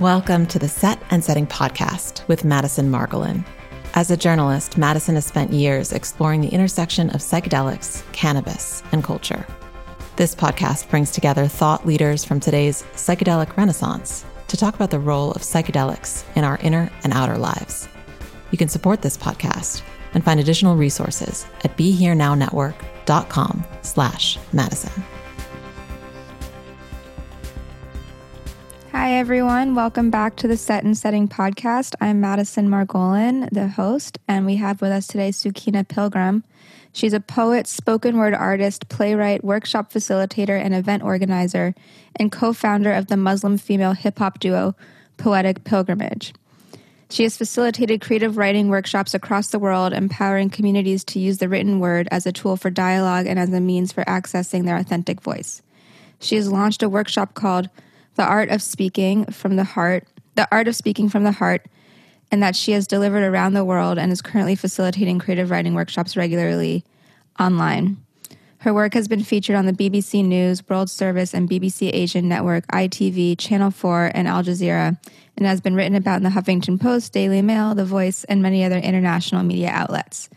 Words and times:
Welcome 0.00 0.46
to 0.46 0.60
the 0.60 0.68
Set 0.68 1.02
and 1.10 1.24
Setting 1.24 1.48
podcast 1.48 2.26
with 2.28 2.44
Madison 2.44 2.88
Margolin. 2.88 3.44
As 3.94 4.12
a 4.12 4.16
journalist, 4.16 4.78
Madison 4.78 5.16
has 5.16 5.26
spent 5.26 5.52
years 5.52 5.92
exploring 5.92 6.40
the 6.40 6.50
intersection 6.50 7.10
of 7.10 7.16
psychedelics, 7.16 8.04
cannabis, 8.12 8.84
and 8.92 9.02
culture. 9.02 9.44
This 10.14 10.36
podcast 10.36 10.88
brings 10.88 11.10
together 11.10 11.48
thought 11.48 11.84
leaders 11.84 12.24
from 12.24 12.38
today's 12.38 12.84
psychedelic 12.94 13.56
renaissance 13.56 14.24
to 14.46 14.56
talk 14.56 14.76
about 14.76 14.92
the 14.92 15.00
role 15.00 15.32
of 15.32 15.42
psychedelics 15.42 16.22
in 16.36 16.44
our 16.44 16.58
inner 16.58 16.88
and 17.02 17.12
outer 17.12 17.36
lives. 17.36 17.88
You 18.52 18.58
can 18.58 18.68
support 18.68 19.02
this 19.02 19.16
podcast 19.16 19.82
and 20.14 20.22
find 20.22 20.38
additional 20.38 20.76
resources 20.76 21.44
at 21.64 21.76
BeHereNowNetwork.com 21.76 23.64
slash 23.82 24.38
Madison. 24.52 24.92
Everyone. 29.18 29.74
Welcome 29.74 30.10
back 30.12 30.36
to 30.36 30.46
the 30.46 30.56
Set 30.56 30.84
and 30.84 30.96
Setting 30.96 31.26
podcast. 31.26 31.96
I'm 32.00 32.20
Madison 32.20 32.68
Margolin, 32.68 33.50
the 33.50 33.66
host, 33.66 34.16
and 34.28 34.46
we 34.46 34.54
have 34.54 34.80
with 34.80 34.92
us 34.92 35.08
today 35.08 35.30
Sukina 35.30 35.86
Pilgrim. 35.88 36.44
She's 36.92 37.12
a 37.12 37.18
poet, 37.18 37.66
spoken 37.66 38.16
word 38.16 38.32
artist, 38.32 38.88
playwright, 38.88 39.42
workshop 39.42 39.92
facilitator, 39.92 40.56
and 40.56 40.72
event 40.72 41.02
organizer, 41.02 41.74
and 42.14 42.30
co 42.30 42.52
founder 42.52 42.92
of 42.92 43.08
the 43.08 43.16
Muslim 43.16 43.58
female 43.58 43.92
hip 43.92 44.20
hop 44.20 44.38
duo 44.38 44.76
Poetic 45.16 45.64
Pilgrimage. 45.64 46.32
She 47.10 47.24
has 47.24 47.36
facilitated 47.36 48.00
creative 48.00 48.36
writing 48.36 48.68
workshops 48.68 49.14
across 49.14 49.48
the 49.48 49.58
world, 49.58 49.92
empowering 49.92 50.48
communities 50.48 51.02
to 51.06 51.18
use 51.18 51.38
the 51.38 51.48
written 51.48 51.80
word 51.80 52.06
as 52.12 52.24
a 52.24 52.32
tool 52.32 52.56
for 52.56 52.70
dialogue 52.70 53.26
and 53.26 53.40
as 53.40 53.52
a 53.52 53.60
means 53.60 53.90
for 53.90 54.04
accessing 54.04 54.64
their 54.64 54.76
authentic 54.76 55.20
voice. 55.20 55.60
She 56.20 56.36
has 56.36 56.52
launched 56.52 56.84
a 56.84 56.88
workshop 56.88 57.34
called 57.34 57.68
the 58.18 58.26
art 58.26 58.50
of 58.50 58.60
speaking 58.60 59.24
from 59.26 59.54
the 59.54 59.64
heart, 59.64 60.04
the 60.34 60.48
art 60.50 60.66
of 60.66 60.74
speaking 60.74 61.08
from 61.08 61.22
the 61.22 61.32
heart, 61.32 61.64
and 62.32 62.42
that 62.42 62.56
she 62.56 62.72
has 62.72 62.86
delivered 62.86 63.22
around 63.22 63.54
the 63.54 63.64
world 63.64 63.96
and 63.96 64.10
is 64.10 64.20
currently 64.20 64.56
facilitating 64.56 65.20
creative 65.20 65.50
writing 65.50 65.72
workshops 65.72 66.16
regularly 66.16 66.84
online. 67.38 67.96
Her 68.58 68.74
work 68.74 68.92
has 68.94 69.06
been 69.06 69.22
featured 69.22 69.54
on 69.54 69.66
the 69.66 69.72
BBC 69.72 70.24
News, 70.24 70.68
World 70.68 70.90
Service, 70.90 71.32
and 71.32 71.48
BBC 71.48 71.94
Asian 71.94 72.28
Network, 72.28 72.66
ITV, 72.66 73.38
Channel 73.38 73.70
4, 73.70 74.10
and 74.12 74.26
Al 74.26 74.42
Jazeera, 74.42 74.98
and 75.36 75.46
has 75.46 75.60
been 75.60 75.76
written 75.76 75.94
about 75.94 76.16
in 76.16 76.24
the 76.24 76.30
Huffington 76.30 76.80
Post, 76.80 77.12
Daily 77.12 77.40
Mail, 77.40 77.76
The 77.76 77.84
Voice, 77.84 78.24
and 78.24 78.42
many 78.42 78.64
other 78.64 78.78
international 78.78 79.44
media 79.44 79.68
outlets. 79.68 80.28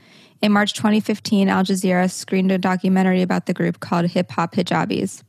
In 0.44 0.52
March 0.52 0.76
2015, 0.76 1.50
Al 1.50 1.64
Jazeera 1.64 2.12
screened 2.12 2.52
a 2.52 2.60
documentary 2.60 3.24
about 3.24 3.48
the 3.48 3.56
group 3.56 3.80
called 3.80 4.06
Hip 4.06 4.30
Hop 4.32 4.54
Hijabis. 4.54 5.24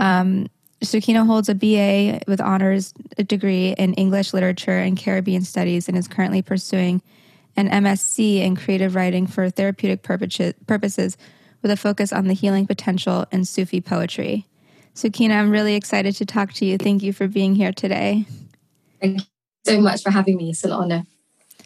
Um, 0.00 0.48
Sukina 0.82 1.26
holds 1.26 1.48
a 1.48 1.54
BA 1.54 2.20
with 2.26 2.40
honors 2.40 2.92
degree 3.26 3.74
in 3.78 3.94
English 3.94 4.34
literature 4.34 4.78
and 4.78 4.96
Caribbean 4.96 5.42
studies 5.42 5.88
and 5.88 5.96
is 5.96 6.06
currently 6.06 6.42
pursuing 6.42 7.02
an 7.56 7.70
MSc 7.70 8.40
in 8.42 8.56
creative 8.56 8.94
writing 8.94 9.26
for 9.26 9.48
therapeutic 9.48 10.02
purposes 10.02 11.16
with 11.62 11.70
a 11.70 11.76
focus 11.76 12.12
on 12.12 12.28
the 12.28 12.34
healing 12.34 12.66
potential 12.66 13.26
in 13.32 13.44
Sufi 13.44 13.80
poetry. 13.80 14.46
Sukina, 14.94 15.38
I'm 15.38 15.50
really 15.50 15.74
excited 15.74 16.14
to 16.16 16.26
talk 16.26 16.52
to 16.54 16.66
you. 16.66 16.78
Thank 16.78 17.02
you 17.02 17.12
for 17.12 17.26
being 17.26 17.54
here 17.54 17.72
today. 17.72 18.26
Thank 19.00 19.20
you 19.20 19.26
so 19.64 19.80
much 19.80 20.02
for 20.02 20.10
having 20.10 20.36
me. 20.36 20.50
It's 20.50 20.64
an 20.64 20.72
honor. 20.72 21.04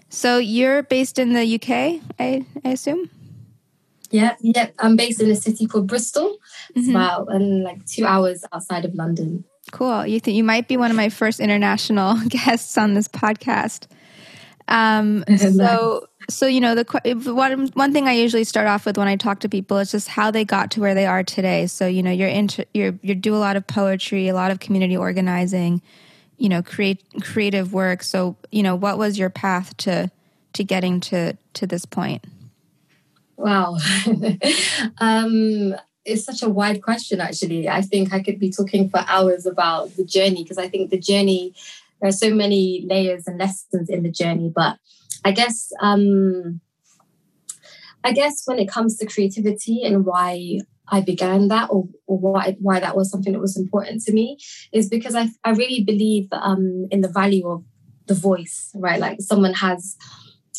So 0.08 0.38
you're 0.38 0.82
based 0.82 1.18
in 1.18 1.32
the 1.32 1.54
UK, 1.54 2.02
I, 2.18 2.44
I 2.64 2.70
assume? 2.70 3.10
Yeah, 4.10 4.36
yeah. 4.40 4.70
I'm 4.78 4.96
based 4.96 5.20
in 5.20 5.30
a 5.30 5.36
city 5.36 5.66
called 5.66 5.86
Bristol. 5.86 6.38
Mm-hmm. 6.76 6.90
about 6.90 7.32
and 7.32 7.64
like 7.64 7.84
two 7.86 8.04
hours 8.04 8.44
outside 8.52 8.84
of 8.84 8.94
London. 8.94 9.44
Cool. 9.72 10.06
You 10.06 10.20
think 10.20 10.36
you 10.36 10.44
might 10.44 10.68
be 10.68 10.76
one 10.76 10.90
of 10.90 10.96
my 10.96 11.08
first 11.08 11.40
international 11.40 12.16
guests 12.28 12.78
on 12.78 12.94
this 12.94 13.08
podcast. 13.08 13.86
Um, 14.68 15.24
so, 15.36 16.06
so 16.28 16.46
you 16.46 16.60
know, 16.60 16.74
the 16.74 16.84
one 17.34 17.68
one 17.68 17.92
thing 17.92 18.06
I 18.06 18.12
usually 18.12 18.44
start 18.44 18.68
off 18.68 18.86
with 18.86 18.96
when 18.96 19.08
I 19.08 19.16
talk 19.16 19.40
to 19.40 19.48
people 19.48 19.78
is 19.78 19.90
just 19.90 20.08
how 20.08 20.30
they 20.30 20.44
got 20.44 20.70
to 20.72 20.80
where 20.80 20.94
they 20.94 21.06
are 21.06 21.24
today. 21.24 21.66
So, 21.66 21.86
you 21.86 22.02
know, 22.02 22.12
you're 22.12 22.28
into 22.28 22.64
you're 22.72 22.98
you 23.02 23.14
do 23.14 23.34
a 23.34 23.38
lot 23.38 23.56
of 23.56 23.66
poetry, 23.66 24.28
a 24.28 24.34
lot 24.34 24.50
of 24.50 24.60
community 24.60 24.96
organizing, 24.96 25.82
you 26.38 26.48
know, 26.48 26.62
create 26.62 27.02
creative 27.20 27.72
work. 27.72 28.02
So, 28.04 28.36
you 28.52 28.62
know, 28.62 28.76
what 28.76 28.96
was 28.96 29.18
your 29.18 29.30
path 29.30 29.76
to 29.78 30.10
to 30.52 30.64
getting 30.64 31.00
to 31.00 31.36
to 31.54 31.66
this 31.66 31.84
point? 31.84 32.24
Wow. 33.40 33.78
um, 34.98 35.74
it's 36.04 36.24
such 36.24 36.42
a 36.42 36.48
wide 36.48 36.82
question, 36.82 37.20
actually. 37.20 37.68
I 37.70 37.80
think 37.80 38.12
I 38.12 38.22
could 38.22 38.38
be 38.38 38.50
talking 38.50 38.90
for 38.90 39.02
hours 39.06 39.46
about 39.46 39.96
the 39.96 40.04
journey 40.04 40.42
because 40.42 40.58
I 40.58 40.68
think 40.68 40.90
the 40.90 40.98
journey, 40.98 41.54
there 42.00 42.08
are 42.10 42.12
so 42.12 42.34
many 42.34 42.84
layers 42.86 43.26
and 43.26 43.38
lessons 43.38 43.88
in 43.88 44.02
the 44.02 44.10
journey. 44.10 44.52
But 44.54 44.76
I 45.24 45.32
guess, 45.32 45.72
um, 45.80 46.60
I 48.04 48.12
guess 48.12 48.42
when 48.44 48.58
it 48.58 48.68
comes 48.68 48.98
to 48.98 49.06
creativity 49.06 49.84
and 49.84 50.04
why 50.04 50.60
I 50.88 51.00
began 51.00 51.48
that 51.48 51.70
or, 51.70 51.88
or 52.06 52.18
why, 52.18 52.56
why 52.60 52.78
that 52.80 52.94
was 52.94 53.10
something 53.10 53.32
that 53.32 53.40
was 53.40 53.56
important 53.56 54.02
to 54.02 54.12
me 54.12 54.38
is 54.70 54.88
because 54.90 55.14
I, 55.14 55.28
I 55.44 55.52
really 55.52 55.82
believe 55.82 56.28
um, 56.32 56.88
in 56.90 57.00
the 57.00 57.08
value 57.08 57.48
of 57.48 57.64
the 58.06 58.14
voice, 58.14 58.70
right? 58.74 59.00
Like 59.00 59.22
someone 59.22 59.54
has 59.54 59.96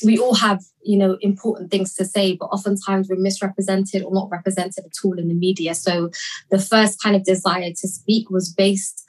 we 0.03 0.18
all 0.18 0.35
have 0.35 0.63
you 0.84 0.97
know 0.97 1.18
important 1.22 1.69
things 1.69 1.94
to 1.94 2.06
say 2.06 2.35
but 2.35 2.46
oftentimes 2.46 3.07
we're 3.09 3.19
misrepresented 3.19 4.03
or 4.03 4.13
not 4.13 4.29
represented 4.31 4.84
at 4.85 4.91
all 5.03 5.18
in 5.19 5.28
the 5.28 5.34
media 5.34 5.75
so 5.75 6.09
the 6.50 6.59
first 6.59 7.02
kind 7.02 7.16
of 7.16 7.24
desire 7.24 7.72
to 7.72 7.88
speak 7.88 8.29
was 8.29 8.52
based 8.52 9.03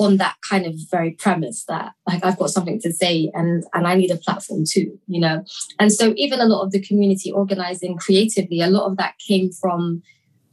on 0.00 0.16
that 0.16 0.36
kind 0.48 0.64
of 0.64 0.74
very 0.90 1.10
premise 1.10 1.64
that 1.68 1.92
like 2.06 2.24
I've 2.24 2.38
got 2.38 2.48
something 2.48 2.80
to 2.80 2.90
say 2.90 3.30
and 3.34 3.64
and 3.74 3.86
I 3.86 3.94
need 3.96 4.10
a 4.10 4.16
platform 4.16 4.64
too, 4.66 4.98
you 5.06 5.20
know. 5.20 5.44
And 5.78 5.92
so 5.92 6.14
even 6.16 6.40
a 6.40 6.46
lot 6.46 6.62
of 6.62 6.72
the 6.72 6.80
community 6.80 7.30
organizing 7.30 7.98
creatively, 7.98 8.62
a 8.62 8.66
lot 8.66 8.86
of 8.86 8.96
that 8.96 9.18
came 9.18 9.52
from 9.52 10.02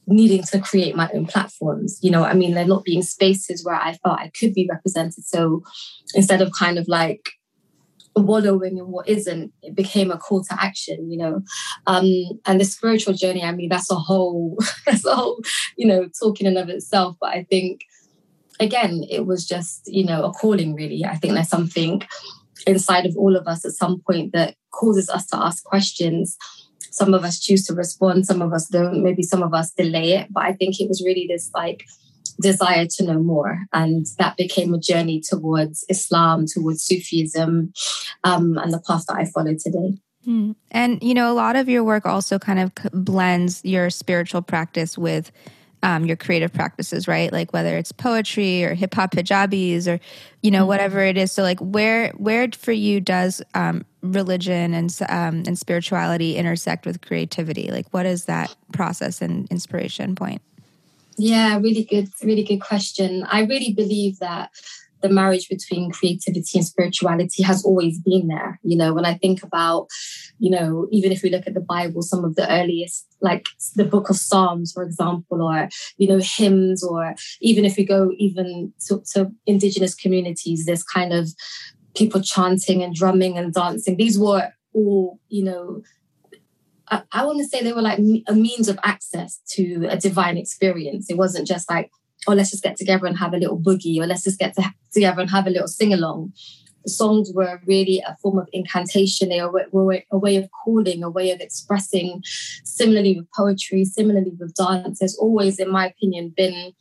needing 0.06 0.44
to 0.44 0.60
create 0.60 0.98
my 0.98 1.10
own 1.14 1.28
platforms. 1.28 1.98
You 2.02 2.12
know, 2.12 2.26
I 2.26 2.34
mean, 2.34 2.56
there 2.56 2.66
not 2.66 2.84
being 2.84 3.02
spaces 3.02 3.64
where 3.64 3.76
I 3.76 3.94
felt 3.94 4.20
I 4.20 4.32
could 4.38 4.54
be 4.54 4.68
represented. 4.70 5.24
So 5.26 5.64
instead 6.14 6.42
of 6.42 6.52
kind 6.58 6.78
of 6.78 6.88
like 6.90 7.30
wallowing 8.20 8.78
in 8.78 8.88
what 8.88 9.08
isn't 9.08 9.52
it 9.62 9.76
became 9.76 10.12
a 10.12 10.18
call 10.18 10.44
to 10.44 10.56
action 10.62 11.12
you 11.12 11.18
know. 11.18 11.42
Um 11.86 12.06
and 12.46 12.60
the 12.60 12.66
spiritual 12.66 13.14
journey 13.14 13.44
i 13.44 13.52
mean 13.52 13.70
that's 13.70 13.92
a 13.92 13.96
whole 13.96 14.58
that's 14.86 15.06
a 15.06 15.16
whole 15.16 15.40
you 15.76 15.88
know 15.88 16.08
talking 16.20 16.48
in 16.48 16.58
and 16.58 16.70
of 16.70 16.76
itself. 16.76 17.18
But 17.20 17.30
i 17.30 17.44
think 17.44 17.82
again 18.60 19.04
it 19.10 19.26
was 19.26 19.46
just 19.46 19.82
you 19.88 20.06
know 20.06 20.24
a 20.26 20.32
calling 20.32 20.76
really. 20.76 21.06
I 21.06 21.16
think 21.16 21.34
there's 21.34 21.50
something 21.50 22.02
inside 22.66 23.06
of 23.06 23.16
all 23.16 23.36
of 23.36 23.48
us 23.48 23.66
at 23.66 23.72
some 23.72 24.02
point 24.02 24.34
that 24.34 24.56
causes 24.72 25.10
us 25.10 25.28
to 25.28 25.38
ask 25.38 25.64
questions. 25.64 26.38
Some 26.92 27.14
of 27.14 27.24
us 27.24 27.40
choose 27.40 27.66
to 27.68 27.74
respond 27.74 28.26
some 28.26 28.42
of 28.42 28.52
us 28.54 28.68
don't. 28.68 29.04
Maybe 29.04 29.22
some 29.22 29.44
of 29.44 29.54
us 29.54 29.72
delay 29.72 30.14
it. 30.14 30.28
But 30.32 30.44
i 30.44 30.54
think 30.54 30.80
it 30.80 30.88
was 30.88 31.04
really 31.06 31.28
this 31.30 31.52
like 31.54 31.86
desire 32.42 32.86
to 32.86 33.04
know 33.04 33.20
more. 33.20 33.66
And 33.74 34.06
that 34.20 34.38
became 34.38 34.74
a 34.74 34.80
journey 34.80 35.22
towards 35.22 35.86
Islam, 35.90 36.46
towards 36.46 36.84
Sufism, 36.84 37.74
um, 38.24 38.58
and 38.58 38.74
the 38.74 38.82
path 38.86 39.06
that 39.08 39.18
I 39.18 39.26
follow 39.26 39.54
today. 39.54 39.98
Hmm. 40.24 40.52
And, 40.72 41.02
you 41.02 41.14
know, 41.14 41.32
a 41.32 41.36
lot 41.36 41.56
of 41.56 41.70
your 41.70 41.84
work 41.84 42.06
also 42.06 42.38
kind 42.38 42.60
of 42.60 42.72
blends 42.92 43.64
your 43.64 43.90
spiritual 43.90 44.42
practice 44.42 44.98
with 44.98 45.32
um, 45.84 46.06
your 46.06 46.18
creative 46.18 46.52
practices, 46.52 47.08
right? 47.08 47.32
Like 47.32 47.54
whether 47.54 47.78
it's 47.78 47.92
poetry 47.92 48.64
or 48.64 48.74
hip 48.74 48.94
hop 48.94 49.12
hijabis 49.12 49.88
or, 49.88 50.00
you 50.42 50.52
know, 50.52 50.60
mm-hmm. 50.60 50.68
whatever 50.68 51.02
it 51.02 51.18
is. 51.18 51.32
So, 51.32 51.44
like, 51.44 51.60
where 51.60 52.10
where 52.18 52.50
for 52.52 52.72
you 52.72 53.00
does 53.00 53.42
um, 53.54 53.86
religion 54.02 54.74
and 54.74 54.96
um, 55.08 55.44
and 55.46 55.58
spirituality 55.58 56.36
intersect 56.36 56.86
with 56.86 57.02
creativity? 57.02 57.70
Like, 57.72 57.86
what 57.92 58.06
is 58.06 58.26
that 58.26 58.54
process 58.74 59.22
and 59.22 59.48
inspiration 59.50 60.16
point? 60.16 60.42
Yeah, 61.18 61.58
really 61.58 61.84
good, 61.84 62.10
really 62.24 62.44
good 62.44 62.62
question. 62.62 63.26
I 63.30 63.42
really 63.42 63.74
believe 63.74 64.20
that 64.20 64.52
the 65.02 65.10
marriage 65.10 65.48
between 65.50 65.92
creativity 65.92 66.58
and 66.58 66.66
spirituality 66.66 67.44
has 67.44 67.64
always 67.64 68.00
been 68.00 68.28
there. 68.28 68.60
You 68.64 68.78
know, 68.78 68.94
when 68.94 69.06
I 69.06 69.16
think 69.16 69.44
about, 69.44 69.88
you 70.40 70.50
know, 70.50 70.88
even 70.92 71.12
if 71.12 71.22
we 71.22 71.30
look 71.30 71.48
at 71.48 71.54
the 71.54 71.60
Bible, 71.60 72.02
some 72.02 72.26
of 72.26 72.36
the 72.36 72.52
earliest, 72.52 73.06
like 73.22 73.48
the 73.76 73.86
book 73.86 74.10
of 74.10 74.18
Psalms, 74.18 74.72
for 74.72 74.84
example, 74.84 75.42
or, 75.42 75.70
you 75.98 76.08
know, 76.08 76.20
hymns, 76.22 76.84
or 76.84 77.16
even 77.42 77.66
if 77.66 77.78
we 77.78 77.86
go 77.86 78.12
even 78.18 78.74
to, 78.88 79.04
to 79.14 79.32
indigenous 79.46 79.94
communities, 79.94 80.66
there's 80.66 80.84
kind 80.84 81.14
of 81.14 81.30
people 81.96 82.22
chanting 82.22 82.84
and 82.84 82.96
drumming 82.96 83.38
and 83.38 83.54
dancing. 83.54 83.98
These 83.98 84.20
were 84.20 84.50
all, 84.74 85.20
you 85.30 85.44
know, 85.44 85.82
I, 86.90 87.04
I 87.12 87.26
want 87.26 87.40
to 87.40 87.46
say 87.46 87.62
they 87.62 87.74
were 87.74 87.82
like 87.82 88.00
a 88.28 88.34
means 88.34 88.70
of 88.70 88.80
access 88.84 89.40
to 89.52 89.88
a 89.90 89.98
divine 89.98 90.38
experience. 90.38 91.10
It 91.10 91.18
wasn't 91.18 91.48
just 91.48 91.70
like, 91.70 91.92
oh, 92.28 92.34
let's 92.34 92.52
just 92.52 92.64
get 92.64 92.78
together 92.78 93.06
and 93.06 93.18
have 93.18 93.34
a 93.34 93.38
little 93.38 93.60
boogie, 93.60 94.00
or 94.00 94.08
let's 94.08 94.24
just 94.24 94.40
get 94.40 94.56
to, 94.56 94.64
together 94.92 95.22
and 95.22 95.30
have 95.30 95.48
a 95.48 95.52
little 95.52 95.68
sing 95.68 95.94
along. 95.94 96.34
The 96.84 96.92
songs 96.92 97.32
were 97.34 97.60
really 97.66 98.02
a 98.08 98.16
form 98.22 98.40
of 98.40 98.48
incantation. 98.54 99.30
They 99.30 99.42
were, 99.42 99.68
a 100.12 100.18
way 100.18 100.36
of 100.38 100.50
calling, 100.64 101.04
a 101.04 101.10
way 101.10 101.32
of 101.32 101.42
expressing. 101.42 102.24
Similarly 102.64 103.18
with 103.18 103.32
poetry, 103.32 103.84
similarly 103.84 104.32
with 104.40 104.56
dance, 104.56 105.00
there's 105.00 105.18
always, 105.18 105.60
in 105.60 105.70
my 105.70 105.88
opinion, 105.88 106.34
been 106.36 106.74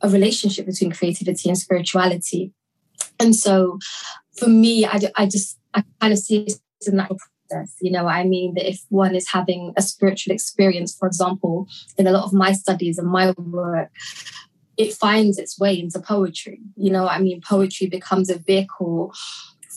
a 0.00 0.08
relationship 0.08 0.66
between 0.66 0.92
creativity 0.92 1.48
and 1.48 1.58
spirituality. 1.58 2.52
And 3.18 3.34
so 3.34 3.78
for 4.38 4.48
me, 4.48 4.86
I, 4.86 5.00
I 5.16 5.26
just, 5.26 5.58
I 5.74 5.82
kind 6.00 6.12
of 6.12 6.18
see 6.18 6.44
it 6.44 6.54
in 6.86 6.96
that 6.96 7.10
process. 7.50 7.76
You 7.80 7.90
know, 7.90 8.06
I 8.06 8.24
mean, 8.24 8.54
that 8.54 8.68
if 8.68 8.80
one 8.88 9.14
is 9.14 9.28
having 9.28 9.72
a 9.76 9.82
spiritual 9.82 10.34
experience, 10.34 10.94
for 10.94 11.06
example, 11.06 11.66
in 11.96 12.06
a 12.06 12.12
lot 12.12 12.24
of 12.24 12.32
my 12.32 12.52
studies 12.52 12.98
and 12.98 13.08
my 13.08 13.32
work, 13.36 13.90
it 14.76 14.94
finds 14.94 15.38
its 15.38 15.58
way 15.58 15.78
into 15.78 16.00
poetry. 16.00 16.60
You 16.76 16.90
know, 16.90 17.06
I 17.06 17.18
mean, 17.18 17.40
poetry 17.40 17.86
becomes 17.86 18.30
a 18.30 18.38
vehicle 18.38 19.12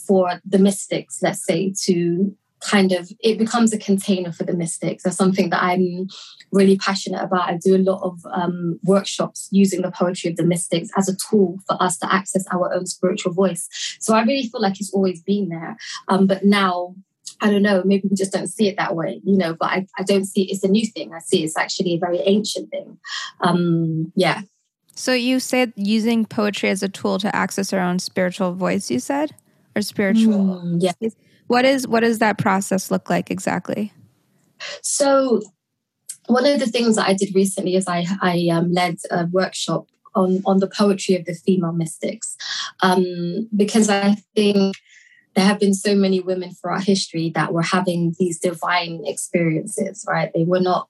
for 0.08 0.40
the 0.46 0.60
mystics, 0.60 1.20
let's 1.22 1.46
say, 1.46 1.74
to 1.84 2.36
kind 2.64 2.94
of 2.94 3.12
it 3.20 3.38
becomes 3.38 3.74
a 3.74 3.78
container 3.78 4.32
for 4.32 4.44
the 4.44 4.54
mystics. 4.54 5.04
That's 5.04 5.18
something 5.18 5.50
that 5.50 5.62
I'm 5.62 6.08
really 6.52 6.78
passionate 6.78 7.22
about. 7.22 7.50
I 7.50 7.58
do 7.58 7.76
a 7.76 7.78
lot 7.78 8.02
of 8.04 8.22
um, 8.32 8.80
workshops 8.84 9.50
using 9.52 9.82
the 9.82 9.92
poetry 9.92 10.30
of 10.32 10.38
the 10.38 10.46
mystics 10.46 10.90
as 10.98 11.10
a 11.10 11.16
tool 11.30 11.60
for 11.68 11.82
us 11.82 11.98
to 12.00 12.14
access 12.14 12.46
our 12.52 12.74
own 12.74 12.86
spiritual 12.86 13.34
voice. 13.34 13.68
So 14.00 14.16
I 14.16 14.24
really 14.24 14.48
feel 14.48 14.62
like 14.62 14.80
it's 14.80 14.94
always 14.94 15.22
been 15.22 15.50
there, 15.50 15.78
um, 16.08 16.28
but 16.28 16.46
now. 16.46 16.96
I 17.44 17.52
don't 17.52 17.62
know, 17.62 17.84
maybe 17.86 18.08
we 18.10 18.16
just 18.16 18.32
don't 18.32 18.48
see 18.48 18.70
it 18.70 18.78
that 18.78 18.96
way, 18.96 19.22
you 19.26 19.38
know, 19.38 19.54
but 19.54 19.70
I, 19.70 19.86
I 20.00 20.04
don't 20.04 20.24
see 20.24 20.50
it's 20.50 20.64
a 20.64 20.70
new 20.70 20.88
thing. 20.88 21.14
I 21.14 21.20
see 21.20 21.44
it's 21.44 21.58
actually 21.58 21.96
a 21.96 22.00
very 22.00 22.20
ancient 22.20 22.72
thing. 22.72 22.98
Um, 23.42 24.14
yeah. 24.16 24.42
So 24.96 25.14
you 25.14 25.42
said 25.42 25.74
using 25.76 26.26
poetry 26.26 26.70
as 26.70 26.82
a 26.82 26.88
tool 26.88 27.20
to 27.20 27.36
access 27.36 27.74
our 27.74 27.82
own 27.82 28.00
spiritual 28.00 28.54
voice, 28.54 28.90
you 28.90 29.00
said? 29.00 29.36
Or 29.76 29.82
spiritual 29.82 30.62
mm, 30.64 30.78
yeah. 30.80 30.94
What 31.48 31.66
is 31.66 31.86
what 31.86 32.00
does 32.00 32.20
that 32.20 32.38
process 32.38 32.90
look 32.90 33.10
like 33.10 33.30
exactly? 33.30 33.92
So 34.82 35.42
one 36.28 36.46
of 36.46 36.60
the 36.60 36.68
things 36.68 36.96
that 36.96 37.08
I 37.08 37.14
did 37.14 37.36
recently 37.36 37.76
is 37.76 37.88
I, 37.88 38.06
I 38.22 38.48
um, 38.54 38.72
led 38.72 38.98
a 39.12 39.26
workshop 39.26 39.88
on, 40.16 40.42
on 40.46 40.60
the 40.60 40.68
poetry 40.68 41.16
of 41.16 41.26
the 41.26 41.34
female 41.34 41.74
mystics 41.74 42.38
um, 42.82 43.50
because 43.56 43.90
I 43.90 44.16
think 44.36 44.76
there 45.36 45.46
have 45.46 45.60
been 45.60 45.74
so 45.74 45.96
many 45.96 46.20
women 46.20 46.52
throughout 46.52 46.84
history 46.84 47.32
that 47.36 47.54
were 47.54 47.64
having 47.64 48.16
these 48.20 48.40
divine 48.40 49.04
experiences, 49.06 50.06
right? 50.08 50.32
They 50.34 50.44
were 50.44 50.60
not 50.60 50.88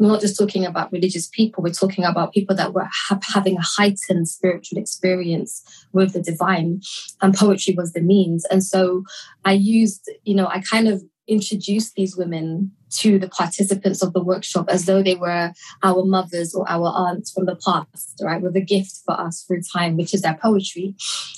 we're 0.00 0.08
not 0.08 0.22
just 0.22 0.38
talking 0.38 0.64
about 0.64 0.90
religious 0.92 1.28
people, 1.28 1.62
we're 1.62 1.74
talking 1.74 2.04
about 2.04 2.32
people 2.32 2.56
that 2.56 2.72
were 2.72 2.88
ha- 2.90 3.20
having 3.22 3.58
a 3.58 3.62
heightened 3.62 4.28
spiritual 4.28 4.78
experience 4.78 5.62
with 5.92 6.14
the 6.14 6.22
divine, 6.22 6.80
and 7.20 7.34
poetry 7.34 7.74
was 7.76 7.92
the 7.92 8.00
means. 8.00 8.46
And 8.46 8.64
so 8.64 9.04
I 9.44 9.52
used, 9.52 10.10
you 10.24 10.34
know, 10.34 10.46
I 10.46 10.62
kind 10.62 10.88
of 10.88 11.02
introduced 11.30 11.94
these 11.94 12.16
women 12.16 12.72
to 12.90 13.18
the 13.18 13.28
participants 13.28 14.02
of 14.02 14.12
the 14.12 14.22
workshop 14.22 14.66
as 14.68 14.86
though 14.86 15.02
they 15.02 15.14
were 15.14 15.52
our 15.82 16.04
mothers 16.04 16.54
or 16.54 16.68
our 16.68 16.88
aunts 16.88 17.30
from 17.30 17.46
the 17.46 17.56
past, 17.56 18.20
right? 18.22 18.42
With 18.42 18.56
a 18.56 18.60
gift 18.60 18.98
for 19.06 19.18
us 19.18 19.44
through 19.44 19.62
time, 19.62 19.96
which 19.96 20.12
is 20.12 20.22
their 20.22 20.38
poetry. 20.42 20.96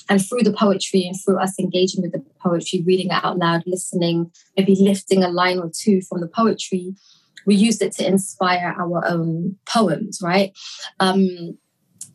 And 0.09 0.23
through 0.23 0.41
the 0.41 0.53
poetry 0.53 1.03
and 1.03 1.15
through 1.23 1.39
us 1.39 1.59
engaging 1.59 2.01
with 2.01 2.11
the 2.11 2.23
poetry, 2.41 2.83
reading 2.85 3.07
it 3.07 3.23
out 3.23 3.37
loud, 3.37 3.63
listening, 3.67 4.31
maybe 4.57 4.75
lifting 4.75 5.23
a 5.23 5.29
line 5.29 5.59
or 5.59 5.71
two 5.73 6.01
from 6.01 6.21
the 6.21 6.27
poetry, 6.27 6.95
we 7.45 7.55
used 7.55 7.81
it 7.81 7.93
to 7.93 8.07
inspire 8.07 8.75
our 8.79 9.05
own 9.05 9.57
poems, 9.65 10.19
right? 10.23 10.51
Um, 10.99 11.57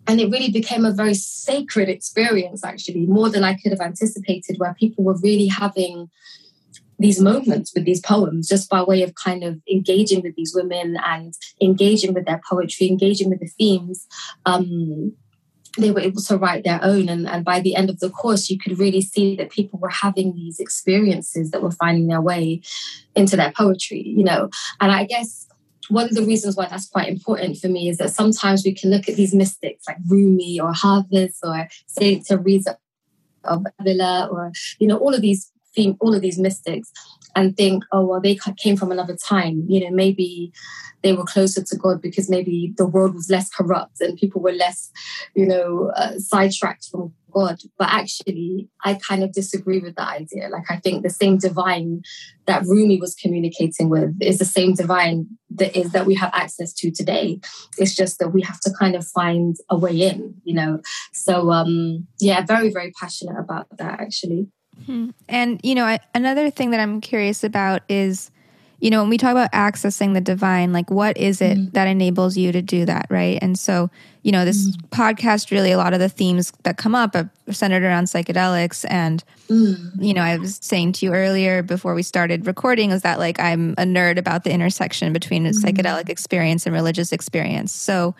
and 0.06 0.20
it 0.20 0.31
really 0.31 0.50
became 0.50 0.84
a 0.84 0.92
very 0.92 1.14
sacred 1.14 1.88
experience, 1.90 2.64
actually, 2.64 3.06
more 3.06 3.28
than 3.28 3.44
I 3.44 3.54
could 3.54 3.72
have 3.72 3.81
anticipated, 3.81 4.56
where 4.56 4.74
people 4.74 5.04
were 5.04 5.19
really 5.22 5.46
having 5.46 6.08
these 6.98 7.20
moments 7.20 7.72
with 7.74 7.84
these 7.84 8.00
poems 8.00 8.48
just 8.48 8.68
by 8.68 8.82
way 8.82 9.02
of 9.02 9.14
kind 9.14 9.44
of 9.44 9.60
engaging 9.70 10.22
with 10.22 10.34
these 10.34 10.52
women 10.54 10.96
and 11.04 11.34
engaging 11.60 12.12
with 12.12 12.26
their 12.26 12.40
poetry, 12.48 12.88
engaging 12.88 13.30
with 13.30 13.40
the 13.40 13.50
themes. 13.58 14.06
Um, 14.44 15.12
they 15.76 15.92
were 15.92 16.00
able 16.00 16.20
to 16.22 16.36
write 16.36 16.64
their 16.64 16.80
own. 16.82 17.08
And, 17.08 17.28
and 17.28 17.44
by 17.44 17.60
the 17.60 17.76
end 17.76 17.88
of 17.88 18.00
the 18.00 18.10
course, 18.10 18.50
you 18.50 18.58
could 18.58 18.78
really 18.78 19.00
see 19.00 19.36
that 19.36 19.50
people 19.50 19.78
were 19.78 19.90
having 19.90 20.34
these 20.34 20.58
experiences 20.58 21.50
that 21.52 21.62
were 21.62 21.70
finding 21.70 22.08
their 22.08 22.20
way 22.20 22.62
into 23.14 23.36
their 23.36 23.52
poetry, 23.56 24.02
you 24.02 24.24
know. 24.24 24.50
And 24.80 24.90
I 24.90 25.04
guess 25.04 25.46
one 25.88 26.06
of 26.06 26.14
the 26.14 26.24
reasons 26.24 26.56
why 26.56 26.66
that's 26.66 26.88
quite 26.88 27.08
important 27.08 27.58
for 27.58 27.68
me 27.68 27.88
is 27.88 27.98
that 27.98 28.10
sometimes 28.10 28.64
we 28.64 28.74
can 28.74 28.90
look 28.90 29.08
at 29.08 29.16
these 29.16 29.34
mystics 29.34 29.84
like 29.86 29.98
Rumi 30.08 30.58
or 30.60 30.72
Hafiz 30.72 31.38
or 31.42 31.68
Saint 31.86 32.26
Teresa 32.26 32.76
of 33.44 33.64
Avila 33.78 34.28
or, 34.30 34.52
you 34.78 34.86
know, 34.86 34.98
all 34.98 35.14
of 35.14 35.22
these 35.22 35.52
all 36.00 36.15
of 36.15 36.23
these 36.23 36.38
mystics 36.38 36.91
and 37.37 37.56
think, 37.56 37.85
oh, 37.93 38.05
well, 38.05 38.20
they 38.20 38.38
came 38.56 38.76
from 38.76 38.93
another 38.93 39.17
time. 39.17 39.65
You 39.69 39.85
know, 39.85 39.91
maybe 39.91 40.53
they 41.03 41.12
were 41.12 41.25
closer 41.25 41.62
to 41.62 41.76
God 41.76 42.03
because 42.03 42.29
maybe 42.29 42.75
the 42.76 42.87
world 42.87 43.15
was 43.15 43.31
less 43.31 43.49
corrupt 43.50 44.00
and 44.00 44.19
people 44.19 44.43
were 44.43 44.53
less, 44.53 44.91
you 45.35 45.47
know, 45.47 45.93
uh, 45.94 46.19
sidetracked 46.19 46.88
from 46.91 47.12
God. 47.31 47.59
But 47.79 47.88
actually, 47.91 48.69
I 48.85 48.94
kind 48.94 49.23
of 49.23 49.32
disagree 49.32 49.79
with 49.79 49.94
that 49.97 50.09
idea. 50.09 50.49
Like, 50.49 50.65
I 50.69 50.76
think 50.76 51.03
the 51.03 51.11
same 51.11 51.38
divine 51.38 52.03
that 52.47 52.65
Rumi 52.65 52.99
was 53.00 53.15
communicating 53.15 53.88
with 53.88 54.17
is 54.20 54.38
the 54.38 54.44
same 54.44 54.75
divine 54.75 55.26
that 55.50 55.79
is 55.79 55.93
that 55.93 56.06
we 56.06 56.15
have 56.15 56.31
access 56.35 56.73
to 56.75 56.91
today. 56.91 57.41
It's 57.76 57.94
just 57.94 58.19
that 58.19 58.31
we 58.31 58.43
have 58.43 58.61
to 58.61 58.73
kind 58.76 58.97
of 58.97 59.06
find 59.06 59.56
a 59.70 59.79
way 59.79 60.00
in, 60.00 60.35
you 60.44 60.55
know. 60.55 60.81
So, 61.12 61.50
um, 61.50 62.06
yeah, 62.19 62.44
very, 62.44 62.70
very 62.70 62.93
passionate 62.93 63.38
about 63.38 63.67
that 63.76 64.00
actually. 64.00 64.49
Hmm. 64.86 65.10
And, 65.28 65.60
you 65.62 65.75
know, 65.75 65.84
I, 65.84 66.00
another 66.14 66.50
thing 66.50 66.70
that 66.70 66.80
I'm 66.80 67.00
curious 67.00 67.44
about 67.44 67.82
is, 67.88 68.30
you 68.80 68.90
know, 68.90 69.00
when 69.00 69.10
we 69.10 69.19
talk 69.19 69.32
about 69.32 69.50
accessing 69.52 70.14
the 70.14 70.20
divine, 70.20 70.72
like 70.72 70.88
what 70.88 71.16
is 71.16 71.40
it 71.40 71.58
mm. 71.58 71.72
that 71.72 71.88
enables 71.88 72.36
you 72.36 72.52
to 72.52 72.62
do 72.62 72.84
that, 72.84 73.06
right? 73.10 73.36
And 73.42 73.58
so, 73.58 73.90
you 74.22 74.30
know, 74.30 74.44
this 74.44 74.70
mm. 74.70 74.88
podcast 74.90 75.50
really, 75.50 75.72
a 75.72 75.76
lot 75.76 75.94
of 75.94 76.00
the 76.00 76.08
themes 76.08 76.52
that 76.62 76.76
come 76.76 76.94
up 76.94 77.16
are 77.16 77.28
centered 77.50 77.82
around 77.82 78.04
psychedelics. 78.04 78.86
And, 78.88 79.25
mm. 79.48 79.90
you 79.98 80.14
know, 80.14 80.22
I 80.22 80.36
was 80.36 80.60
saying 80.62 80.92
to 80.92 81.06
you 81.06 81.12
earlier 81.12 81.60
before 81.62 81.94
we 81.94 82.04
started 82.04 82.46
recording 82.46 82.92
is 82.92 83.02
that 83.02 83.19
like 83.19 83.40
I'm 83.40 83.72
a 83.72 83.82
nerd 83.82 84.16
about 84.16 84.44
the 84.44 84.52
intersection 84.52 85.12
between 85.12 85.44
a 85.44 85.50
psychedelic 85.50 86.08
experience 86.08 86.64
and 86.64 86.72
religious 86.72 87.10
experience. 87.10 87.72
So, 87.72 88.14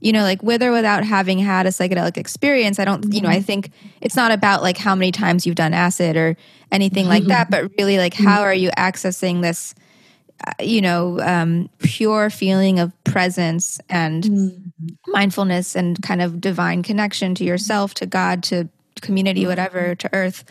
you 0.00 0.12
know, 0.12 0.22
like 0.22 0.42
with 0.42 0.62
or 0.62 0.72
without 0.72 1.04
having 1.04 1.38
had 1.38 1.66
a 1.66 1.70
psychedelic 1.70 2.16
experience, 2.16 2.78
I 2.78 2.84
don't, 2.84 3.12
you 3.12 3.20
know, 3.20 3.28
I 3.28 3.36
mm-hmm. 3.36 3.44
think 3.44 3.70
it's 4.00 4.16
not 4.16 4.32
about 4.32 4.62
like 4.62 4.76
how 4.76 4.94
many 4.94 5.12
times 5.12 5.46
you've 5.46 5.54
done 5.56 5.74
acid 5.74 6.16
or 6.16 6.36
anything 6.70 7.06
like 7.06 7.24
that, 7.24 7.50
but 7.50 7.70
really 7.78 7.98
like 7.98 8.14
how 8.14 8.42
are 8.42 8.54
you 8.54 8.70
accessing 8.72 9.42
this, 9.42 9.74
uh, 10.46 10.52
you 10.60 10.80
know, 10.80 11.20
um, 11.20 11.70
pure 11.78 12.30
feeling 12.30 12.78
of 12.78 12.92
presence 13.04 13.80
and 13.88 14.24
mm-hmm. 14.24 14.92
mindfulness 15.06 15.74
and 15.76 16.02
kind 16.02 16.20
of 16.20 16.40
divine 16.40 16.82
connection 16.82 17.34
to 17.36 17.44
yourself, 17.44 17.94
to 17.94 18.06
God, 18.06 18.42
to 18.44 18.68
community, 19.00 19.42
mm-hmm. 19.42 19.50
whatever, 19.50 19.94
to 19.94 20.10
earth. 20.12 20.44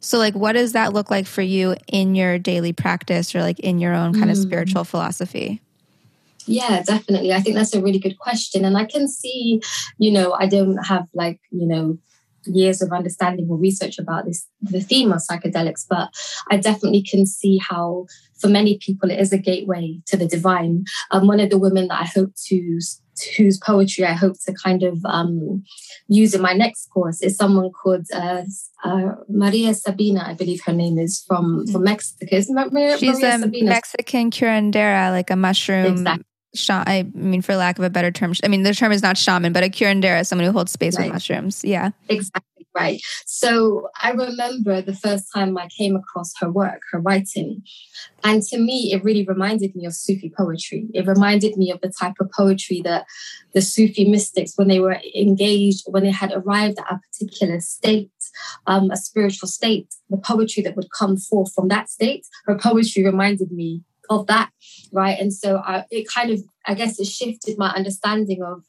So, 0.00 0.18
like, 0.18 0.34
what 0.34 0.52
does 0.52 0.72
that 0.72 0.92
look 0.92 1.10
like 1.10 1.26
for 1.26 1.42
you 1.42 1.74
in 1.88 2.14
your 2.14 2.38
daily 2.38 2.72
practice 2.72 3.34
or 3.34 3.40
like 3.40 3.58
in 3.58 3.78
your 3.78 3.94
own 3.94 4.14
kind 4.14 4.30
of 4.30 4.36
spiritual 4.36 4.84
philosophy? 4.84 5.60
Yeah, 6.48 6.82
definitely. 6.82 7.32
I 7.32 7.40
think 7.40 7.56
that's 7.56 7.74
a 7.74 7.82
really 7.82 7.98
good 7.98 8.18
question. 8.18 8.64
And 8.64 8.76
I 8.76 8.84
can 8.84 9.06
see, 9.06 9.60
you 9.98 10.10
know, 10.10 10.32
I 10.32 10.46
don't 10.46 10.78
have 10.86 11.06
like, 11.12 11.40
you 11.50 11.66
know, 11.66 11.98
years 12.46 12.80
of 12.82 12.92
understanding 12.92 13.46
or 13.50 13.56
research 13.56 13.98
about 13.98 14.24
this 14.24 14.46
the 14.62 14.80
theme 14.80 15.12
of 15.12 15.20
psychedelics 15.20 15.84
but 15.88 16.08
i 16.50 16.56
definitely 16.56 17.02
can 17.02 17.26
see 17.26 17.58
how 17.58 18.06
for 18.40 18.48
many 18.48 18.78
people 18.78 19.10
it 19.10 19.18
is 19.18 19.32
a 19.32 19.38
gateway 19.38 19.98
to 20.06 20.16
the 20.16 20.26
divine 20.26 20.84
um, 21.10 21.26
one 21.26 21.40
of 21.40 21.50
the 21.50 21.58
women 21.58 21.88
that 21.88 22.00
i 22.00 22.04
hope 22.04 22.30
to 22.36 22.78
whose 23.36 23.58
poetry 23.58 24.04
i 24.04 24.12
hope 24.12 24.36
to 24.46 24.52
kind 24.52 24.82
of 24.82 24.98
um, 25.04 25.62
use 26.06 26.34
in 26.34 26.40
my 26.40 26.52
next 26.52 26.86
course 26.90 27.20
is 27.20 27.36
someone 27.36 27.70
called 27.70 28.06
uh, 28.14 28.42
uh, 28.84 29.12
maria 29.28 29.74
sabina 29.74 30.24
i 30.26 30.34
believe 30.34 30.62
her 30.64 30.72
name 30.72 30.98
is 30.98 31.24
from 31.26 31.66
from 31.66 31.82
mexico 31.82 32.36
is 32.36 32.48
maria, 32.50 32.96
she's 32.96 33.20
maria 33.20 33.34
a 33.34 33.38
sabina? 33.40 33.70
mexican 33.70 34.30
curandera 34.30 35.10
like 35.10 35.30
a 35.30 35.36
mushroom 35.36 35.86
exactly 35.86 36.24
I 36.68 37.06
mean, 37.14 37.42
for 37.42 37.56
lack 37.56 37.78
of 37.78 37.84
a 37.84 37.90
better 37.90 38.10
term, 38.10 38.32
I 38.42 38.48
mean, 38.48 38.62
the 38.62 38.74
term 38.74 38.92
is 38.92 39.02
not 39.02 39.18
shaman, 39.18 39.52
but 39.52 39.64
a 39.64 39.68
curandera, 39.68 40.26
someone 40.26 40.46
who 40.46 40.52
holds 40.52 40.72
space 40.72 40.96
right. 40.96 41.06
with 41.06 41.14
mushrooms. 41.14 41.64
Yeah. 41.64 41.90
Exactly 42.08 42.58
right. 42.78 43.00
So 43.26 43.88
I 44.00 44.12
remember 44.12 44.80
the 44.80 44.94
first 44.94 45.26
time 45.34 45.58
I 45.58 45.68
came 45.68 45.96
across 45.96 46.32
her 46.40 46.50
work, 46.50 46.80
her 46.92 47.00
writing. 47.00 47.62
And 48.24 48.42
to 48.44 48.58
me, 48.58 48.92
it 48.92 49.04
really 49.04 49.24
reminded 49.24 49.74
me 49.74 49.84
of 49.86 49.94
Sufi 49.94 50.32
poetry. 50.36 50.86
It 50.94 51.06
reminded 51.06 51.56
me 51.56 51.70
of 51.70 51.80
the 51.80 51.92
type 52.00 52.14
of 52.20 52.30
poetry 52.30 52.80
that 52.84 53.06
the 53.52 53.62
Sufi 53.62 54.08
mystics, 54.08 54.52
when 54.56 54.68
they 54.68 54.80
were 54.80 55.00
engaged, 55.14 55.84
when 55.86 56.04
they 56.04 56.10
had 56.10 56.32
arrived 56.32 56.78
at 56.78 56.92
a 56.92 57.00
particular 57.10 57.60
state, 57.60 58.10
um, 58.66 58.90
a 58.90 58.96
spiritual 58.96 59.48
state, 59.48 59.94
the 60.10 60.18
poetry 60.18 60.62
that 60.62 60.76
would 60.76 60.90
come 60.90 61.16
forth 61.16 61.52
from 61.54 61.68
that 61.68 61.88
state, 61.88 62.26
her 62.46 62.56
poetry 62.56 63.04
reminded 63.04 63.50
me 63.50 63.82
of 64.10 64.26
that 64.26 64.50
right 64.92 65.18
and 65.20 65.32
so 65.32 65.58
I, 65.58 65.84
it 65.90 66.08
kind 66.08 66.30
of 66.30 66.42
i 66.66 66.74
guess 66.74 66.98
it 66.98 67.06
shifted 67.06 67.58
my 67.58 67.70
understanding 67.70 68.42
of 68.42 68.64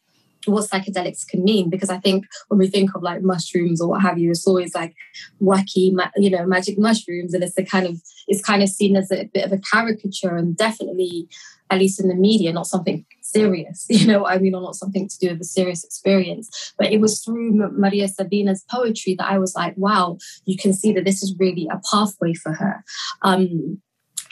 what 0.45 0.69
psychedelics 0.69 1.27
can 1.27 1.43
mean 1.43 1.69
because 1.69 1.89
I 1.89 1.97
think 1.99 2.25
when 2.47 2.59
we 2.59 2.67
think 2.67 2.95
of 2.95 3.03
like 3.03 3.21
mushrooms 3.21 3.81
or 3.81 3.89
what 3.89 4.01
have 4.01 4.17
you, 4.17 4.31
it's 4.31 4.47
always 4.47 4.73
like 4.73 4.95
wacky, 5.41 5.93
you 6.15 6.29
know, 6.29 6.45
magic 6.45 6.77
mushrooms, 6.77 7.33
and 7.33 7.43
it's 7.43 7.57
a 7.57 7.63
kind 7.63 7.85
of 7.85 8.01
it's 8.27 8.41
kind 8.41 8.63
of 8.63 8.69
seen 8.69 8.95
as 8.95 9.11
a 9.11 9.25
bit 9.33 9.45
of 9.45 9.51
a 9.51 9.59
caricature, 9.59 10.35
and 10.35 10.55
definitely, 10.55 11.27
at 11.69 11.79
least 11.79 11.99
in 11.99 12.07
the 12.07 12.15
media, 12.15 12.53
not 12.53 12.67
something 12.67 13.05
serious, 13.21 13.85
you 13.89 14.07
know 14.07 14.25
I 14.25 14.37
mean, 14.37 14.55
or 14.55 14.61
not 14.61 14.75
something 14.75 15.07
to 15.07 15.17
do 15.19 15.29
with 15.29 15.41
a 15.41 15.45
serious 15.45 15.83
experience. 15.83 16.73
But 16.77 16.91
it 16.91 17.01
was 17.01 17.21
through 17.21 17.51
Maria 17.53 18.07
Sabina's 18.07 18.63
poetry 18.69 19.15
that 19.15 19.29
I 19.29 19.39
was 19.39 19.55
like, 19.55 19.75
wow, 19.77 20.17
you 20.45 20.57
can 20.57 20.73
see 20.73 20.93
that 20.93 21.05
this 21.05 21.21
is 21.21 21.35
really 21.37 21.67
a 21.71 21.81
pathway 21.91 22.33
for 22.33 22.53
her. 22.53 22.83
Um, 23.21 23.81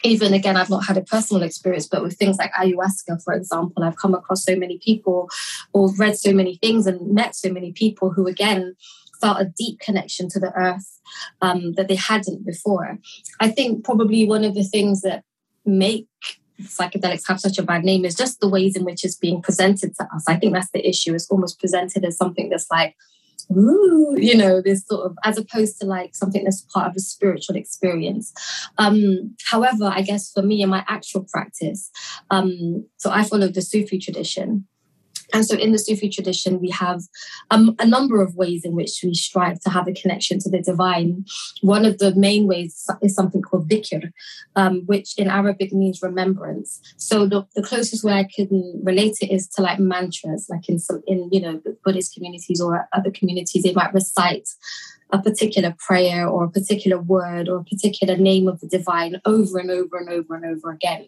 even 0.03 0.33
again, 0.33 0.57
I've 0.57 0.69
not 0.69 0.85
had 0.85 0.97
a 0.97 1.01
personal 1.01 1.43
experience, 1.43 1.87
but 1.87 2.03
with 2.03 2.17
things 2.17 2.37
like 2.37 2.51
ayahuasca, 2.53 3.23
for 3.23 3.33
example, 3.33 3.83
I've 3.83 3.97
come 3.97 4.13
across 4.13 4.43
so 4.43 4.55
many 4.55 4.79
people 4.79 5.29
or 5.73 5.93
read 5.95 6.17
so 6.17 6.31
many 6.33 6.57
things 6.57 6.85
and 6.85 7.13
met 7.13 7.35
so 7.35 7.51
many 7.51 7.71
people 7.71 8.11
who, 8.11 8.27
again, 8.27 8.75
felt 9.19 9.41
a 9.41 9.51
deep 9.57 9.79
connection 9.79 10.29
to 10.29 10.39
the 10.39 10.53
earth 10.53 10.99
um, 11.41 11.73
that 11.73 11.87
they 11.87 11.95
hadn't 11.95 12.45
before. 12.45 12.99
I 13.39 13.49
think 13.49 13.83
probably 13.83 14.25
one 14.25 14.43
of 14.43 14.53
the 14.53 14.63
things 14.63 15.01
that 15.01 15.23
make 15.65 16.07
psychedelics 16.61 17.27
have 17.27 17.39
such 17.39 17.57
a 17.57 17.63
bad 17.63 17.83
name 17.83 18.05
is 18.05 18.15
just 18.15 18.39
the 18.39 18.49
ways 18.49 18.75
in 18.75 18.85
which 18.85 19.03
it's 19.03 19.15
being 19.15 19.41
presented 19.41 19.95
to 19.95 20.07
us. 20.13 20.23
I 20.27 20.35
think 20.35 20.53
that's 20.53 20.71
the 20.71 20.87
issue. 20.87 21.13
It's 21.13 21.29
almost 21.29 21.59
presented 21.59 22.03
as 22.03 22.17
something 22.17 22.49
that's 22.49 22.69
like, 22.71 22.95
ooh, 23.51 24.15
you 24.17 24.35
know, 24.35 24.61
this 24.61 24.85
sort 24.85 25.05
of, 25.05 25.17
as 25.23 25.37
opposed 25.37 25.79
to 25.79 25.85
like 25.85 26.15
something 26.15 26.43
that's 26.43 26.61
part 26.73 26.87
of 26.87 26.95
a 26.95 26.99
spiritual 26.99 27.55
experience. 27.55 28.33
Um, 28.77 29.35
however, 29.45 29.85
I 29.85 30.01
guess 30.01 30.31
for 30.31 30.41
me 30.41 30.61
in 30.61 30.69
my 30.69 30.83
actual 30.87 31.25
practice, 31.31 31.89
um, 32.29 32.85
so 32.97 33.11
I 33.11 33.23
follow 33.23 33.47
the 33.47 33.61
Sufi 33.61 33.99
tradition. 33.99 34.67
And 35.33 35.45
so 35.45 35.57
in 35.57 35.71
the 35.71 35.79
Sufi 35.79 36.09
tradition, 36.09 36.59
we 36.59 36.69
have 36.69 37.01
um, 37.51 37.75
a 37.79 37.85
number 37.85 38.21
of 38.21 38.35
ways 38.35 38.63
in 38.63 38.73
which 38.73 38.99
we 39.03 39.13
strive 39.13 39.59
to 39.61 39.69
have 39.69 39.87
a 39.87 39.93
connection 39.93 40.39
to 40.39 40.49
the 40.49 40.61
divine. 40.61 41.25
One 41.61 41.85
of 41.85 41.97
the 41.97 42.15
main 42.15 42.47
ways 42.47 42.85
is 43.01 43.15
something 43.15 43.41
called 43.41 43.69
dhikr, 43.69 44.11
um, 44.55 44.83
which 44.85 45.17
in 45.17 45.27
Arabic 45.27 45.73
means 45.73 46.01
remembrance. 46.01 46.81
So 46.97 47.25
the, 47.25 47.45
the 47.55 47.63
closest 47.63 48.03
way 48.03 48.13
I 48.13 48.23
can 48.23 48.79
relate 48.83 49.17
it 49.21 49.31
is 49.31 49.47
to 49.49 49.61
like 49.61 49.79
mantras, 49.79 50.47
like 50.49 50.69
in 50.69 50.79
some, 50.79 51.03
in, 51.07 51.29
you 51.31 51.41
know, 51.41 51.61
Buddhist 51.83 52.13
communities 52.13 52.61
or 52.61 52.87
other 52.93 53.11
communities, 53.11 53.63
they 53.63 53.73
might 53.73 53.93
recite 53.93 54.49
a 55.11 55.21
particular 55.21 55.73
prayer 55.77 56.27
or 56.27 56.45
a 56.45 56.49
particular 56.49 56.99
word 56.99 57.47
or 57.47 57.57
a 57.57 57.63
particular 57.63 58.17
name 58.17 58.47
of 58.47 58.59
the 58.59 58.67
divine 58.67 59.21
over 59.25 59.57
and 59.57 59.71
over 59.71 59.97
and 59.97 60.09
over 60.09 60.35
and 60.35 60.45
over 60.45 60.71
again. 60.71 61.07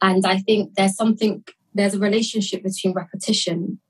And 0.00 0.26
I 0.26 0.38
think 0.38 0.74
there's 0.74 0.96
something 0.96 1.44
there's 1.74 1.94
a 1.94 1.98
relationship 1.98 2.62
between 2.62 2.94
repetition 2.94 3.80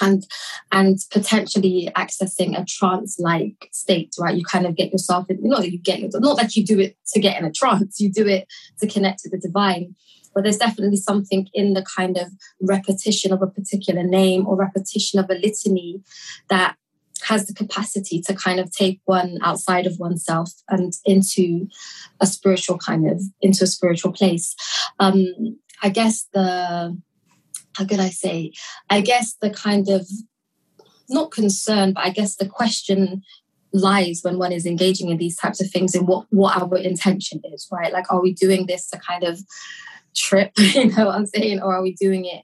and 0.00 0.26
and 0.70 0.98
potentially 1.10 1.90
accessing 1.96 2.58
a 2.58 2.64
trance 2.64 3.18
like 3.18 3.68
state 3.72 4.14
right? 4.18 4.36
You 4.36 4.44
kind 4.44 4.66
of 4.66 4.76
get 4.76 4.92
yourself 4.92 5.28
in 5.28 5.38
not 5.42 5.60
that 5.60 5.72
you 5.72 5.78
get 5.78 6.00
not 6.14 6.38
that 6.38 6.56
you 6.56 6.64
do 6.64 6.78
it 6.80 6.96
to 7.08 7.20
get 7.20 7.38
in 7.38 7.44
a 7.44 7.52
trance 7.52 8.00
you 8.00 8.10
do 8.10 8.26
it 8.26 8.46
to 8.80 8.86
connect 8.86 9.20
to 9.20 9.30
the 9.30 9.38
divine 9.38 9.94
but 10.34 10.44
there's 10.44 10.58
definitely 10.58 10.96
something 10.96 11.48
in 11.52 11.74
the 11.74 11.84
kind 11.96 12.16
of 12.16 12.28
repetition 12.60 13.32
of 13.32 13.42
a 13.42 13.46
particular 13.46 14.02
name 14.02 14.46
or 14.46 14.56
repetition 14.56 15.18
of 15.18 15.28
a 15.28 15.34
litany 15.34 16.00
that 16.48 16.76
has 17.24 17.46
the 17.46 17.54
capacity 17.54 18.20
to 18.20 18.34
kind 18.34 18.58
of 18.58 18.72
take 18.72 19.00
one 19.04 19.38
outside 19.42 19.86
of 19.86 19.98
oneself 20.00 20.50
and 20.68 20.94
into 21.04 21.68
a 22.20 22.26
spiritual 22.26 22.78
kind 22.78 23.08
of 23.08 23.22
into 23.40 23.62
a 23.64 23.68
spiritual 23.68 24.12
place. 24.12 24.54
Um 24.98 25.58
i 25.82 25.88
guess 25.88 26.26
the 26.32 26.96
how 27.76 27.84
could 27.84 28.00
I 28.00 28.10
say? 28.10 28.52
I 28.90 29.00
guess 29.00 29.34
the 29.40 29.50
kind 29.50 29.88
of 29.88 30.06
not 31.08 31.30
concern, 31.30 31.92
but 31.92 32.04
I 32.04 32.10
guess 32.10 32.36
the 32.36 32.48
question 32.48 33.22
lies 33.72 34.20
when 34.22 34.38
one 34.38 34.52
is 34.52 34.66
engaging 34.66 35.08
in 35.08 35.16
these 35.16 35.36
types 35.36 35.60
of 35.60 35.70
things 35.70 35.94
and 35.94 36.06
what 36.06 36.26
what 36.30 36.60
our 36.60 36.76
intention 36.76 37.40
is, 37.52 37.68
right? 37.72 37.92
Like, 37.92 38.10
are 38.10 38.20
we 38.20 38.32
doing 38.34 38.66
this 38.66 38.88
to 38.90 38.98
kind 38.98 39.24
of 39.24 39.40
trip, 40.14 40.52
you 40.58 40.88
know 40.88 41.06
what 41.06 41.14
I'm 41.14 41.26
saying, 41.26 41.60
or 41.60 41.74
are 41.74 41.82
we 41.82 41.94
doing 41.94 42.24
it 42.24 42.42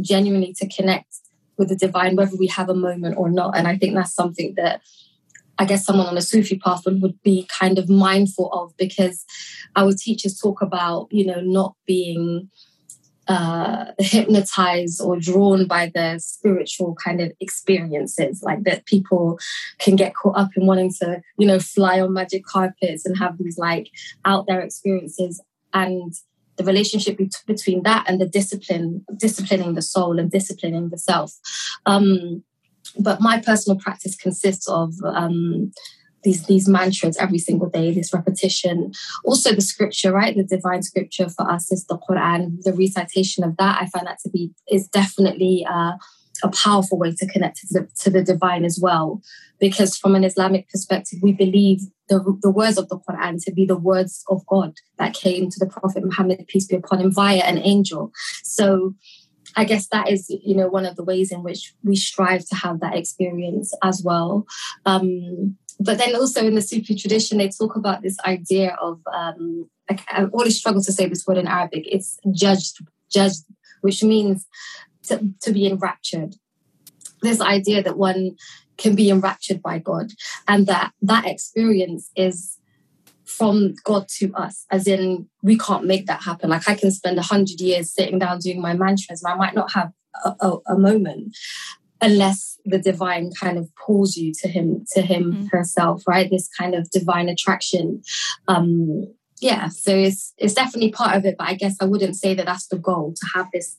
genuinely 0.00 0.54
to 0.58 0.68
connect 0.68 1.16
with 1.58 1.68
the 1.68 1.76
divine, 1.76 2.16
whether 2.16 2.36
we 2.36 2.46
have 2.48 2.68
a 2.68 2.74
moment 2.74 3.16
or 3.18 3.30
not? 3.30 3.56
And 3.56 3.68
I 3.68 3.76
think 3.76 3.94
that's 3.94 4.14
something 4.14 4.54
that 4.56 4.80
I 5.58 5.66
guess 5.66 5.84
someone 5.84 6.06
on 6.06 6.16
a 6.16 6.22
Sufi 6.22 6.58
path 6.58 6.86
would, 6.86 7.02
would 7.02 7.22
be 7.22 7.46
kind 7.58 7.78
of 7.78 7.90
mindful 7.90 8.50
of 8.50 8.74
because 8.78 9.26
our 9.76 9.92
teachers 9.92 10.38
talk 10.38 10.62
about, 10.62 11.08
you 11.10 11.26
know, 11.26 11.42
not 11.42 11.74
being 11.86 12.48
uh, 13.30 13.84
hypnotized 14.00 15.00
or 15.00 15.16
drawn 15.16 15.64
by 15.64 15.88
the 15.94 16.18
spiritual 16.18 16.96
kind 16.96 17.20
of 17.20 17.30
experiences, 17.38 18.42
like 18.42 18.64
that 18.64 18.84
people 18.86 19.38
can 19.78 19.94
get 19.94 20.16
caught 20.16 20.36
up 20.36 20.50
in 20.56 20.66
wanting 20.66 20.92
to, 21.00 21.22
you 21.38 21.46
know, 21.46 21.60
fly 21.60 22.00
on 22.00 22.12
magic 22.12 22.44
carpets 22.44 23.06
and 23.06 23.16
have 23.16 23.38
these 23.38 23.56
like 23.56 23.88
out 24.24 24.46
there 24.48 24.60
experiences. 24.60 25.40
And 25.72 26.12
the 26.56 26.64
relationship 26.64 27.18
be- 27.18 27.30
between 27.46 27.84
that 27.84 28.04
and 28.08 28.20
the 28.20 28.26
discipline, 28.26 29.04
disciplining 29.16 29.74
the 29.74 29.82
soul 29.82 30.18
and 30.18 30.28
disciplining 30.28 30.88
the 30.88 30.98
self. 30.98 31.32
Um, 31.86 32.42
but 32.98 33.20
my 33.20 33.40
personal 33.40 33.78
practice 33.78 34.16
consists 34.16 34.68
of 34.68 34.94
um, 35.04 35.70
these 36.22 36.46
these 36.46 36.68
mantras 36.68 37.16
every 37.16 37.38
single 37.38 37.68
day, 37.68 37.92
this 37.92 38.12
repetition. 38.12 38.92
Also, 39.24 39.52
the 39.52 39.60
scripture, 39.60 40.12
right? 40.12 40.36
The 40.36 40.44
divine 40.44 40.82
scripture 40.82 41.28
for 41.28 41.50
us 41.50 41.70
is 41.72 41.86
the 41.86 41.98
Quran. 41.98 42.62
The 42.62 42.72
recitation 42.72 43.44
of 43.44 43.56
that, 43.56 43.80
I 43.80 43.86
find 43.86 44.06
that 44.06 44.18
to 44.24 44.30
be 44.30 44.52
is 44.70 44.88
definitely 44.88 45.66
uh, 45.68 45.92
a 46.42 46.48
powerful 46.50 46.98
way 46.98 47.12
to 47.12 47.26
connect 47.26 47.58
to 47.58 47.66
the, 47.70 47.88
to 48.00 48.10
the 48.10 48.22
divine 48.22 48.64
as 48.64 48.78
well. 48.80 49.22
Because 49.58 49.96
from 49.96 50.14
an 50.14 50.24
Islamic 50.24 50.68
perspective, 50.70 51.18
we 51.22 51.32
believe 51.32 51.80
the, 52.08 52.38
the 52.40 52.50
words 52.50 52.78
of 52.78 52.88
the 52.88 52.98
Quran 52.98 53.42
to 53.44 53.52
be 53.52 53.66
the 53.66 53.76
words 53.76 54.24
of 54.28 54.44
God 54.46 54.74
that 54.98 55.14
came 55.14 55.50
to 55.50 55.58
the 55.58 55.66
Prophet 55.66 56.04
Muhammad, 56.04 56.46
peace 56.48 56.66
be 56.66 56.76
upon 56.76 57.00
him, 57.00 57.12
via 57.12 57.42
an 57.42 57.58
angel. 57.58 58.10
So 58.42 58.94
I 59.56 59.64
guess 59.64 59.88
that 59.88 60.10
is, 60.10 60.30
you 60.30 60.56
know, 60.56 60.68
one 60.68 60.86
of 60.86 60.96
the 60.96 61.04
ways 61.04 61.32
in 61.32 61.42
which 61.42 61.74
we 61.82 61.96
strive 61.96 62.46
to 62.48 62.54
have 62.56 62.80
that 62.80 62.96
experience 62.96 63.74
as 63.82 64.02
well. 64.02 64.46
Um, 64.86 65.56
but 65.80 65.96
then 65.96 66.14
also 66.14 66.46
in 66.46 66.54
the 66.54 66.60
Sufi 66.60 66.94
tradition, 66.94 67.38
they 67.38 67.48
talk 67.48 67.74
about 67.74 68.02
this 68.02 68.18
idea 68.20 68.76
of, 68.80 69.00
um, 69.12 69.68
I, 69.88 70.26
always 70.30 70.58
struggle 70.58 70.82
to 70.82 70.92
say 70.92 71.06
this 71.06 71.26
word 71.26 71.38
in 71.38 71.48
Arabic. 71.48 71.84
It's 71.90 72.18
judged, 72.30 72.78
judged, 73.10 73.44
which 73.80 74.04
means 74.04 74.46
to, 75.04 75.32
to 75.40 75.52
be 75.52 75.66
enraptured. 75.66 76.34
This 77.22 77.40
idea 77.40 77.82
that 77.82 77.96
one 77.96 78.36
can 78.76 78.94
be 78.94 79.08
enraptured 79.08 79.62
by 79.62 79.78
God 79.78 80.12
and 80.46 80.66
that 80.66 80.92
that 81.00 81.26
experience 81.26 82.10
is 82.14 82.58
from 83.24 83.74
God 83.84 84.06
to 84.18 84.32
us, 84.34 84.66
as 84.70 84.86
in 84.86 85.28
we 85.42 85.56
can't 85.56 85.86
make 85.86 86.06
that 86.06 86.22
happen. 86.22 86.50
Like 86.50 86.68
I 86.68 86.74
can 86.74 86.90
spend 86.90 87.18
a 87.18 87.22
hundred 87.22 87.60
years 87.60 87.90
sitting 87.90 88.18
down 88.18 88.40
doing 88.40 88.60
my 88.60 88.74
mantras 88.74 89.22
and 89.22 89.32
I 89.32 89.36
might 89.36 89.54
not 89.54 89.72
have 89.72 89.92
a, 90.24 90.34
a, 90.40 90.58
a 90.74 90.78
moment 90.78 91.34
unless 92.02 92.58
the 92.64 92.78
divine 92.78 93.30
kind 93.38 93.58
of 93.58 93.68
pulls 93.76 94.16
you 94.16 94.32
to 94.40 94.48
him 94.48 94.84
to 94.92 95.00
him 95.00 95.32
mm-hmm. 95.32 95.46
herself 95.46 96.02
right? 96.06 96.30
This 96.30 96.48
kind 96.58 96.74
of 96.74 96.90
divine 96.90 97.28
attraction. 97.28 98.02
Um 98.48 99.14
yeah 99.40 99.68
so 99.68 99.96
it's 99.96 100.34
it's 100.36 100.52
definitely 100.52 100.92
part 100.92 101.16
of 101.16 101.24
it 101.24 101.34
but 101.38 101.48
i 101.48 101.54
guess 101.54 101.74
i 101.80 101.84
wouldn't 101.86 102.14
say 102.14 102.34
that 102.34 102.44
that's 102.44 102.66
the 102.66 102.76
goal 102.76 103.14
to 103.18 103.26
have 103.34 103.46
this 103.54 103.78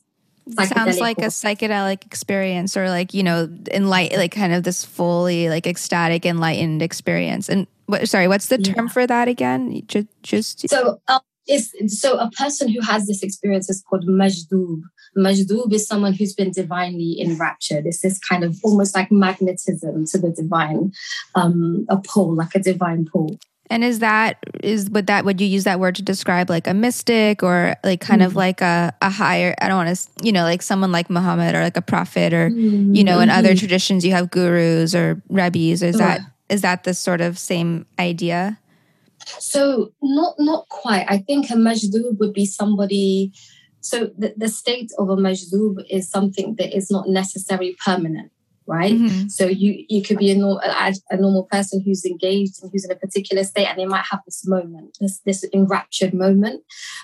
sounds 0.64 0.98
like 0.98 1.18
a 1.18 1.26
psychedelic 1.26 2.04
experience 2.04 2.76
or 2.76 2.88
like 2.88 3.14
you 3.14 3.22
know 3.22 3.46
enlight 3.46 4.16
like 4.16 4.32
kind 4.32 4.52
of 4.52 4.62
this 4.62 4.84
fully 4.84 5.48
like 5.48 5.66
ecstatic 5.66 6.26
enlightened 6.26 6.82
experience. 6.82 7.48
And 7.48 7.66
what 7.86 8.08
sorry 8.08 8.28
what's 8.28 8.46
the 8.46 8.58
term 8.58 8.86
yeah. 8.86 8.92
for 8.92 9.06
that 9.06 9.28
again? 9.28 9.82
Just 9.86 10.08
just 10.22 10.68
so 10.68 11.00
um, 11.08 11.20
it's 11.46 12.00
so 12.00 12.18
a 12.18 12.30
person 12.30 12.68
who 12.68 12.80
has 12.80 13.06
this 13.06 13.22
experience 13.22 13.68
is 13.68 13.82
called 13.88 14.06
majdub 14.06 14.82
Majdub 15.16 15.72
is 15.72 15.86
someone 15.86 16.12
who's 16.12 16.34
been 16.34 16.50
divinely 16.50 17.20
enraptured. 17.20 17.86
It's 17.86 18.00
this 18.00 18.18
kind 18.18 18.44
of 18.44 18.58
almost 18.62 18.94
like 18.94 19.10
magnetism 19.12 20.06
to 20.06 20.18
the 20.18 20.30
divine, 20.30 20.92
um, 21.34 21.86
a 21.88 21.98
pull, 21.98 22.34
like 22.34 22.54
a 22.54 22.60
divine 22.60 23.04
pull. 23.04 23.38
And 23.70 23.84
is 23.84 24.00
that 24.00 24.38
is 24.62 24.90
would 24.90 25.06
that 25.06 25.24
would 25.24 25.40
you 25.40 25.46
use 25.46 25.64
that 25.64 25.80
word 25.80 25.94
to 25.94 26.02
describe 26.02 26.50
like 26.50 26.66
a 26.66 26.74
mystic 26.74 27.42
or 27.42 27.74
like 27.82 28.02
kind 28.02 28.20
mm 28.20 28.26
of 28.26 28.36
like 28.36 28.60
a, 28.60 28.92
a 29.00 29.08
higher 29.08 29.54
I 29.62 29.68
don't 29.68 29.86
want 29.86 29.96
to 29.96 30.08
you 30.22 30.30
know 30.30 30.42
like 30.42 30.60
someone 30.60 30.92
like 30.92 31.08
Muhammad 31.08 31.54
or 31.54 31.62
like 31.62 31.78
a 31.78 31.82
prophet 31.82 32.34
or 32.34 32.50
mm 32.50 32.94
you 32.94 33.02
know 33.02 33.20
in 33.20 33.30
other 33.30 33.50
mm-hmm. 33.50 33.58
traditions 33.58 34.04
you 34.04 34.10
have 34.10 34.30
gurus 34.30 34.94
or 34.94 35.22
rabbis 35.30 35.82
is 35.82 35.96
that 35.96 36.20
is 36.52 36.60
that 36.60 36.84
the 36.84 36.92
sort 36.92 37.22
of 37.22 37.38
same 37.38 37.86
idea? 37.98 38.58
So 39.38 39.92
not 40.02 40.34
not 40.38 40.68
quite. 40.68 41.06
I 41.08 41.18
think 41.18 41.48
a 41.48 41.54
majdub 41.54 42.18
would 42.18 42.34
be 42.34 42.44
somebody 42.44 43.32
so 43.82 44.10
the, 44.16 44.32
the 44.36 44.48
state 44.48 44.92
of 44.96 45.10
a 45.10 45.16
majdub 45.16 45.84
is 45.90 46.08
something 46.08 46.54
that 46.58 46.74
is 46.74 46.90
not 46.90 47.08
necessarily 47.08 47.76
permanent, 47.84 48.30
right? 48.66 48.94
Mm-hmm. 48.94 49.26
So 49.28 49.46
you 49.46 49.84
you 49.88 50.02
could 50.02 50.18
be 50.18 50.30
a, 50.30 50.36
normal, 50.36 50.60
a, 50.60 50.94
a, 51.10 51.16
normal 51.16 51.48
person 51.50 51.82
who's 51.84 52.04
engaged 52.04 52.62
and 52.62 52.70
who's 52.72 52.84
in 52.84 52.92
a 52.92 52.96
particular 52.96 53.42
state, 53.42 53.66
and 53.66 53.78
they 53.78 53.86
might 53.86 54.04
have 54.10 54.20
this 54.24 54.46
moment, 54.46 54.96
this 55.00 55.20
this 55.26 55.44
enraptured 55.52 56.14
moment, 56.14 56.62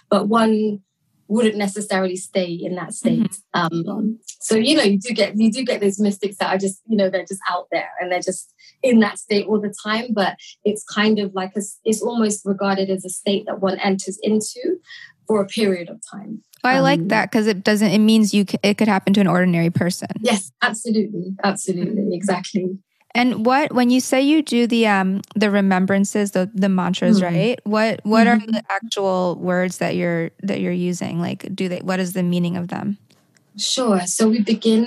but 0.09 0.29
one 0.29 0.81
wouldn't 1.27 1.57
necessarily 1.57 2.17
stay 2.17 2.51
in 2.51 2.77
that 2.77 2.95
state. 2.95 3.39
Mm-hmm. 3.55 3.89
Um, 3.89 4.19
so 4.41 4.55
you 4.55 4.77
know, 4.77 4.85
you 4.85 5.01
do 5.01 5.13
get 5.13 5.37
you 5.37 5.51
do 5.51 5.65
get 5.65 5.81
those 5.81 5.99
mystics 5.99 6.37
that 6.37 6.55
are 6.55 6.59
just 6.59 6.81
you 6.87 6.97
know 6.97 7.11
they're 7.11 7.27
just 7.27 7.43
out 7.51 7.67
there 7.73 7.91
and 8.01 8.13
they're 8.13 8.21
just 8.21 8.55
in 8.85 9.01
that 9.01 9.19
state 9.19 9.47
all 9.49 9.61
the 9.61 9.75
time. 9.85 10.13
But 10.13 10.37
it's 10.65 10.85
kind 10.85 11.19
of 11.19 11.35
like 11.35 11.57
a, 11.57 11.63
it's 11.85 12.03
almost 12.03 12.47
regarded 12.47 12.89
as 12.89 13.05
a 13.05 13.11
state 13.11 13.47
that 13.47 13.61
one 13.61 13.81
enters 13.81 14.17
into 14.23 14.79
for 15.27 15.43
a 15.43 15.47
period 15.47 15.91
of 15.91 16.01
time. 16.11 16.43
Oh, 16.65 16.69
I 16.69 16.79
um, 16.79 16.83
like 16.83 17.09
that 17.09 17.31
because 17.31 17.47
it 17.47 17.63
doesn't. 17.63 17.91
It 17.91 17.99
means 17.99 18.35
you. 18.35 18.45
It 18.63 18.79
could 18.79 18.89
happen 18.89 19.15
to 19.15 19.21
an 19.21 19.27
ordinary 19.27 19.71
person. 19.71 20.09
Yes, 20.21 20.51
absolutely, 20.63 21.37
absolutely, 21.45 22.15
exactly. 22.15 22.79
And 23.15 23.47
what 23.47 23.73
when 23.73 23.91
you 23.91 24.01
say 24.01 24.21
you 24.21 24.43
do 24.43 24.67
the 24.67 24.87
um 24.87 25.23
the 25.35 25.51
remembrances, 25.51 26.33
the 26.33 26.51
the 26.55 26.69
mantras, 26.69 27.21
mm-hmm. 27.21 27.35
right? 27.35 27.61
What 27.65 28.01
what 28.05 28.27
mm-hmm. 28.27 28.49
are 28.49 28.53
the 28.53 28.63
actual 28.71 29.37
words 29.41 29.79
that 29.79 29.97
you're 29.97 30.31
that 30.43 30.61
you're 30.61 30.73
using? 30.73 31.21
Like 31.21 31.55
do 31.55 31.69
they 31.69 31.79
what 31.79 32.01
is 32.01 32.13
the 32.13 32.23
meaning 32.23 32.57
of 32.57 32.69
them? 32.69 32.99
Sure. 33.57 34.01
So 34.07 34.29
we 34.29 34.41
begin 34.41 34.87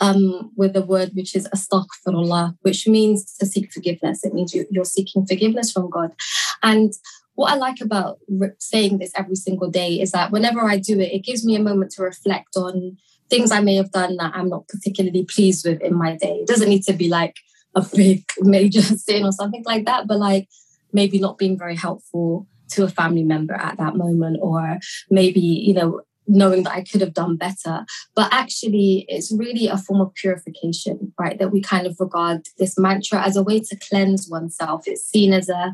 um, 0.00 0.50
with 0.56 0.76
a 0.76 0.82
word 0.82 1.10
which 1.14 1.34
is 1.36 1.48
astaghfirullah, 1.48 2.56
which 2.62 2.86
means 2.86 3.36
to 3.36 3.46
seek 3.46 3.72
forgiveness. 3.72 4.24
It 4.24 4.34
means 4.34 4.54
you, 4.54 4.66
you're 4.70 4.84
seeking 4.84 5.26
forgiveness 5.26 5.72
from 5.72 5.88
God. 5.90 6.14
And 6.62 6.92
what 7.38 7.52
I 7.52 7.54
like 7.54 7.80
about 7.80 8.18
saying 8.58 8.98
this 8.98 9.12
every 9.14 9.36
single 9.36 9.70
day 9.70 10.00
is 10.00 10.10
that 10.10 10.32
whenever 10.32 10.60
I 10.68 10.76
do 10.76 10.98
it, 10.98 11.12
it 11.12 11.24
gives 11.24 11.46
me 11.46 11.54
a 11.54 11.62
moment 11.62 11.92
to 11.92 12.02
reflect 12.02 12.56
on 12.56 12.96
things 13.30 13.52
I 13.52 13.60
may 13.60 13.76
have 13.76 13.92
done 13.92 14.16
that 14.16 14.32
I'm 14.34 14.48
not 14.48 14.66
particularly 14.66 15.24
pleased 15.24 15.64
with 15.64 15.80
in 15.80 15.94
my 15.94 16.16
day. 16.16 16.38
It 16.40 16.48
doesn't 16.48 16.68
need 16.68 16.82
to 16.86 16.94
be 16.94 17.08
like 17.08 17.36
a 17.76 17.86
big 17.94 18.24
major 18.40 18.82
sin 18.82 19.24
or 19.24 19.30
something 19.30 19.62
like 19.66 19.84
that, 19.84 20.08
but 20.08 20.18
like 20.18 20.48
maybe 20.92 21.20
not 21.20 21.38
being 21.38 21.56
very 21.56 21.76
helpful 21.76 22.48
to 22.70 22.82
a 22.82 22.88
family 22.88 23.22
member 23.22 23.54
at 23.54 23.78
that 23.78 23.94
moment, 23.94 24.38
or 24.42 24.80
maybe, 25.08 25.38
you 25.38 25.74
know, 25.74 26.00
knowing 26.26 26.64
that 26.64 26.74
I 26.74 26.82
could 26.82 27.00
have 27.02 27.14
done 27.14 27.36
better. 27.36 27.86
But 28.16 28.32
actually, 28.32 29.06
it's 29.06 29.30
really 29.30 29.68
a 29.68 29.78
form 29.78 30.00
of 30.00 30.12
purification, 30.14 31.12
right? 31.16 31.38
That 31.38 31.52
we 31.52 31.60
kind 31.60 31.86
of 31.86 32.00
regard 32.00 32.48
this 32.58 32.76
mantra 32.76 33.22
as 33.22 33.36
a 33.36 33.44
way 33.44 33.60
to 33.60 33.78
cleanse 33.88 34.28
oneself. 34.28 34.88
It's 34.88 35.08
seen 35.08 35.32
as 35.32 35.48
a, 35.48 35.72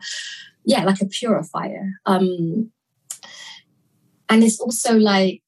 yeah, 0.65 0.85
like 0.85 1.01
a 1.01 1.07
purifier. 1.07 1.93
Um, 2.07 2.71
and 4.29 4.43
it's 4.43 4.61
also 4.61 4.97
like 4.97 5.43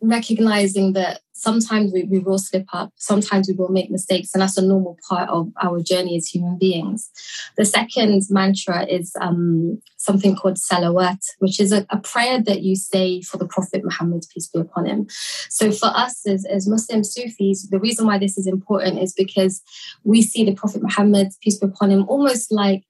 recognizing 0.00 0.92
that 0.92 1.20
sometimes 1.32 1.92
we, 1.92 2.02
we 2.04 2.18
will 2.18 2.38
slip 2.38 2.66
up, 2.72 2.92
sometimes 2.96 3.48
we 3.48 3.54
will 3.54 3.68
make 3.68 3.90
mistakes, 3.90 4.30
and 4.34 4.42
that's 4.42 4.56
a 4.56 4.66
normal 4.66 4.98
part 5.08 5.28
of 5.28 5.50
our 5.62 5.80
journey 5.80 6.16
as 6.16 6.26
human 6.26 6.58
beings. 6.58 7.10
The 7.56 7.64
second 7.64 8.22
mantra 8.28 8.86
is 8.86 9.14
um, 9.20 9.80
something 9.96 10.34
called 10.34 10.56
salawat, 10.56 11.18
which 11.38 11.60
is 11.60 11.72
a, 11.72 11.86
a, 11.90 11.98
prayer 11.98 12.40
that 12.42 12.62
you 12.62 12.74
say 12.76 13.22
for 13.22 13.36
the 13.36 13.46
Prophet 13.46 13.84
Muhammad, 13.84 14.24
peace 14.32 14.48
be 14.48 14.60
upon 14.60 14.86
him. 14.86 15.06
So 15.48 15.70
for 15.70 15.86
us 15.86 16.26
as, 16.26 16.44
as 16.44 16.68
Muslim 16.68 17.04
Sufis, 17.04 17.68
the 17.68 17.80
reason 17.80 18.06
why 18.06 18.18
this 18.18 18.36
is 18.36 18.46
important 18.46 18.98
is 18.98 19.12
because 19.12 19.62
we 20.04 20.22
see 20.22 20.44
the 20.44 20.54
Prophet 20.54 20.82
Muhammad, 20.82 21.28
peace 21.40 21.58
be 21.58 21.66
upon 21.66 21.90
him, 21.90 22.04
almost 22.08 22.50
like 22.50 22.84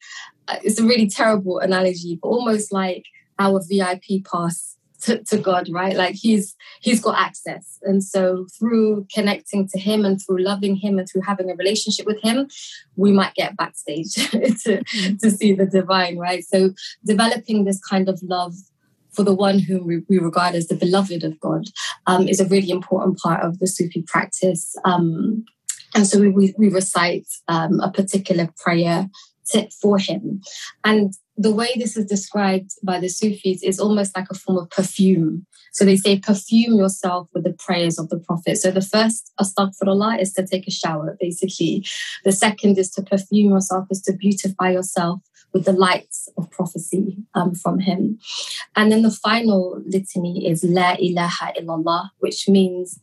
it's 0.62 0.78
a 0.78 0.84
really 0.84 1.08
terrible 1.08 1.58
analogy, 1.58 2.18
but 2.20 2.28
almost 2.28 2.72
like 2.72 3.04
our 3.38 3.60
VIP 3.68 4.24
pass 4.24 4.76
to, 5.02 5.22
to 5.24 5.38
God, 5.38 5.68
right? 5.70 5.96
Like 5.96 6.14
he's 6.14 6.56
he's 6.80 7.00
got 7.00 7.18
access. 7.18 7.78
And 7.82 8.02
so 8.02 8.46
through 8.58 9.06
connecting 9.12 9.68
to 9.68 9.78
him 9.78 10.04
and 10.04 10.20
through 10.20 10.42
loving 10.42 10.76
him 10.76 10.98
and 10.98 11.08
through 11.08 11.22
having 11.22 11.50
a 11.50 11.54
relationship 11.54 12.06
with 12.06 12.20
him, 12.22 12.48
we 12.96 13.12
might 13.12 13.34
get 13.34 13.56
backstage 13.56 14.14
to, 14.62 14.82
to 15.20 15.30
see 15.30 15.52
the 15.52 15.66
divine, 15.66 16.18
right? 16.18 16.44
So 16.44 16.72
developing 17.04 17.64
this 17.64 17.80
kind 17.80 18.08
of 18.08 18.20
love 18.22 18.54
for 19.10 19.22
the 19.22 19.34
one 19.34 19.58
whom 19.58 19.86
we, 19.86 20.02
we 20.08 20.18
regard 20.18 20.54
as 20.54 20.68
the 20.68 20.76
beloved 20.76 21.24
of 21.24 21.38
God 21.40 21.66
um, 22.06 22.28
is 22.28 22.40
a 22.40 22.46
really 22.46 22.70
important 22.70 23.18
part 23.18 23.42
of 23.42 23.58
the 23.58 23.66
Sufi 23.66 24.02
practice. 24.02 24.76
Um, 24.84 25.44
and 25.94 26.06
so 26.06 26.20
we, 26.20 26.28
we, 26.28 26.54
we 26.58 26.68
recite 26.68 27.26
um, 27.48 27.80
a 27.80 27.90
particular 27.90 28.48
prayer 28.58 29.08
to, 29.50 29.68
for 29.70 29.98
him. 29.98 30.40
And 30.84 31.14
the 31.36 31.54
way 31.54 31.72
this 31.76 31.96
is 31.96 32.06
described 32.06 32.72
by 32.82 32.98
the 32.98 33.08
Sufis 33.08 33.62
is 33.62 33.78
almost 33.78 34.16
like 34.16 34.26
a 34.30 34.34
form 34.34 34.58
of 34.58 34.70
perfume. 34.70 35.46
So 35.72 35.84
they 35.84 35.96
say, 35.96 36.18
perfume 36.18 36.76
yourself 36.76 37.28
with 37.32 37.44
the 37.44 37.52
prayers 37.52 37.98
of 37.98 38.08
the 38.08 38.18
Prophet. 38.18 38.58
So 38.58 38.70
the 38.70 38.80
first, 38.80 39.32
astaghfirullah, 39.40 40.20
is 40.20 40.32
to 40.32 40.46
take 40.46 40.66
a 40.66 40.72
shower, 40.72 41.16
basically. 41.20 41.86
The 42.24 42.32
second 42.32 42.78
is 42.78 42.90
to 42.92 43.02
perfume 43.02 43.52
yourself, 43.52 43.86
is 43.90 44.02
to 44.02 44.12
beautify 44.12 44.72
yourself 44.72 45.20
with 45.52 45.64
the 45.64 45.72
lights 45.72 46.28
of 46.36 46.50
prophecy 46.50 47.16
um, 47.34 47.54
from 47.54 47.78
him. 47.78 48.18
And 48.74 48.90
then 48.90 49.02
the 49.02 49.10
final 49.10 49.80
litany 49.86 50.48
is 50.48 50.64
La 50.64 50.96
ilaha 50.98 51.52
illallah, 51.58 52.10
which 52.18 52.48
means 52.48 52.98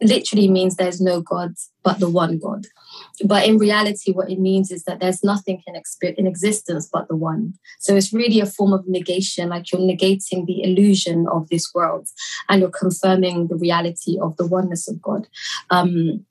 literally 0.00 0.48
means 0.48 0.76
there's 0.76 1.00
no 1.00 1.20
God 1.20 1.54
but 1.82 2.00
the 2.00 2.10
one 2.10 2.38
God. 2.38 2.66
But 3.24 3.46
in 3.46 3.58
reality, 3.58 4.12
what 4.12 4.30
it 4.30 4.38
means 4.38 4.70
is 4.70 4.84
that 4.84 5.00
there's 5.00 5.24
nothing 5.24 5.62
in, 5.66 5.74
exp- 5.74 6.14
in 6.16 6.26
existence 6.26 6.88
but 6.92 7.08
the 7.08 7.16
one. 7.16 7.54
So 7.78 7.96
it's 7.96 8.12
really 8.12 8.40
a 8.40 8.46
form 8.46 8.72
of 8.72 8.86
negation, 8.86 9.48
like 9.48 9.72
you're 9.72 9.80
negating 9.80 10.46
the 10.46 10.62
illusion 10.62 11.26
of 11.28 11.48
this 11.48 11.72
world 11.74 12.08
and 12.48 12.60
you're 12.60 12.70
confirming 12.70 13.48
the 13.48 13.56
reality 13.56 14.18
of 14.20 14.36
the 14.36 14.46
oneness 14.46 14.88
of 14.88 15.00
God. 15.00 15.28
Um, 15.70 16.24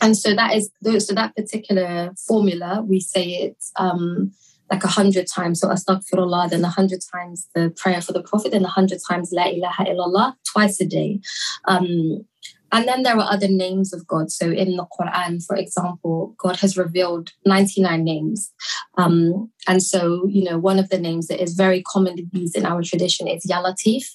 and 0.00 0.16
so 0.16 0.34
that 0.34 0.54
is 0.54 0.70
so 0.98 1.14
that 1.14 1.34
particular 1.36 2.12
formula, 2.26 2.82
we 2.86 3.00
say 3.00 3.24
it 3.24 3.56
um, 3.76 4.32
like 4.70 4.84
a 4.84 4.88
hundred 4.88 5.26
times. 5.26 5.60
So 5.60 5.68
astaghfirullah, 5.68 6.50
then 6.50 6.64
a 6.64 6.68
hundred 6.68 7.00
times 7.12 7.48
the 7.54 7.70
prayer 7.76 8.00
for 8.00 8.12
the 8.12 8.22
Prophet, 8.22 8.54
and 8.54 8.64
a 8.64 8.68
hundred 8.68 9.00
times 9.08 9.30
la 9.32 9.44
ilaha 9.44 9.84
illallah 9.84 10.34
twice 10.50 10.80
a 10.80 10.86
day. 10.86 11.20
Um, 11.66 12.24
and 12.72 12.88
then 12.88 13.02
there 13.02 13.16
are 13.16 13.30
other 13.30 13.48
names 13.48 13.92
of 13.92 14.06
God. 14.06 14.30
So 14.32 14.50
in 14.50 14.76
the 14.76 14.86
Quran, 14.98 15.44
for 15.44 15.56
example, 15.56 16.34
God 16.38 16.56
has 16.56 16.76
revealed 16.78 17.30
99 17.44 18.02
names. 18.02 18.50
Um, 18.96 19.50
and 19.68 19.82
so, 19.82 20.26
you 20.26 20.42
know, 20.42 20.58
one 20.58 20.78
of 20.78 20.88
the 20.88 20.98
names 20.98 21.28
that 21.28 21.42
is 21.42 21.52
very 21.52 21.82
commonly 21.82 22.26
used 22.32 22.56
in 22.56 22.64
our 22.64 22.82
tradition 22.82 23.28
is 23.28 23.46
Yalatif, 23.46 24.06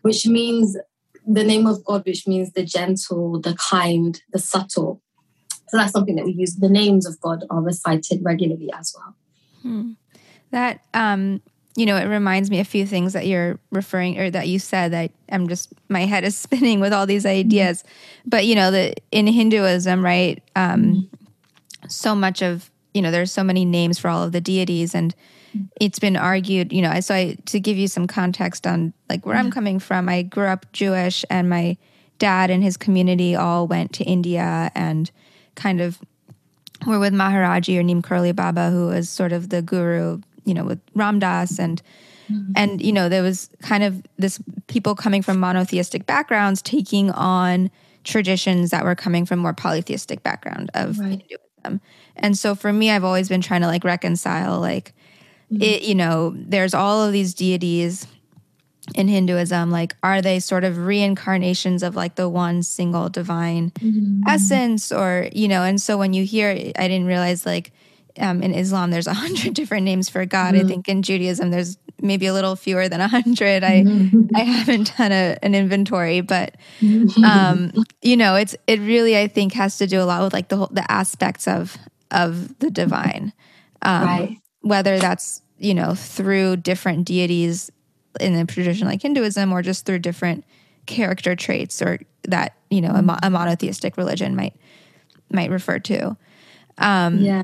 which 0.00 0.26
means 0.26 0.78
the 1.26 1.44
name 1.44 1.66
of 1.66 1.84
God, 1.84 2.06
which 2.06 2.26
means 2.26 2.52
the 2.52 2.64
gentle, 2.64 3.38
the 3.38 3.54
kind, 3.54 4.20
the 4.32 4.38
subtle. 4.38 5.02
So 5.68 5.76
that's 5.76 5.92
something 5.92 6.16
that 6.16 6.24
we 6.24 6.32
use. 6.32 6.56
The 6.56 6.70
names 6.70 7.06
of 7.06 7.20
God 7.20 7.44
are 7.50 7.60
recited 7.60 8.20
regularly 8.22 8.70
as 8.72 8.94
well. 8.96 9.14
Hmm. 9.62 9.92
That 10.52 10.80
um, 10.94 11.42
you 11.76 11.84
know, 11.84 11.96
it 11.96 12.06
reminds 12.06 12.50
me 12.50 12.58
a 12.58 12.64
few 12.64 12.86
things 12.86 13.12
that 13.12 13.26
you're 13.26 13.58
referring 13.70 14.18
or 14.18 14.30
that 14.30 14.48
you 14.48 14.58
said 14.58 14.92
that 14.92 15.12
I'm 15.30 15.46
just 15.46 15.72
my 15.88 16.00
head 16.00 16.24
is 16.24 16.36
spinning 16.38 16.80
with 16.80 16.92
all 16.92 17.06
these 17.06 17.24
mm-hmm. 17.24 17.38
ideas. 17.38 17.84
But 18.24 18.46
you 18.46 18.54
know, 18.54 18.70
the 18.70 18.94
in 19.12 19.26
Hinduism, 19.26 20.04
right? 20.04 20.42
Um, 20.56 20.82
mm-hmm. 20.82 21.88
so 21.88 22.14
much 22.14 22.42
of 22.42 22.70
you 22.94 23.02
know, 23.02 23.10
there's 23.10 23.30
so 23.30 23.44
many 23.44 23.66
names 23.66 23.98
for 23.98 24.08
all 24.08 24.22
of 24.22 24.32
the 24.32 24.40
deities, 24.40 24.94
and 24.94 25.14
mm-hmm. 25.54 25.66
it's 25.78 25.98
been 25.98 26.16
argued. 26.16 26.72
You 26.72 26.80
know, 26.80 26.98
so 27.00 27.14
I 27.14 27.36
to 27.44 27.60
give 27.60 27.76
you 27.76 27.88
some 27.88 28.06
context 28.06 28.66
on 28.66 28.94
like 29.10 29.26
where 29.26 29.36
I'm 29.36 29.50
coming 29.50 29.78
from. 29.78 30.08
I 30.08 30.22
grew 30.22 30.46
up 30.46 30.72
Jewish, 30.72 31.24
and 31.28 31.50
my 31.50 31.76
dad 32.18 32.50
and 32.50 32.62
his 32.62 32.78
community 32.78 33.36
all 33.36 33.66
went 33.66 33.92
to 33.92 34.04
India 34.04 34.72
and 34.74 35.10
kind 35.54 35.82
of 35.82 35.98
were 36.86 36.98
with 36.98 37.12
Maharajji 37.12 37.78
or 37.78 37.82
Neem 37.82 38.00
Karoli 38.00 38.34
Baba, 38.34 38.70
who 38.70 38.86
was 38.86 39.10
sort 39.10 39.32
of 39.32 39.50
the 39.50 39.60
guru 39.60 40.22
you 40.46 40.54
know 40.54 40.64
with 40.64 40.80
Ram 40.94 41.18
Dass 41.18 41.58
and 41.58 41.82
mm-hmm. 42.30 42.52
and 42.56 42.80
you 42.80 42.92
know 42.92 43.08
there 43.08 43.22
was 43.22 43.50
kind 43.60 43.84
of 43.84 44.02
this 44.16 44.40
people 44.66 44.94
coming 44.94 45.22
from 45.22 45.38
monotheistic 45.38 46.06
backgrounds 46.06 46.62
taking 46.62 47.10
on 47.10 47.70
traditions 48.04 48.70
that 48.70 48.84
were 48.84 48.94
coming 48.94 49.26
from 49.26 49.40
more 49.40 49.52
polytheistic 49.52 50.22
background 50.22 50.70
of 50.74 50.98
right. 50.98 51.08
Hinduism. 51.10 51.80
And 52.16 52.38
so 52.38 52.54
for 52.54 52.72
me 52.72 52.90
I've 52.90 53.04
always 53.04 53.28
been 53.28 53.42
trying 53.42 53.62
to 53.62 53.66
like 53.66 53.84
reconcile 53.84 54.60
like 54.60 54.94
mm-hmm. 55.52 55.62
it 55.62 55.82
you 55.82 55.94
know 55.94 56.32
there's 56.36 56.72
all 56.72 57.04
of 57.04 57.12
these 57.12 57.34
deities 57.34 58.06
in 58.94 59.08
Hinduism, 59.08 59.70
like, 59.70 59.96
are 60.02 60.22
they 60.22 60.38
sort 60.38 60.64
of 60.64 60.78
reincarnations 60.78 61.82
of 61.82 61.96
like 61.96 62.14
the 62.14 62.28
one 62.28 62.62
single 62.62 63.08
divine 63.08 63.70
mm-hmm. 63.72 64.22
essence? 64.28 64.92
Or, 64.92 65.28
you 65.32 65.48
know, 65.48 65.62
and 65.62 65.80
so 65.80 65.98
when 65.98 66.12
you 66.12 66.24
hear, 66.24 66.50
I 66.50 66.88
didn't 66.88 67.06
realize 67.06 67.44
like 67.44 67.72
um, 68.18 68.42
in 68.42 68.54
Islam, 68.54 68.90
there's 68.90 69.06
a 69.06 69.14
hundred 69.14 69.54
different 69.54 69.84
names 69.84 70.08
for 70.08 70.24
God. 70.24 70.54
Mm-hmm. 70.54 70.66
I 70.66 70.68
think 70.68 70.88
in 70.88 71.02
Judaism, 71.02 71.50
there's 71.50 71.78
maybe 72.00 72.26
a 72.26 72.32
little 72.32 72.56
fewer 72.56 72.88
than 72.88 73.00
a 73.00 73.08
hundred. 73.08 73.64
I 73.64 73.82
mm-hmm. 73.82 74.34
I 74.34 74.40
haven't 74.40 74.96
done 74.96 75.12
a, 75.12 75.36
an 75.42 75.54
inventory, 75.54 76.20
but 76.20 76.56
mm-hmm. 76.80 77.24
um, 77.24 77.84
you 78.02 78.16
know, 78.16 78.36
it's 78.36 78.56
it 78.66 78.80
really 78.80 79.18
I 79.18 79.28
think 79.28 79.52
has 79.54 79.78
to 79.78 79.86
do 79.86 80.00
a 80.00 80.04
lot 80.04 80.22
with 80.22 80.32
like 80.32 80.48
the 80.48 80.56
whole, 80.56 80.70
the 80.70 80.90
aspects 80.90 81.46
of 81.48 81.76
of 82.10 82.58
the 82.58 82.70
divine, 82.70 83.32
um, 83.82 84.04
right. 84.04 84.38
whether 84.60 84.98
that's 84.98 85.42
you 85.58 85.74
know 85.74 85.94
through 85.94 86.56
different 86.56 87.06
deities 87.06 87.70
in 88.20 88.34
a 88.34 88.46
tradition 88.46 88.86
like 88.86 89.02
Hinduism, 89.02 89.52
or 89.52 89.62
just 89.62 89.86
through 89.86 90.00
different 90.00 90.44
character 90.86 91.34
traits, 91.34 91.82
or 91.82 91.98
that 92.24 92.56
you 92.70 92.80
know 92.80 92.90
a, 92.90 93.18
a 93.24 93.30
monotheistic 93.30 93.96
religion 93.96 94.36
might 94.36 94.54
might 95.30 95.50
refer 95.50 95.78
to. 95.80 96.16
Um, 96.78 97.18
yeah. 97.18 97.42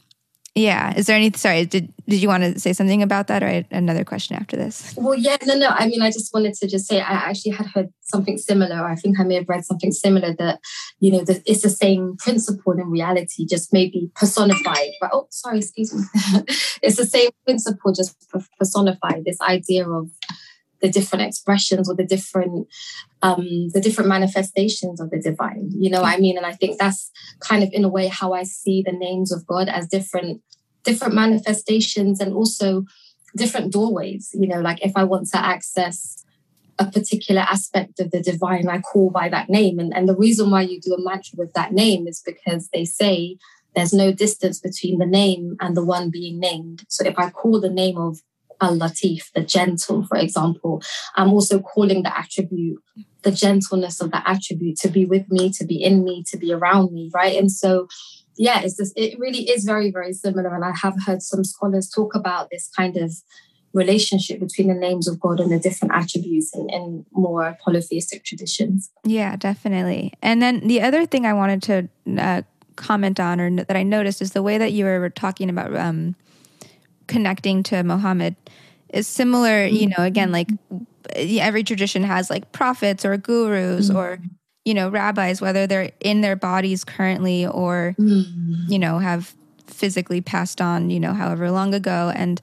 Yeah. 0.54 0.92
Is 0.96 1.06
there 1.06 1.16
any? 1.16 1.32
Sorry, 1.32 1.64
did 1.64 1.92
did 2.06 2.20
you 2.20 2.28
want 2.28 2.42
to 2.42 2.60
say 2.60 2.74
something 2.74 3.02
about 3.02 3.28
that, 3.28 3.42
or 3.42 3.64
another 3.70 4.04
question 4.04 4.36
after 4.36 4.54
this? 4.54 4.94
Well, 4.98 5.14
yeah, 5.14 5.38
no, 5.46 5.56
no. 5.56 5.68
I 5.68 5.86
mean, 5.86 6.02
I 6.02 6.10
just 6.10 6.34
wanted 6.34 6.52
to 6.54 6.68
just 6.68 6.86
say 6.86 7.00
I 7.00 7.30
actually 7.30 7.52
had 7.52 7.66
heard 7.66 7.90
something 8.02 8.36
similar. 8.36 8.84
I 8.84 8.94
think 8.96 9.18
I 9.18 9.24
may 9.24 9.36
have 9.36 9.48
read 9.48 9.64
something 9.64 9.92
similar 9.92 10.34
that 10.34 10.60
you 11.00 11.10
know 11.10 11.24
it's 11.46 11.62
the 11.62 11.70
same 11.70 12.16
principle 12.18 12.74
in 12.74 12.90
reality, 12.90 13.46
just 13.46 13.72
maybe 13.72 14.10
personified. 14.14 14.90
But 15.00 15.10
oh, 15.14 15.26
sorry, 15.30 15.58
excuse 15.58 15.94
me. 15.94 16.02
it's 16.82 16.96
the 16.96 17.06
same 17.06 17.30
principle, 17.46 17.92
just 17.92 18.14
personified. 18.58 19.24
This 19.24 19.40
idea 19.40 19.88
of 19.88 20.10
the 20.82 20.90
different 20.90 21.24
expressions 21.24 21.88
or 21.88 21.94
the 21.94 22.04
different 22.04 22.68
um, 23.22 23.68
the 23.72 23.80
different 23.80 24.08
manifestations 24.08 25.00
of 25.00 25.10
the 25.10 25.20
divine. 25.20 25.70
You 25.72 25.90
know 25.90 26.02
what 26.02 26.14
I 26.14 26.18
mean? 26.18 26.36
And 26.36 26.44
I 26.44 26.52
think 26.52 26.78
that's 26.78 27.10
kind 27.40 27.62
of 27.62 27.70
in 27.72 27.84
a 27.84 27.88
way 27.88 28.08
how 28.08 28.32
I 28.34 28.42
see 28.42 28.82
the 28.84 28.92
names 28.92 29.32
of 29.32 29.46
God 29.46 29.68
as 29.68 29.86
different 29.86 30.42
different 30.84 31.14
manifestations 31.14 32.20
and 32.20 32.34
also 32.34 32.84
different 33.36 33.72
doorways. 33.72 34.30
You 34.34 34.48
know, 34.48 34.60
like 34.60 34.84
if 34.84 34.92
I 34.96 35.04
want 35.04 35.28
to 35.28 35.38
access 35.38 36.24
a 36.78 36.90
particular 36.90 37.42
aspect 37.42 38.00
of 38.00 38.10
the 38.10 38.20
divine, 38.20 38.68
I 38.68 38.80
call 38.80 39.10
by 39.10 39.28
that 39.28 39.48
name. 39.48 39.78
And, 39.78 39.94
and 39.94 40.08
the 40.08 40.16
reason 40.16 40.50
why 40.50 40.62
you 40.62 40.80
do 40.80 40.94
a 40.94 41.00
mantra 41.00 41.36
with 41.38 41.52
that 41.54 41.72
name 41.72 42.08
is 42.08 42.22
because 42.24 42.68
they 42.72 42.84
say 42.84 43.36
there's 43.76 43.92
no 43.92 44.12
distance 44.12 44.58
between 44.58 44.98
the 44.98 45.06
name 45.06 45.56
and 45.60 45.76
the 45.76 45.84
one 45.84 46.10
being 46.10 46.40
named. 46.40 46.84
So 46.88 47.06
if 47.06 47.18
I 47.18 47.30
call 47.30 47.60
the 47.60 47.70
name 47.70 47.96
of 47.96 48.20
Al 48.62 48.78
Latif, 48.78 49.30
the 49.34 49.42
gentle, 49.42 50.06
for 50.06 50.16
example. 50.16 50.82
I'm 51.16 51.30
also 51.30 51.60
calling 51.60 52.02
the 52.04 52.16
attribute, 52.16 52.80
the 53.22 53.32
gentleness 53.32 54.00
of 54.00 54.10
the 54.12 54.26
attribute 54.26 54.78
to 54.78 54.88
be 54.88 55.04
with 55.04 55.30
me, 55.30 55.50
to 55.50 55.66
be 55.66 55.82
in 55.82 56.04
me, 56.04 56.24
to 56.30 56.36
be 56.38 56.52
around 56.52 56.92
me, 56.92 57.10
right? 57.12 57.36
And 57.36 57.50
so, 57.50 57.88
yeah, 58.36 58.60
it's 58.60 58.76
just, 58.76 58.92
it 58.96 59.18
really 59.18 59.50
is 59.50 59.64
very, 59.64 59.90
very 59.90 60.12
similar. 60.12 60.54
And 60.54 60.64
I 60.64 60.72
have 60.80 60.94
heard 61.04 61.22
some 61.22 61.44
scholars 61.44 61.90
talk 61.90 62.14
about 62.14 62.48
this 62.50 62.70
kind 62.76 62.96
of 62.96 63.12
relationship 63.74 64.38
between 64.38 64.68
the 64.68 64.74
names 64.74 65.08
of 65.08 65.18
God 65.18 65.40
and 65.40 65.50
the 65.50 65.58
different 65.58 65.94
attributes 65.94 66.54
in, 66.54 66.68
in 66.70 67.06
more 67.12 67.56
polytheistic 67.64 68.24
traditions. 68.24 68.90
Yeah, 69.04 69.36
definitely. 69.36 70.12
And 70.22 70.40
then 70.42 70.66
the 70.68 70.82
other 70.82 71.06
thing 71.06 71.26
I 71.26 71.32
wanted 71.32 71.62
to 71.64 71.88
uh, 72.18 72.42
comment 72.76 73.18
on 73.18 73.40
or 73.40 73.50
that 73.64 73.76
I 73.76 73.82
noticed 73.82 74.22
is 74.22 74.32
the 74.32 74.42
way 74.42 74.58
that 74.58 74.72
you 74.72 74.84
were 74.84 75.10
talking 75.10 75.48
about 75.48 75.74
um, 75.74 76.16
connecting 77.12 77.62
to 77.64 77.82
Muhammad 77.82 78.34
is 78.88 79.06
similar, 79.06 79.64
you 79.64 79.88
know, 79.88 80.04
again, 80.04 80.32
like 80.32 80.48
every 81.14 81.64
tradition 81.64 82.02
has 82.02 82.30
like 82.30 82.52
prophets 82.52 83.04
or 83.04 83.16
gurus 83.16 83.88
mm-hmm. 83.88 83.96
or, 83.96 84.18
you 84.64 84.74
know, 84.74 84.88
rabbis, 84.88 85.40
whether 85.40 85.66
they're 85.66 85.90
in 86.00 86.20
their 86.20 86.36
bodies 86.36 86.84
currently 86.84 87.46
or, 87.46 87.94
mm-hmm. 87.98 88.70
you 88.72 88.78
know, 88.78 88.98
have 88.98 89.34
physically 89.66 90.20
passed 90.20 90.60
on, 90.60 90.90
you 90.90 91.00
know, 91.00 91.12
however 91.12 91.50
long 91.50 91.74
ago. 91.74 92.12
And 92.14 92.40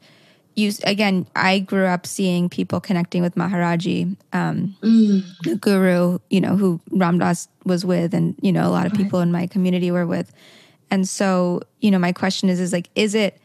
you, 0.55 0.71
again, 0.83 1.25
I 1.35 1.59
grew 1.59 1.85
up 1.85 2.05
seeing 2.05 2.49
people 2.49 2.79
connecting 2.81 3.21
with 3.21 3.35
Maharajji, 3.35 4.17
um, 4.33 4.75
mm. 4.81 5.61
guru, 5.61 6.19
you 6.29 6.41
know, 6.41 6.57
who 6.57 6.81
Ram 6.91 7.19
Dass 7.19 7.47
was 7.63 7.85
with, 7.85 8.13
and, 8.13 8.35
you 8.41 8.51
know, 8.51 8.67
a 8.67 8.73
lot 8.73 8.85
of 8.85 8.91
right. 8.91 9.01
people 9.01 9.21
in 9.21 9.31
my 9.31 9.47
community 9.47 9.91
were 9.91 10.05
with. 10.05 10.33
And 10.91 11.07
so, 11.07 11.61
you 11.79 11.91
know, 11.91 11.99
my 11.99 12.11
question 12.11 12.49
is, 12.49 12.59
is 12.59 12.73
like, 12.73 12.89
is 12.95 13.15
it, 13.15 13.39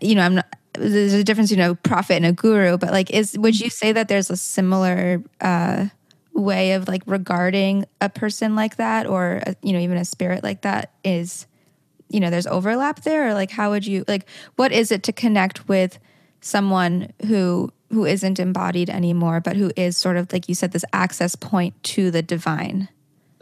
you 0.00 0.14
know, 0.14 0.22
I'm 0.22 0.36
not, 0.36 0.46
there's 0.74 1.12
a 1.12 1.24
difference, 1.24 1.50
you 1.50 1.56
know, 1.56 1.74
prophet 1.74 2.14
and 2.14 2.26
a 2.26 2.32
guru, 2.32 2.78
but 2.78 2.90
like, 2.90 3.10
is, 3.10 3.36
would 3.38 3.58
you 3.58 3.70
say 3.70 3.92
that 3.92 4.08
there's 4.08 4.30
a 4.30 4.36
similar, 4.36 5.22
uh, 5.40 5.86
way 6.34 6.72
of 6.72 6.88
like 6.88 7.02
regarding 7.06 7.84
a 8.00 8.08
person 8.08 8.56
like 8.56 8.76
that 8.76 9.06
or, 9.06 9.42
a, 9.46 9.54
you 9.62 9.72
know, 9.72 9.78
even 9.78 9.98
a 9.98 10.04
spirit 10.04 10.42
like 10.42 10.62
that 10.62 10.92
is, 11.04 11.46
you 12.08 12.20
know, 12.20 12.30
there's 12.30 12.46
overlap 12.46 13.02
there 13.02 13.28
or 13.28 13.34
like, 13.34 13.50
how 13.50 13.70
would 13.70 13.86
you, 13.86 14.04
like, 14.08 14.26
what 14.56 14.72
is 14.72 14.90
it 14.90 15.02
to 15.02 15.12
connect 15.12 15.68
with 15.68 15.98
someone 16.40 17.12
who, 17.26 17.70
who 17.90 18.06
isn't 18.06 18.40
embodied 18.40 18.88
anymore, 18.88 19.40
but 19.40 19.56
who 19.56 19.70
is 19.76 19.96
sort 19.96 20.16
of, 20.16 20.32
like 20.32 20.48
you 20.48 20.54
said, 20.54 20.72
this 20.72 20.84
access 20.94 21.36
point 21.36 21.80
to 21.82 22.10
the 22.10 22.22
divine? 22.22 22.88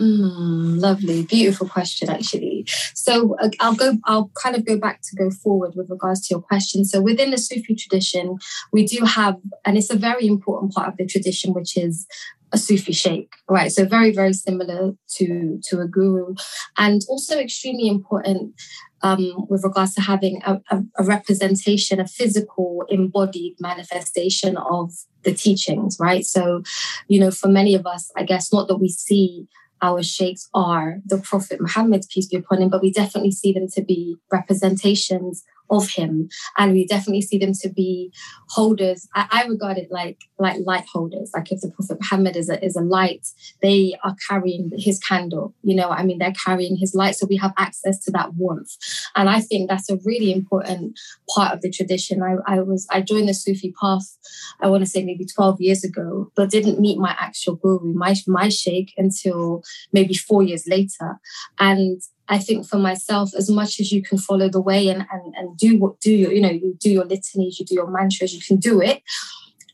Mm, 0.00 0.80
lovely, 0.80 1.24
beautiful 1.24 1.68
question, 1.68 2.08
actually. 2.08 2.64
So 2.94 3.36
uh, 3.38 3.50
I'll 3.60 3.74
go. 3.74 3.98
I'll 4.04 4.30
kind 4.34 4.56
of 4.56 4.64
go 4.64 4.78
back 4.78 5.02
to 5.02 5.16
go 5.16 5.30
forward 5.30 5.72
with 5.76 5.90
regards 5.90 6.26
to 6.26 6.34
your 6.34 6.40
question. 6.40 6.86
So 6.86 7.02
within 7.02 7.30
the 7.32 7.38
Sufi 7.38 7.74
tradition, 7.74 8.38
we 8.72 8.86
do 8.86 9.04
have, 9.04 9.36
and 9.66 9.76
it's 9.76 9.90
a 9.90 9.96
very 9.96 10.26
important 10.26 10.72
part 10.72 10.88
of 10.88 10.96
the 10.96 11.06
tradition, 11.06 11.52
which 11.52 11.76
is 11.76 12.06
a 12.50 12.56
Sufi 12.56 12.92
sheikh, 12.92 13.34
right? 13.48 13.70
So 13.70 13.84
very, 13.84 14.10
very 14.10 14.32
similar 14.32 14.92
to 15.16 15.60
to 15.64 15.80
a 15.80 15.86
guru, 15.86 16.34
and 16.78 17.02
also 17.06 17.38
extremely 17.38 17.86
important 17.86 18.54
um, 19.02 19.46
with 19.48 19.64
regards 19.64 19.94
to 19.94 20.00
having 20.00 20.40
a, 20.46 20.60
a, 20.70 20.82
a, 20.98 21.04
representation, 21.04 22.00
a 22.00 22.06
physical 22.06 22.84
embodied 22.88 23.56
manifestation 23.60 24.56
of 24.56 24.92
the 25.24 25.32
teachings, 25.32 25.96
right? 26.00 26.24
So, 26.24 26.62
you 27.08 27.20
know, 27.20 27.30
for 27.30 27.48
many 27.48 27.74
of 27.74 27.86
us, 27.86 28.10
I 28.16 28.24
guess 28.24 28.52
not 28.52 28.68
that 28.68 28.76
we 28.76 28.88
see 28.88 29.46
our 29.82 30.02
sheikhs 30.02 30.48
are 30.54 30.98
the 31.04 31.18
Prophet 31.18 31.60
Muhammad, 31.60 32.04
peace 32.10 32.26
be 32.26 32.36
upon 32.36 32.62
him, 32.62 32.68
but 32.68 32.82
we 32.82 32.92
definitely 32.92 33.32
see 33.32 33.52
them 33.52 33.68
to 33.74 33.82
be 33.82 34.16
representations 34.30 35.44
of 35.70 35.88
him 35.90 36.28
and 36.58 36.72
we 36.72 36.86
definitely 36.86 37.22
see 37.22 37.38
them 37.38 37.52
to 37.52 37.68
be 37.68 38.12
holders. 38.48 39.08
I, 39.14 39.26
I, 39.30 39.44
regard 39.46 39.78
it 39.78 39.88
like 39.90 40.18
like 40.38 40.58
light 40.64 40.84
holders. 40.92 41.30
Like 41.34 41.50
if 41.52 41.60
the 41.60 41.70
prophet 41.70 41.98
muhammad 42.00 42.36
is 42.36 42.48
a, 42.48 42.62
is 42.64 42.76
a 42.76 42.82
light 42.82 43.26
they 43.62 43.94
are 44.04 44.16
carrying 44.28 44.70
his 44.76 44.98
candle 44.98 45.54
you 45.62 45.74
know 45.74 45.90
i 45.90 46.02
mean? 46.02 46.18
They're 46.18 46.32
carrying 46.32 46.76
his 46.76 46.94
light 46.94 47.16
so 47.16 47.26
we 47.26 47.36
have 47.36 47.52
access 47.56 47.98
to 48.04 48.10
that 48.12 48.34
warmth. 48.34 48.76
And 49.16 49.28
i 49.28 49.40
think 49.40 49.68
that's 49.68 49.90
a 49.90 49.98
really 50.04 50.32
important 50.32 50.98
part 51.34 51.54
of 51.54 51.62
the 51.62 51.70
tradition. 51.70 52.22
I, 52.22 52.36
I 52.46 52.60
was 52.60 52.86
i 52.90 53.00
joined 53.00 53.28
the 53.28 53.34
sufi 53.34 53.72
path 53.80 54.16
i 54.60 54.68
want 54.68 54.82
to 54.84 54.90
say 54.90 55.04
maybe 55.04 55.24
12 55.24 55.60
years 55.60 55.84
ago 55.84 56.30
but 56.34 56.50
didn't 56.50 56.80
meet 56.80 56.98
my 56.98 57.14
actual 57.18 57.56
guru 57.56 57.92
my, 57.94 58.14
my 58.26 58.48
sheikh 58.48 58.92
until 58.96 59.62
maybe 59.92 60.14
four 60.14 60.42
years 60.42 60.66
later. 60.66 61.18
And 61.58 62.02
I 62.30 62.38
think 62.38 62.66
for 62.66 62.78
myself, 62.78 63.30
as 63.36 63.50
much 63.50 63.80
as 63.80 63.90
you 63.90 64.02
can 64.02 64.16
follow 64.16 64.48
the 64.48 64.60
way 64.60 64.88
and, 64.88 65.04
and, 65.10 65.34
and 65.36 65.58
do 65.58 65.76
what 65.78 66.00
do 66.00 66.12
your, 66.12 66.32
you 66.32 66.40
know, 66.40 66.50
you 66.50 66.76
do 66.78 66.88
your 66.88 67.04
litanies, 67.04 67.58
you 67.58 67.66
do 67.66 67.74
your 67.74 67.90
mantras, 67.90 68.32
you 68.32 68.40
can 68.40 68.56
do 68.56 68.80
it. 68.80 69.02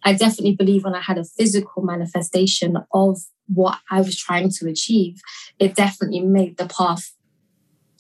I 0.05 0.15
definitely 0.15 0.57
believe 0.57 0.85
when 0.85 0.95
I 0.95 1.03
had 1.03 1.19
a 1.19 1.25
physical 1.25 1.83
manifestation 1.83 2.79
of 2.93 3.19
what 3.47 3.79
I 3.91 4.01
was 4.01 4.17
trying 4.17 4.51
to 4.51 4.69
achieve, 4.69 5.21
it 5.59 5.75
definitely 5.75 6.21
made 6.21 6.57
the 6.57 6.67
path 6.67 7.13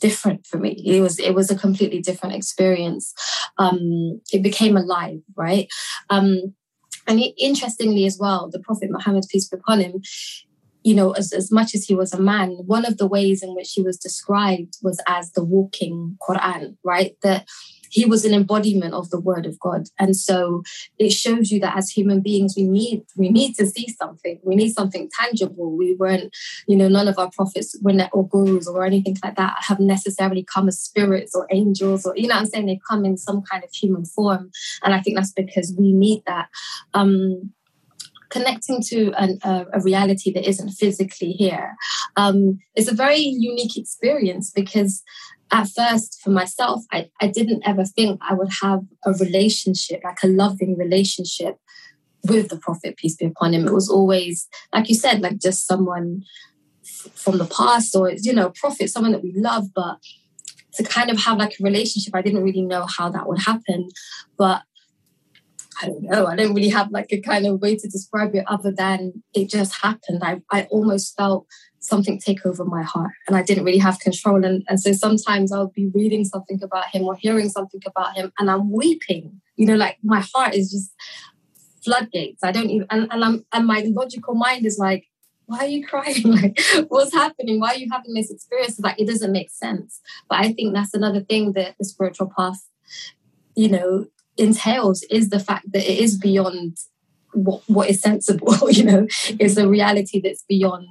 different 0.00 0.46
for 0.46 0.58
me. 0.58 0.82
It 0.86 1.00
was 1.00 1.18
it 1.18 1.34
was 1.34 1.50
a 1.50 1.56
completely 1.56 2.00
different 2.00 2.34
experience. 2.34 3.12
Um, 3.58 4.20
it 4.32 4.42
became 4.42 4.76
alive, 4.76 5.20
right? 5.36 5.68
Um, 6.10 6.54
and 7.06 7.20
it, 7.20 7.34
interestingly 7.38 8.06
as 8.06 8.18
well, 8.20 8.48
the 8.50 8.60
Prophet 8.60 8.90
Muhammad 8.90 9.24
peace 9.30 9.48
be 9.48 9.58
upon 9.58 9.80
him, 9.80 10.00
you 10.86 10.94
know, 10.94 11.10
as, 11.10 11.32
as 11.32 11.50
much 11.50 11.74
as 11.74 11.84
he 11.84 11.96
was 11.96 12.14
a 12.14 12.20
man, 12.20 12.50
one 12.64 12.84
of 12.84 12.96
the 12.96 13.08
ways 13.08 13.42
in 13.42 13.56
which 13.56 13.72
he 13.72 13.82
was 13.82 13.96
described 13.96 14.78
was 14.84 15.02
as 15.08 15.32
the 15.32 15.42
walking 15.42 16.16
Quran, 16.22 16.76
right? 16.84 17.16
That 17.24 17.44
he 17.90 18.04
was 18.04 18.24
an 18.24 18.32
embodiment 18.32 18.94
of 18.94 19.10
the 19.10 19.18
word 19.18 19.46
of 19.46 19.58
God. 19.58 19.88
And 19.98 20.14
so 20.14 20.62
it 20.96 21.10
shows 21.10 21.50
you 21.50 21.58
that 21.58 21.76
as 21.76 21.90
human 21.90 22.20
beings, 22.20 22.54
we 22.56 22.62
need 22.62 23.02
we 23.16 23.30
need 23.30 23.54
to 23.54 23.66
see 23.66 23.88
something. 24.00 24.38
We 24.44 24.54
need 24.54 24.74
something 24.74 25.10
tangible. 25.20 25.76
We 25.76 25.96
weren't, 25.96 26.32
you 26.68 26.76
know, 26.76 26.88
none 26.88 27.08
of 27.08 27.18
our 27.18 27.30
prophets 27.32 27.76
or 28.12 28.28
gurus 28.28 28.68
or 28.68 28.84
anything 28.84 29.16
like 29.24 29.34
that 29.34 29.56
have 29.62 29.80
necessarily 29.80 30.44
come 30.44 30.68
as 30.68 30.80
spirits 30.80 31.34
or 31.34 31.48
angels 31.50 32.06
or 32.06 32.16
you 32.16 32.28
know 32.28 32.36
I'm 32.36 32.46
saying 32.46 32.66
they 32.66 32.78
come 32.88 33.04
in 33.04 33.16
some 33.16 33.42
kind 33.42 33.64
of 33.64 33.72
human 33.72 34.04
form. 34.04 34.52
And 34.84 34.94
I 34.94 35.00
think 35.00 35.16
that's 35.16 35.32
because 35.32 35.74
we 35.76 35.92
need 35.92 36.22
that. 36.28 36.48
Um, 36.94 37.50
connecting 38.30 38.82
to 38.82 39.12
an, 39.12 39.38
a, 39.42 39.66
a, 39.74 39.80
reality 39.80 40.32
that 40.32 40.48
isn't 40.48 40.70
physically 40.70 41.32
here. 41.32 41.76
Um, 42.16 42.58
is 42.74 42.88
a 42.88 42.94
very 42.94 43.18
unique 43.18 43.76
experience 43.76 44.50
because 44.50 45.02
at 45.52 45.68
first 45.68 46.20
for 46.22 46.30
myself 46.30 46.82
I, 46.92 47.08
I 47.20 47.28
didn't 47.28 47.62
ever 47.64 47.84
think 47.84 48.20
i 48.28 48.34
would 48.34 48.50
have 48.62 48.80
a 49.04 49.12
relationship 49.12 50.00
like 50.02 50.18
a 50.24 50.26
loving 50.26 50.76
relationship 50.76 51.56
with 52.28 52.48
the 52.48 52.56
prophet 52.56 52.96
peace 52.96 53.16
be 53.16 53.26
upon 53.26 53.54
him. 53.54 53.66
It 53.66 53.72
was 53.72 53.88
always 53.88 54.48
like 54.72 54.88
you 54.88 54.94
said 54.94 55.20
like 55.20 55.38
just 55.38 55.66
someone 55.66 56.24
f- 56.82 57.12
from 57.14 57.38
the 57.38 57.46
past 57.46 57.94
or 57.94 58.10
you 58.10 58.32
know 58.32 58.50
prophet 58.50 58.90
someone 58.90 59.12
that 59.12 59.22
we 59.22 59.32
love 59.34 59.72
but 59.74 59.98
to 60.74 60.82
kind 60.82 61.10
of 61.10 61.18
have 61.18 61.38
like 61.38 61.58
a 61.58 61.64
relationship 61.64 62.14
i 62.14 62.22
didn't 62.22 62.42
really 62.42 62.62
know 62.62 62.86
how 62.86 63.08
that 63.08 63.26
would 63.26 63.40
happen. 63.40 63.88
But 64.36 64.62
I 65.80 65.86
don't 65.86 66.02
know. 66.02 66.26
I 66.26 66.36
don't 66.36 66.54
really 66.54 66.70
have 66.70 66.90
like 66.90 67.12
a 67.12 67.20
kind 67.20 67.46
of 67.46 67.60
way 67.60 67.76
to 67.76 67.88
describe 67.88 68.34
it 68.34 68.44
other 68.46 68.72
than 68.72 69.22
it 69.34 69.50
just 69.50 69.82
happened. 69.82 70.22
I, 70.22 70.40
I 70.50 70.62
almost 70.64 71.16
felt 71.16 71.46
something 71.80 72.18
take 72.18 72.44
over 72.44 72.64
my 72.64 72.82
heart 72.82 73.12
and 73.26 73.36
I 73.36 73.42
didn't 73.42 73.64
really 73.64 73.78
have 73.78 74.00
control. 74.00 74.44
And, 74.44 74.64
and 74.68 74.80
so 74.80 74.92
sometimes 74.92 75.52
I'll 75.52 75.68
be 75.74 75.90
reading 75.94 76.24
something 76.24 76.60
about 76.62 76.88
him 76.88 77.02
or 77.02 77.14
hearing 77.14 77.48
something 77.48 77.80
about 77.86 78.16
him 78.16 78.32
and 78.38 78.50
I'm 78.50 78.72
weeping. 78.72 79.40
You 79.56 79.66
know, 79.66 79.76
like 79.76 79.98
my 80.02 80.24
heart 80.34 80.54
is 80.54 80.70
just 80.70 80.92
floodgates. 81.84 82.42
I 82.42 82.52
don't 82.52 82.70
even, 82.70 82.86
and, 82.90 83.08
and 83.10 83.24
I'm, 83.24 83.46
and 83.52 83.66
my 83.66 83.84
logical 83.86 84.34
mind 84.34 84.66
is 84.66 84.78
like, 84.78 85.06
why 85.46 85.58
are 85.58 85.66
you 85.66 85.86
crying? 85.86 86.22
Like, 86.24 86.60
what's 86.88 87.12
happening? 87.12 87.60
Why 87.60 87.74
are 87.74 87.76
you 87.76 87.88
having 87.90 88.14
this 88.14 88.30
experience? 88.30 88.80
Like, 88.80 89.00
it 89.00 89.06
doesn't 89.06 89.30
make 89.30 89.50
sense. 89.50 90.00
But 90.28 90.40
I 90.40 90.52
think 90.52 90.74
that's 90.74 90.92
another 90.92 91.20
thing 91.20 91.52
that 91.52 91.76
the 91.78 91.84
spiritual 91.84 92.32
path, 92.36 92.58
you 93.54 93.68
know, 93.68 94.06
entails 94.36 95.02
is 95.10 95.30
the 95.30 95.40
fact 95.40 95.72
that 95.72 95.90
it 95.90 95.98
is 95.98 96.18
beyond 96.18 96.78
what, 97.32 97.62
what 97.66 97.90
is 97.90 98.00
sensible, 98.00 98.56
you 98.70 98.84
know, 98.84 99.06
is 99.38 99.58
a 99.58 99.68
reality 99.68 100.20
that's 100.20 100.44
beyond 100.48 100.86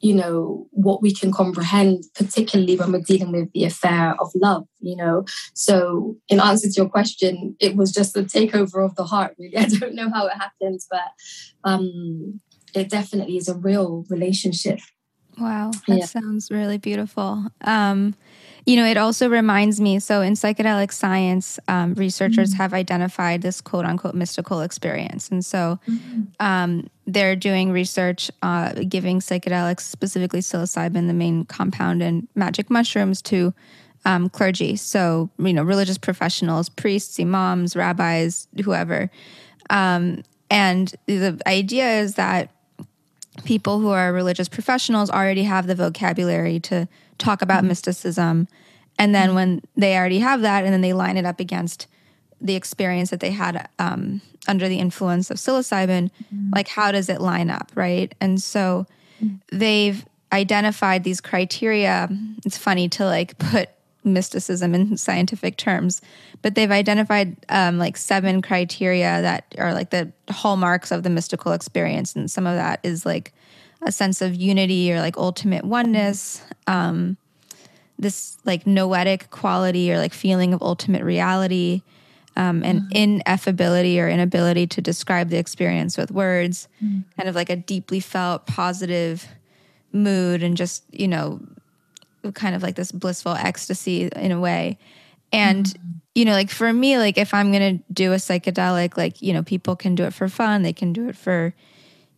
you 0.00 0.14
know 0.14 0.66
what 0.70 1.02
we 1.02 1.12
can 1.12 1.30
comprehend 1.30 2.04
particularly 2.14 2.76
when 2.76 2.92
we're 2.92 3.00
dealing 3.02 3.32
with 3.32 3.52
the 3.52 3.64
affair 3.64 4.14
of 4.20 4.30
love 4.34 4.66
you 4.80 4.96
know? 4.96 5.24
So 5.54 6.16
in 6.28 6.40
answer 6.40 6.68
to 6.68 6.74
your 6.74 6.88
question 6.88 7.56
it 7.60 7.76
was 7.76 7.92
just 7.92 8.16
a 8.16 8.22
takeover 8.22 8.84
of 8.84 8.96
the 8.96 9.04
heart 9.04 9.36
really. 9.38 9.56
I 9.58 9.66
don't 9.66 9.94
know 9.94 10.10
how 10.10 10.26
it 10.26 10.34
happens 10.34 10.86
but 10.90 11.02
um 11.64 12.40
it 12.74 12.88
definitely 12.88 13.36
is 13.36 13.48
a 13.48 13.54
real 13.54 14.04
relationship. 14.08 14.78
Wow. 15.38 15.72
That 15.88 15.98
yeah. 15.98 16.04
sounds 16.04 16.50
really 16.50 16.78
beautiful. 16.78 17.46
Um 17.62 18.14
you 18.66 18.76
know, 18.76 18.84
it 18.84 18.96
also 18.96 19.28
reminds 19.28 19.80
me. 19.80 19.98
So, 19.98 20.20
in 20.20 20.34
psychedelic 20.34 20.92
science, 20.92 21.58
um, 21.68 21.94
researchers 21.94 22.50
mm-hmm. 22.50 22.62
have 22.62 22.74
identified 22.74 23.42
this 23.42 23.60
quote 23.60 23.84
unquote 23.84 24.14
mystical 24.14 24.60
experience. 24.60 25.28
And 25.30 25.44
so, 25.44 25.78
mm-hmm. 25.88 26.22
um, 26.40 26.88
they're 27.06 27.36
doing 27.36 27.72
research 27.72 28.30
uh, 28.42 28.72
giving 28.88 29.20
psychedelics, 29.20 29.80
specifically 29.80 30.40
psilocybin, 30.40 31.06
the 31.06 31.14
main 31.14 31.44
compound, 31.44 32.02
and 32.02 32.28
magic 32.34 32.70
mushrooms 32.70 33.22
to 33.22 33.52
um, 34.04 34.28
clergy. 34.28 34.76
So, 34.76 35.30
you 35.38 35.52
know, 35.52 35.62
religious 35.62 35.98
professionals, 35.98 36.68
priests, 36.68 37.18
imams, 37.18 37.76
rabbis, 37.76 38.48
whoever. 38.64 39.10
Um, 39.68 40.22
and 40.50 40.92
the 41.06 41.40
idea 41.46 42.00
is 42.00 42.14
that 42.14 42.50
people 43.44 43.78
who 43.78 43.90
are 43.90 44.12
religious 44.12 44.48
professionals 44.48 45.10
already 45.10 45.44
have 45.44 45.66
the 45.66 45.74
vocabulary 45.74 46.60
to 46.60 46.88
talk 47.20 47.42
about 47.42 47.58
mm-hmm. 47.58 47.68
mysticism. 47.68 48.48
And 48.98 49.14
then 49.14 49.34
when 49.34 49.62
they 49.76 49.96
already 49.96 50.18
have 50.18 50.42
that, 50.42 50.64
and 50.64 50.72
then 50.72 50.80
they 50.80 50.92
line 50.92 51.16
it 51.16 51.24
up 51.24 51.40
against 51.40 51.86
the 52.40 52.56
experience 52.56 53.10
that 53.10 53.20
they 53.20 53.30
had 53.30 53.68
um, 53.78 54.20
under 54.48 54.68
the 54.68 54.78
influence 54.78 55.30
of 55.30 55.36
psilocybin, 55.36 56.10
mm-hmm. 56.10 56.50
like 56.54 56.68
how 56.68 56.90
does 56.90 57.08
it 57.08 57.20
line 57.20 57.50
up, 57.50 57.70
right? 57.74 58.14
And 58.20 58.42
so 58.42 58.86
mm-hmm. 59.22 59.36
they've 59.56 60.04
identified 60.32 61.04
these 61.04 61.20
criteria. 61.20 62.08
It's 62.44 62.58
funny 62.58 62.88
to 62.90 63.04
like 63.04 63.38
put 63.38 63.68
mysticism 64.04 64.74
in 64.74 64.96
scientific 64.96 65.56
terms, 65.56 66.00
but 66.40 66.54
they've 66.54 66.70
identified 66.70 67.36
um, 67.48 67.78
like 67.78 67.96
seven 67.96 68.40
criteria 68.40 69.20
that 69.22 69.54
are 69.58 69.74
like 69.74 69.90
the 69.90 70.10
hallmarks 70.30 70.90
of 70.90 71.02
the 71.02 71.10
mystical 71.10 71.52
experience. 71.52 72.14
And 72.14 72.30
some 72.30 72.46
of 72.46 72.56
that 72.56 72.80
is 72.82 73.04
like 73.04 73.32
a 73.82 73.92
sense 73.92 74.20
of 74.20 74.34
unity 74.34 74.92
or 74.92 75.00
like 75.00 75.16
ultimate 75.16 75.64
oneness, 75.64 76.42
um, 76.66 77.16
this 77.98 78.38
like 78.44 78.66
noetic 78.66 79.30
quality 79.30 79.92
or 79.92 79.98
like 79.98 80.12
feeling 80.12 80.54
of 80.54 80.62
ultimate 80.62 81.02
reality, 81.02 81.82
um, 82.36 82.62
and 82.62 82.82
mm-hmm. 82.82 83.20
ineffability 83.20 83.98
or 83.98 84.08
inability 84.08 84.66
to 84.66 84.80
describe 84.80 85.28
the 85.28 85.36
experience 85.36 85.98
with 85.98 86.10
words, 86.10 86.68
mm-hmm. 86.82 87.00
kind 87.16 87.28
of 87.28 87.34
like 87.34 87.50
a 87.50 87.56
deeply 87.56 88.00
felt 88.00 88.46
positive 88.46 89.26
mood 89.92 90.42
and 90.42 90.56
just, 90.56 90.84
you 90.92 91.08
know, 91.08 91.40
kind 92.34 92.54
of 92.54 92.62
like 92.62 92.76
this 92.76 92.92
blissful 92.92 93.32
ecstasy 93.32 94.08
in 94.14 94.30
a 94.30 94.40
way. 94.40 94.78
And, 95.32 95.66
mm-hmm. 95.66 95.88
you 96.14 96.24
know, 96.24 96.32
like 96.32 96.50
for 96.50 96.72
me, 96.72 96.98
like 96.98 97.18
if 97.18 97.34
I'm 97.34 97.52
going 97.52 97.78
to 97.78 97.84
do 97.92 98.12
a 98.12 98.16
psychedelic, 98.16 98.96
like, 98.96 99.20
you 99.20 99.32
know, 99.32 99.42
people 99.42 99.76
can 99.76 99.94
do 99.94 100.04
it 100.04 100.14
for 100.14 100.28
fun, 100.28 100.62
they 100.62 100.72
can 100.72 100.92
do 100.92 101.08
it 101.08 101.16
for 101.16 101.54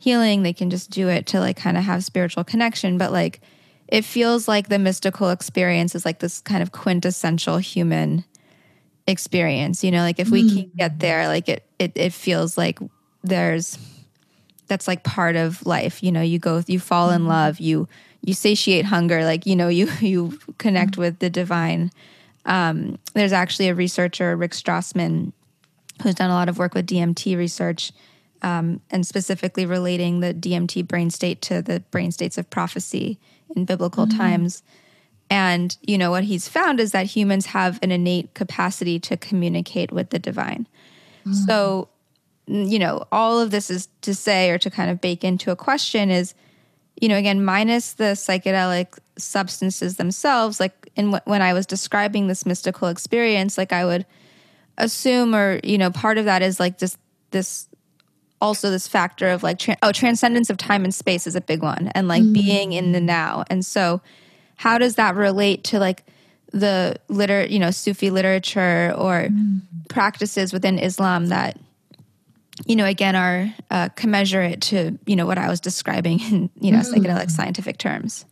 healing, 0.03 0.43
they 0.43 0.53
can 0.53 0.69
just 0.69 0.91
do 0.91 1.09
it 1.09 1.27
to 1.27 1.38
like 1.38 1.57
kind 1.57 1.77
of 1.77 1.85
have 1.85 2.03
spiritual 2.03 2.43
connection. 2.43 2.99
But 2.99 3.12
like, 3.12 3.41
it 3.87 4.05
feels 4.05 4.49
like 4.49 4.69
the 4.69 4.79
mystical 4.81 5.31
experience 5.31 5.95
is 5.95 6.05
like 6.05 6.19
this 6.19 6.41
kind 6.41 6.61
of 6.61 6.73
quintessential 6.73 7.59
human 7.59 8.25
experience. 9.07 9.85
You 9.85 9.93
know, 9.93 10.01
like 10.01 10.19
if 10.19 10.29
we 10.29 10.43
mm. 10.43 10.49
can 10.57 10.71
get 10.77 10.99
there, 10.99 11.29
like 11.29 11.49
it, 11.49 11.65
it, 11.79 11.93
it 11.95 12.12
feels 12.12 12.59
like 12.59 12.81
there's, 13.23 13.79
that's 14.67 14.88
like 14.88 15.05
part 15.05 15.37
of 15.37 15.65
life. 15.65 16.03
You 16.03 16.11
know, 16.11 16.21
you 16.21 16.41
go, 16.41 16.65
you 16.67 16.81
fall 16.81 17.11
in 17.11 17.21
mm-hmm. 17.21 17.29
love, 17.29 17.61
you, 17.61 17.87
you 18.23 18.35
satiate 18.35 18.87
hunger, 18.87 19.25
like, 19.25 19.47
you 19.47 19.55
know, 19.55 19.69
you, 19.69 19.88
you 20.01 20.37
connect 20.59 20.97
with 20.97 21.21
the 21.21 21.31
divine. 21.31 21.93
Um, 22.45 22.99
there's 23.15 23.33
actually 23.33 23.69
a 23.69 23.75
researcher, 23.77 24.37
Rick 24.37 24.51
Strassman, 24.51 25.33
who's 26.03 26.17
done 26.17 26.31
a 26.31 26.35
lot 26.35 26.49
of 26.49 26.59
work 26.59 26.75
with 26.75 26.88
DMT 26.88 27.37
research 27.37 27.93
um, 28.43 28.81
and 28.91 29.07
specifically 29.07 29.65
relating 29.65 30.21
the 30.21 30.35
DMT 30.35 30.87
brain 30.87 31.11
state 31.11 31.41
to 31.43 31.63
the 31.63 31.81
brain 31.91 32.13
states 32.13 32.37
of 32.37 32.51
prophecy 32.51 33.19
in 33.55 33.65
biblical 33.65 34.07
mm-hmm. 34.07 34.19
times. 34.19 34.63
And, 35.31 35.77
you 35.81 35.97
know, 35.97 36.11
what 36.11 36.25
he's 36.25 36.49
found 36.49 36.79
is 36.79 36.93
that 36.93 37.07
humans 37.07 37.47
have 37.47 37.79
an 37.83 37.91
innate 37.91 38.35
capacity 38.35 38.99
to 39.01 39.17
communicate 39.17 39.91
with 39.91 40.11
the 40.11 40.19
divine. 40.19 40.67
Mm-hmm. 41.21 41.33
So, 41.33 41.89
you 42.47 42.79
know, 42.79 43.07
all 43.11 43.41
of 43.41 43.51
this 43.51 43.71
is 43.71 43.89
to 44.03 44.15
say 44.15 44.51
or 44.51 44.59
to 44.59 44.71
kind 44.71 44.91
of 44.91 45.01
bake 45.01 45.25
into 45.25 45.51
a 45.51 45.57
question 45.57 46.11
is, 46.11 46.35
you 47.01 47.09
know, 47.09 47.17
again, 47.17 47.45
minus 47.45 47.95
the 47.95 48.13
psychedelic 48.13 48.99
substances 49.17 49.97
themselves, 49.97 50.61
like 50.61 50.91
in 50.97 51.07
w- 51.07 51.23
when 51.25 51.41
I 51.41 51.53
was 51.53 51.65
describing 51.65 52.27
this 52.27 52.45
mystical 52.45 52.89
experience, 52.89 53.57
like 53.57 53.73
I 53.73 53.85
would 53.85 54.05
assume, 54.77 55.35
or, 55.35 55.61
you 55.65 55.79
know, 55.79 55.91
part 55.91 56.19
of 56.19 56.27
that 56.27 56.43
is 56.43 56.61
like 56.61 56.79
just 56.79 56.99
this 57.31 57.69
also 58.43 58.71
this 58.71 58.89
factor 58.89 59.29
of 59.29 59.43
like 59.43 59.59
tra- 59.59 59.77
oh 59.83 59.93
transcendence 59.93 60.51
of 60.51 60.59
time 60.59 60.85
and 60.85 60.95
space 60.95 61.27
is 61.27 61.37
a 61.37 61.41
big 61.41 61.63
one 61.63 61.89
and 61.95 62.09
like 62.09 62.23
mm-hmm. 62.23 62.33
being 62.33 62.73
in 62.73 62.93
the 62.93 63.01
now 63.01 63.45
and 63.49 63.65
so 63.65 64.03
how 64.57 64.77
does 64.77 64.97
that 64.97 65.15
relate 65.15 65.63
to 65.63 65.79
like 65.79 66.05
the 66.53 66.97
liter 67.09 67.47
you 67.47 67.59
know 67.59 67.71
sufi 67.71 68.11
literature 68.11 68.93
or 68.99 69.29
mm-hmm. 69.31 69.59
practices 69.89 70.53
within 70.53 70.79
islam 70.79 71.29
that 71.29 71.57
you 72.67 72.75
know 72.75 72.85
again 72.85 73.15
are 73.15 73.55
uh, 73.71 73.89
commensurate 73.91 74.61
to 74.61 74.99
you 75.07 75.15
know 75.15 75.25
what 75.25 75.39
i 75.39 75.49
was 75.49 75.61
describing 75.61 76.19
in 76.21 76.51
you 76.61 76.73
know 76.73 76.81
mm-hmm. 76.81 76.95
psychedelic 76.95 77.31
scientific 77.31 77.79
terms 77.79 78.27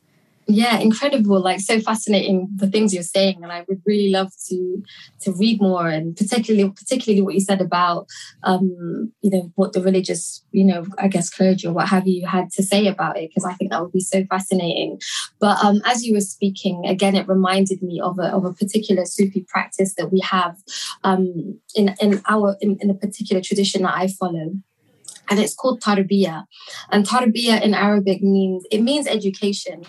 yeah 0.55 0.79
incredible. 0.79 1.41
Like 1.41 1.61
so 1.61 1.81
fascinating 1.81 2.49
the 2.55 2.69
things 2.69 2.93
you're 2.93 3.03
saying 3.03 3.41
and 3.43 3.53
i 3.53 3.65
would 3.69 3.81
really 3.87 4.11
love 4.11 4.33
to 4.49 4.83
to 5.21 5.33
read 5.33 5.61
more 5.61 5.89
and 5.89 6.17
particularly 6.17 6.71
particularly 6.71 7.23
what 7.23 7.35
you 7.35 7.41
said 7.41 7.61
about 7.61 8.07
um 8.43 9.13
you 9.21 9.31
know 9.31 9.53
what 9.55 9.73
the 9.73 9.83
religious 9.83 10.45
you 10.53 10.65
know 10.65 10.87
i 10.99 11.09
guess 11.09 11.31
clergy 11.31 11.67
or 11.67 11.73
what 11.73 11.89
have 11.89 12.07
you 12.07 12.27
had 12.27 12.51
to 12.51 12.63
say 12.63 12.87
about 12.87 13.17
it 13.17 13.31
because 13.31 13.45
i 13.45 13.55
think 13.55 13.71
that 13.71 13.83
would 13.83 13.93
be 13.93 14.01
so 14.01 14.25
fascinating. 14.25 15.01
But 15.41 15.63
um 15.65 15.81
as 15.85 16.05
you 16.05 16.15
were 16.15 16.21
speaking 16.21 16.87
again 16.87 17.15
it 17.15 17.29
reminded 17.29 17.83
me 17.83 18.01
of 18.01 18.19
a, 18.19 18.29
of 18.35 18.45
a 18.45 18.53
particular 18.53 19.05
sufi 19.05 19.45
practice 19.49 19.95
that 19.95 20.13
we 20.13 20.21
have 20.21 20.57
um 21.05 21.59
in 21.75 21.95
in 22.01 22.23
our 22.29 22.57
in, 22.61 22.79
in 22.81 22.91
a 22.91 22.95
particular 22.95 23.43
tradition 23.43 23.83
that 23.83 23.95
i 23.95 24.09
follow 24.09 24.53
and 25.31 25.39
it's 25.39 25.55
called 25.55 25.81
tarbiyah. 25.81 26.45
And 26.91 27.07
tarbiyah 27.07 27.63
in 27.63 27.73
Arabic 27.73 28.23
means 28.23 28.67
it 28.71 28.83
means 28.83 29.07
education, 29.07 29.85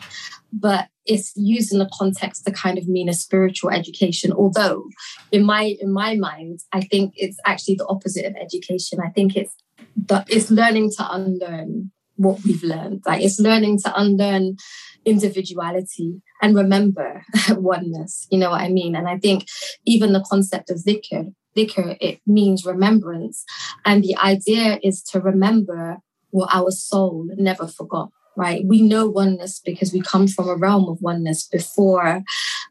but 0.54 0.88
it's 1.06 1.34
used 1.36 1.73
in 1.73 1.80
the 1.80 1.89
context 1.97 2.45
to 2.45 2.51
kind 2.51 2.77
of 2.77 2.88
mean 2.88 3.10
a 3.10 3.13
spiritual 3.13 3.71
education. 3.71 4.32
Although, 4.32 4.86
in 5.32 5.43
my 5.43 5.75
in 5.82 5.91
my 5.91 6.15
mind, 6.15 6.60
I 6.71 6.82
think 6.82 7.13
it's 7.17 7.38
actually 7.45 7.75
the 7.75 7.88
opposite 7.88 8.25
of 8.25 8.36
education. 8.36 8.99
I 9.04 9.10
think 9.10 9.36
it's 9.36 9.56
the, 9.95 10.23
it's 10.30 10.51
learning 10.51 10.91
to 10.97 11.12
unlearn 11.12 11.91
what 12.17 12.43
we've 12.45 12.63
learned. 12.63 13.01
Like 13.06 13.23
it's 13.23 13.39
learning 13.39 13.80
to 13.80 13.99
unlearn 13.99 14.58
individuality 15.06 16.21
and 16.41 16.56
remember 16.56 17.23
oneness. 17.49 18.27
You 18.30 18.38
know 18.38 18.51
what 18.51 18.62
I 18.62 18.69
mean? 18.69 18.95
And 18.95 19.08
I 19.08 19.17
think 19.17 19.45
even 19.86 20.13
the 20.13 20.23
concept 20.30 20.69
of 20.69 20.77
dhikr, 20.77 21.34
dhikr, 21.56 21.98
it 22.00 22.20
means 22.26 22.66
remembrance. 22.66 23.44
And 23.86 24.04
the 24.04 24.16
idea 24.18 24.80
is 24.84 25.02
to 25.12 25.20
remember 25.20 25.98
what 26.32 26.50
our 26.54 26.72
soul 26.72 27.28
never 27.38 27.68
forgot 27.68 28.10
right? 28.36 28.64
We 28.66 28.82
know 28.82 29.10
oneness 29.10 29.60
because 29.64 29.94
we 29.94 30.02
come 30.02 30.28
from 30.28 30.48
a 30.48 30.56
realm 30.56 30.88
of 30.88 31.02
oneness 31.02 31.48
before 31.48 32.24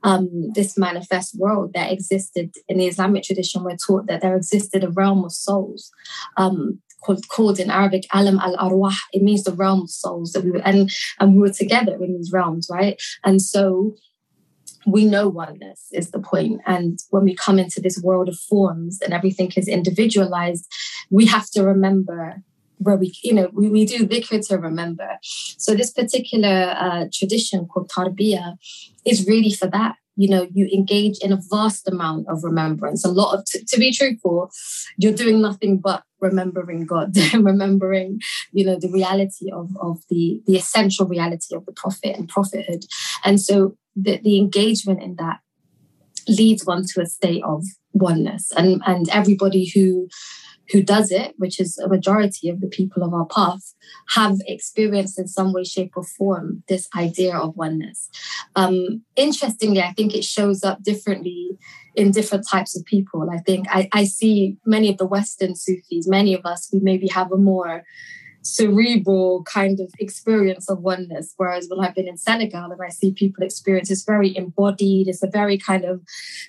um, 0.03 0.51
this 0.55 0.79
manifest 0.79 1.39
world 1.39 1.73
that 1.75 1.93
existed 1.93 2.55
in 2.69 2.79
the 2.79 2.87
Islamic 2.87 3.25
tradition. 3.25 3.65
We're 3.65 3.77
taught 3.77 4.07
that 4.07 4.23
there 4.23 4.37
existed 4.37 4.85
a 4.85 4.91
realm 4.91 5.25
of 5.25 5.33
souls. 5.33 5.91
Um, 6.37 6.81
called, 7.03 7.29
called 7.29 7.59
in 7.59 7.71
Arabic 7.71 8.07
alam 8.13 8.39
al 8.39 8.57
arwah. 8.57 8.95
It 9.13 9.23
means 9.23 9.45
the 9.45 9.53
realm 9.53 9.83
of 9.83 9.91
souls 9.91 10.33
that 10.33 10.45
we 10.45 10.51
were, 10.51 10.63
and 10.65 10.91
and 11.19 11.35
we 11.35 11.41
were 11.41 11.53
together 11.53 11.95
in 11.95 12.15
these 12.15 12.31
realms, 12.33 12.69
right? 12.71 13.01
And 13.25 13.41
so 13.41 13.95
we 14.87 15.05
know 15.05 15.29
oneness 15.29 15.87
is 15.93 16.11
the 16.11 16.21
point. 16.21 16.61
And 16.67 16.99
when 17.11 17.25
we 17.25 17.35
come 17.35 17.59
into 17.59 17.81
this 17.81 18.01
world 18.03 18.29
of 18.29 18.39
forms 18.39 19.01
and 19.03 19.13
everything 19.13 19.53
is 19.57 19.69
individualized, 19.69 20.67
we 21.11 21.27
have 21.27 21.51
to 21.51 21.63
remember 21.63 22.43
where 22.79 22.97
we, 22.97 23.13
you 23.23 23.35
know, 23.35 23.51
we, 23.53 23.69
we 23.69 23.85
do 23.85 24.07
dhikr 24.07 24.47
to 24.49 24.57
remember. 24.57 25.19
So 25.23 25.75
this 25.75 25.91
particular 25.91 26.75
uh, 26.79 27.05
tradition 27.13 27.67
called 27.67 27.91
tarbiyah 27.91 28.57
is 29.05 29.27
really 29.27 29.53
for 29.53 29.67
that. 29.69 29.97
You 30.17 30.29
know, 30.29 30.49
you 30.53 30.69
engage 30.73 31.19
in 31.21 31.33
a 31.33 31.39
vast 31.51 31.89
amount 31.89 32.29
of 32.29 32.43
remembrance. 32.43 33.05
A 33.05 33.11
lot 33.11 33.39
of, 33.39 33.45
t- 33.45 33.65
to 33.65 33.79
be 33.79 33.93
truthful, 33.93 34.51
you're 34.99 35.15
doing 35.15 35.41
nothing 35.41 35.79
but 35.79 36.05
remembering 36.21 36.85
God, 36.85 37.17
remembering, 37.35 38.21
you 38.53 38.65
know, 38.65 38.79
the 38.79 38.91
reality 38.91 39.51
of, 39.51 39.71
of 39.81 40.01
the, 40.09 40.43
the 40.47 40.57
essential 40.57 41.07
reality 41.07 41.55
of 41.55 41.65
the 41.65 41.73
prophet 41.73 42.17
and 42.17 42.29
prophethood. 42.29 42.85
And 43.25 43.41
so 43.41 43.77
the, 43.97 44.19
the 44.19 44.39
engagement 44.39 45.03
in 45.03 45.17
that 45.17 45.41
leads 46.29 46.65
one 46.65 46.85
to 46.95 47.01
a 47.01 47.07
state 47.07 47.43
of 47.45 47.65
oneness. 47.93 48.53
And, 48.57 48.83
and 48.87 49.09
everybody 49.11 49.71
who 49.75 50.09
who 50.71 50.83
does 50.83 51.11
it, 51.11 51.35
which 51.37 51.59
is 51.59 51.79
a 51.79 51.89
majority 51.89 52.49
of 52.49 52.61
the 52.61 52.69
people 52.69 53.03
of 53.03 53.13
our 53.13 53.27
path, 53.27 53.75
have 54.11 54.39
experienced 54.47 55.19
in 55.19 55.27
some 55.27 55.53
way, 55.53 55.65
shape, 55.65 55.93
or 55.97 56.05
form 56.05 56.63
this 56.69 56.89
idea 56.97 57.37
of 57.37 57.57
oneness. 57.57 58.09
Um, 58.55 59.03
interestingly, 59.17 59.83
I 59.83 59.93
think 59.93 60.15
it 60.15 60.25
shows 60.25 60.63
up 60.63 60.83
differently 60.83 61.59
in 61.97 62.13
different 62.13 62.47
types 62.49 62.77
of 62.77 62.85
people. 62.85 63.29
I 63.33 63.39
think 63.39 63.67
I, 63.69 63.89
I 63.93 64.05
see 64.05 64.59
many 64.65 64.91
of 64.91 64.99
the 64.99 65.07
Western 65.07 65.57
Sufis, 65.57 66.07
many 66.07 66.35
of 66.35 66.47
us 66.47 66.69
we 66.73 66.79
maybe 66.81 67.09
have 67.09 67.33
a 67.33 67.37
more 67.37 67.83
cerebral 68.43 69.43
kind 69.45 69.81
of 69.81 69.93
experience 69.99 70.69
of 70.69 70.81
oneness. 70.81 71.35
Whereas 71.37 71.69
when 71.69 71.85
I've 71.85 71.95
been 71.95 72.09
in 72.09 72.17
Senegal 72.17 72.71
and 72.71 72.81
I 72.83 72.89
see 72.89 73.13
people 73.13 73.45
experience, 73.45 73.91
it's 73.91 74.05
very 74.05 74.37
embodied. 74.37 75.09
It's 75.09 75.23
a 75.23 75.31
very 75.31 75.59
kind 75.59 75.85
of, 75.85 76.03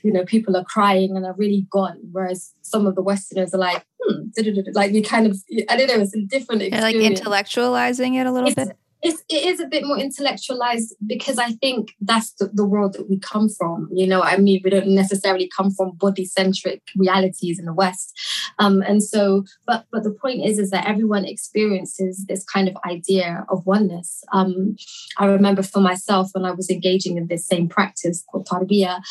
you 0.03 0.11
know, 0.11 0.25
people 0.25 0.55
are 0.55 0.63
crying 0.63 1.15
and 1.15 1.25
are 1.25 1.35
really 1.35 1.67
gone. 1.69 1.97
Whereas 2.11 2.53
some 2.61 2.85
of 2.87 2.95
the 2.95 3.01
Westerners 3.01 3.53
are 3.53 3.59
like, 3.59 3.85
hmm, 4.01 4.27
like 4.73 4.91
you 4.91 5.03
kind 5.03 5.27
of, 5.27 5.37
I 5.69 5.75
don't 5.75 5.87
know, 5.87 5.99
it's 5.99 6.15
a 6.15 6.21
different 6.21 6.61
experience. 6.61 6.93
They're 6.93 7.29
like 7.29 7.45
intellectualizing 7.45 8.19
it 8.19 8.25
a 8.25 8.31
little 8.31 8.49
it's, 8.49 8.55
bit 8.55 8.77
it's, 9.01 9.23
it 9.29 9.45
is 9.45 9.59
a 9.59 9.65
bit 9.65 9.83
more 9.83 9.97
intellectualized 9.97 10.95
because 11.05 11.39
I 11.39 11.53
think 11.53 11.95
that's 12.01 12.33
the, 12.33 12.51
the 12.53 12.65
world 12.65 12.93
that 12.93 13.09
we 13.09 13.17
come 13.17 13.49
from. 13.49 13.89
You 13.91 14.05
know, 14.05 14.21
I 14.21 14.37
mean, 14.37 14.61
we 14.63 14.69
don't 14.69 14.89
necessarily 14.89 15.49
come 15.55 15.71
from 15.71 15.91
body 15.91 16.25
centric 16.25 16.83
realities 16.95 17.57
in 17.57 17.65
the 17.65 17.73
West, 17.73 18.19
um, 18.59 18.81
and 18.81 19.01
so. 19.03 19.43
But 19.65 19.85
but 19.91 20.03
the 20.03 20.11
point 20.11 20.45
is, 20.45 20.59
is 20.59 20.69
that 20.69 20.87
everyone 20.87 21.25
experiences 21.25 22.25
this 22.27 22.43
kind 22.43 22.67
of 22.67 22.77
idea 22.85 23.45
of 23.49 23.65
oneness. 23.65 24.23
Um, 24.33 24.75
I 25.17 25.25
remember 25.25 25.63
for 25.63 25.79
myself 25.79 26.29
when 26.33 26.45
I 26.45 26.51
was 26.51 26.69
engaging 26.69 27.17
in 27.17 27.27
this 27.27 27.47
same 27.47 27.67
practice 27.67 28.23
called 28.31 28.47
tarbiyah, 28.47 29.01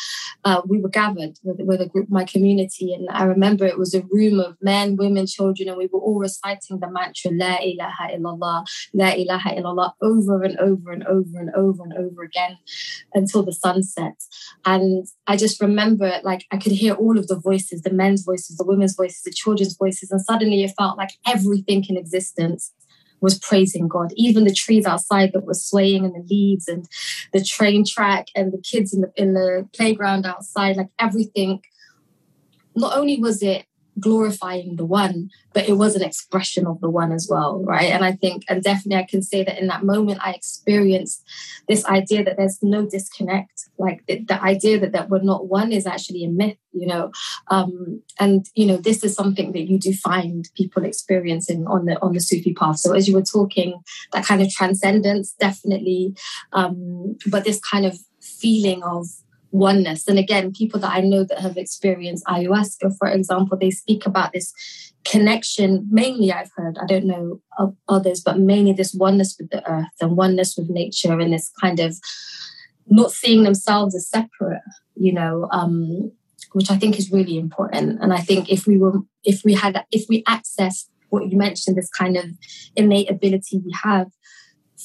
uh, 0.45 0.61
we 0.65 0.79
were 0.79 0.89
gathered 0.89 1.37
with, 1.43 1.59
with 1.59 1.81
a 1.81 1.87
group, 1.87 2.09
my 2.09 2.23
community, 2.23 2.93
and 2.93 3.09
I 3.09 3.23
remember 3.23 3.65
it 3.65 3.77
was 3.77 3.93
a 3.93 4.03
room 4.09 4.39
of 4.39 4.55
men, 4.61 4.95
women, 4.95 5.27
children, 5.27 5.67
and 5.67 5.77
we 5.77 5.87
were 5.91 5.99
all 5.99 6.19
reciting 6.19 6.79
the 6.79 6.89
mantra 6.89 7.31
La 7.31 7.57
ilaha 7.61 8.15
illallah, 8.15 8.65
La 8.93 9.09
ilaha 9.09 9.49
illallah 9.49 9.80
Over 10.01 10.43
and 10.43 10.57
over 10.59 10.91
and 10.91 11.03
over 11.05 11.39
and 11.39 11.49
over 11.55 11.83
and 11.83 11.93
over 11.93 12.23
again 12.23 12.57
until 13.13 13.43
the 13.43 13.53
sun 13.53 13.83
sets. 13.83 14.27
And 14.65 15.05
I 15.27 15.37
just 15.37 15.61
remember 15.61 16.19
like 16.23 16.45
I 16.51 16.57
could 16.57 16.71
hear 16.71 16.93
all 16.93 17.17
of 17.17 17.27
the 17.27 17.39
voices, 17.39 17.81
the 17.81 17.93
men's 17.93 18.23
voices, 18.23 18.57
the 18.57 18.65
women's 18.65 18.95
voices, 18.95 19.21
the 19.21 19.31
children's 19.31 19.75
voices. 19.75 20.11
And 20.11 20.21
suddenly 20.21 20.63
it 20.63 20.73
felt 20.77 20.97
like 20.97 21.11
everything 21.25 21.83
in 21.89 21.97
existence 21.97 22.73
was 23.21 23.39
praising 23.39 23.87
God. 23.87 24.11
Even 24.15 24.43
the 24.43 24.53
trees 24.53 24.85
outside 24.85 25.31
that 25.33 25.45
were 25.45 25.53
swaying 25.53 26.05
and 26.05 26.15
the 26.15 26.27
leaves 26.27 26.67
and 26.67 26.85
the 27.33 27.43
train 27.43 27.85
track 27.85 28.27
and 28.35 28.51
the 28.51 28.61
kids 28.61 28.93
in 28.93 29.01
the 29.01 29.11
in 29.15 29.33
the 29.33 29.67
playground 29.73 30.25
outside, 30.25 30.75
like 30.77 30.89
everything. 30.99 31.61
Not 32.75 32.97
only 32.97 33.19
was 33.19 33.43
it 33.43 33.65
glorifying 33.99 34.75
the 34.75 34.85
one, 34.85 35.29
but 35.53 35.67
it 35.67 35.73
was 35.73 35.95
an 35.95 36.01
expression 36.01 36.65
of 36.65 36.79
the 36.81 36.89
one 36.89 37.11
as 37.11 37.27
well, 37.29 37.63
right? 37.63 37.91
And 37.91 38.03
I 38.03 38.13
think, 38.13 38.43
and 38.47 38.63
definitely 38.63 39.03
I 39.03 39.07
can 39.07 39.21
say 39.21 39.43
that 39.43 39.59
in 39.59 39.67
that 39.67 39.83
moment, 39.83 40.19
I 40.23 40.31
experienced 40.31 41.23
this 41.67 41.85
idea 41.85 42.23
that 42.23 42.37
there's 42.37 42.59
no 42.61 42.85
disconnect. 42.85 43.69
Like 43.77 44.05
the, 44.07 44.23
the 44.23 44.41
idea 44.41 44.79
that, 44.79 44.93
that 44.93 45.09
we're 45.09 45.21
not 45.21 45.47
one 45.47 45.71
is 45.71 45.85
actually 45.85 46.23
a 46.23 46.29
myth, 46.29 46.57
you 46.71 46.87
know. 46.87 47.11
Um, 47.49 48.01
and 48.19 48.45
you 48.55 48.65
know, 48.65 48.77
this 48.77 49.03
is 49.03 49.13
something 49.13 49.51
that 49.51 49.69
you 49.69 49.77
do 49.77 49.93
find 49.93 50.49
people 50.55 50.85
experiencing 50.85 51.67
on 51.67 51.85
the 51.85 52.01
on 52.01 52.13
the 52.13 52.19
Sufi 52.19 52.53
path. 52.53 52.79
So 52.79 52.93
as 52.93 53.07
you 53.07 53.15
were 53.15 53.23
talking, 53.23 53.81
that 54.13 54.25
kind 54.25 54.41
of 54.41 54.49
transcendence, 54.49 55.33
definitely, 55.33 56.15
um, 56.53 57.17
but 57.27 57.43
this 57.43 57.59
kind 57.59 57.85
of 57.85 57.97
feeling 58.21 58.83
of 58.83 59.07
oneness. 59.51 60.07
And 60.07 60.17
again, 60.17 60.53
people 60.53 60.79
that 60.79 60.93
I 60.93 61.01
know 61.01 61.23
that 61.23 61.39
have 61.39 61.57
experienced 61.57 62.25
ayahuasca, 62.25 62.97
for 62.97 63.07
example, 63.07 63.57
they 63.57 63.71
speak 63.71 64.05
about 64.05 64.33
this 64.33 64.53
connection. 65.03 65.87
Mainly, 65.89 66.31
I've 66.31 66.51
heard, 66.55 66.77
I 66.81 66.85
don't 66.85 67.05
know 67.05 67.41
of 67.57 67.75
others, 67.87 68.21
but 68.21 68.39
mainly 68.39 68.73
this 68.73 68.93
oneness 68.93 69.35
with 69.39 69.49
the 69.49 69.67
earth 69.69 69.87
and 69.99 70.17
oneness 70.17 70.55
with 70.57 70.69
nature 70.69 71.19
and 71.19 71.33
this 71.33 71.51
kind 71.59 71.79
of 71.79 71.97
not 72.87 73.11
seeing 73.11 73.43
themselves 73.43 73.95
as 73.95 74.07
separate, 74.07 74.61
you 74.95 75.13
know, 75.13 75.47
um, 75.51 76.11
which 76.53 76.69
I 76.69 76.77
think 76.77 76.97
is 76.97 77.11
really 77.11 77.37
important. 77.37 77.99
And 78.01 78.13
I 78.13 78.19
think 78.19 78.49
if 78.49 78.67
we 78.67 78.77
were, 78.77 78.99
if 79.23 79.43
we 79.43 79.53
had, 79.53 79.83
if 79.91 80.05
we 80.09 80.23
access 80.27 80.89
what 81.09 81.29
you 81.29 81.37
mentioned, 81.37 81.77
this 81.77 81.89
kind 81.89 82.17
of 82.17 82.25
innate 82.75 83.09
ability 83.09 83.61
we 83.63 83.73
have 83.83 84.07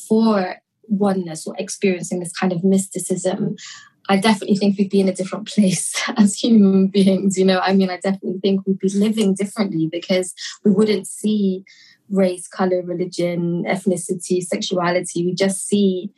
for 0.08 0.56
oneness 0.88 1.46
or 1.46 1.54
experiencing 1.58 2.20
this 2.20 2.32
kind 2.32 2.52
of 2.52 2.62
mysticism, 2.62 3.56
I 4.08 4.16
definitely 4.16 4.56
think 4.56 4.78
we'd 4.78 4.90
be 4.90 5.00
in 5.00 5.08
a 5.08 5.14
different 5.14 5.48
place 5.48 5.94
as 6.16 6.36
human 6.36 6.88
beings. 6.88 7.36
You 7.36 7.44
know, 7.44 7.60
I 7.60 7.72
mean, 7.72 7.90
I 7.90 7.96
definitely 7.96 8.40
think 8.40 8.66
we'd 8.66 8.78
be 8.78 8.88
living 8.90 9.34
differently 9.34 9.88
because 9.90 10.34
we 10.64 10.70
wouldn't 10.70 11.06
see 11.06 11.64
race, 12.08 12.46
color, 12.46 12.82
religion, 12.82 13.64
ethnicity, 13.64 14.42
sexuality. 14.42 15.24
We 15.24 15.34
just 15.34 15.66
see 15.66 16.12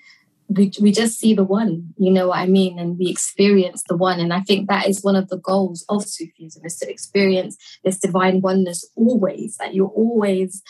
we, 0.48 0.72
we 0.80 0.92
just 0.92 1.18
see 1.18 1.34
the 1.34 1.44
one, 1.44 1.92
you 1.98 2.10
know 2.10 2.28
what 2.28 2.38
I 2.38 2.46
mean? 2.46 2.78
And 2.78 2.98
we 2.98 3.10
experience 3.10 3.82
the 3.86 3.96
one. 3.96 4.18
And 4.18 4.32
I 4.32 4.40
think 4.40 4.68
that 4.68 4.88
is 4.88 5.04
one 5.04 5.14
of 5.14 5.28
the 5.28 5.36
goals 5.36 5.84
of 5.88 6.06
Sufism 6.06 6.64
is 6.64 6.78
to 6.78 6.90
experience 6.90 7.56
this 7.84 7.98
divine 7.98 8.40
oneness 8.40 8.88
always, 8.96 9.58
that 9.58 9.74
you're 9.74 9.88
always, 9.88 10.62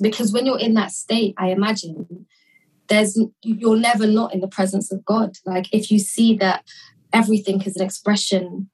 because 0.00 0.32
when 0.32 0.46
you're 0.46 0.60
in 0.60 0.74
that 0.74 0.92
state, 0.92 1.34
I 1.38 1.48
imagine 1.48 2.26
there's 2.88 3.18
you're 3.42 3.76
never 3.76 4.06
not 4.06 4.34
in 4.34 4.40
the 4.40 4.48
presence 4.48 4.92
of 4.92 5.04
God. 5.04 5.36
Like 5.44 5.72
if 5.72 5.90
you 5.90 5.98
see 5.98 6.36
that 6.38 6.64
everything 7.12 7.62
is 7.62 7.76
an 7.76 7.84
expression 7.84 8.70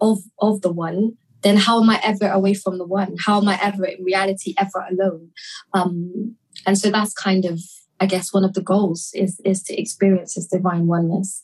of 0.00 0.18
of 0.38 0.60
the 0.62 0.72
one, 0.72 1.16
then 1.42 1.56
how 1.56 1.82
am 1.82 1.90
I 1.90 2.00
ever 2.02 2.28
away 2.28 2.54
from 2.54 2.78
the 2.78 2.86
one? 2.86 3.16
How 3.24 3.40
am 3.40 3.48
I 3.48 3.58
ever 3.62 3.84
in 3.84 4.04
reality 4.04 4.54
ever 4.58 4.86
alone? 4.90 5.30
Um, 5.74 6.36
and 6.66 6.78
so 6.78 6.90
that's 6.90 7.12
kind 7.12 7.44
of, 7.44 7.60
I 8.00 8.06
guess, 8.06 8.32
one 8.32 8.44
of 8.44 8.54
the 8.54 8.62
goals 8.62 9.10
is 9.14 9.40
is 9.44 9.62
to 9.64 9.80
experience 9.80 10.34
this 10.34 10.46
divine 10.46 10.86
oneness. 10.86 11.42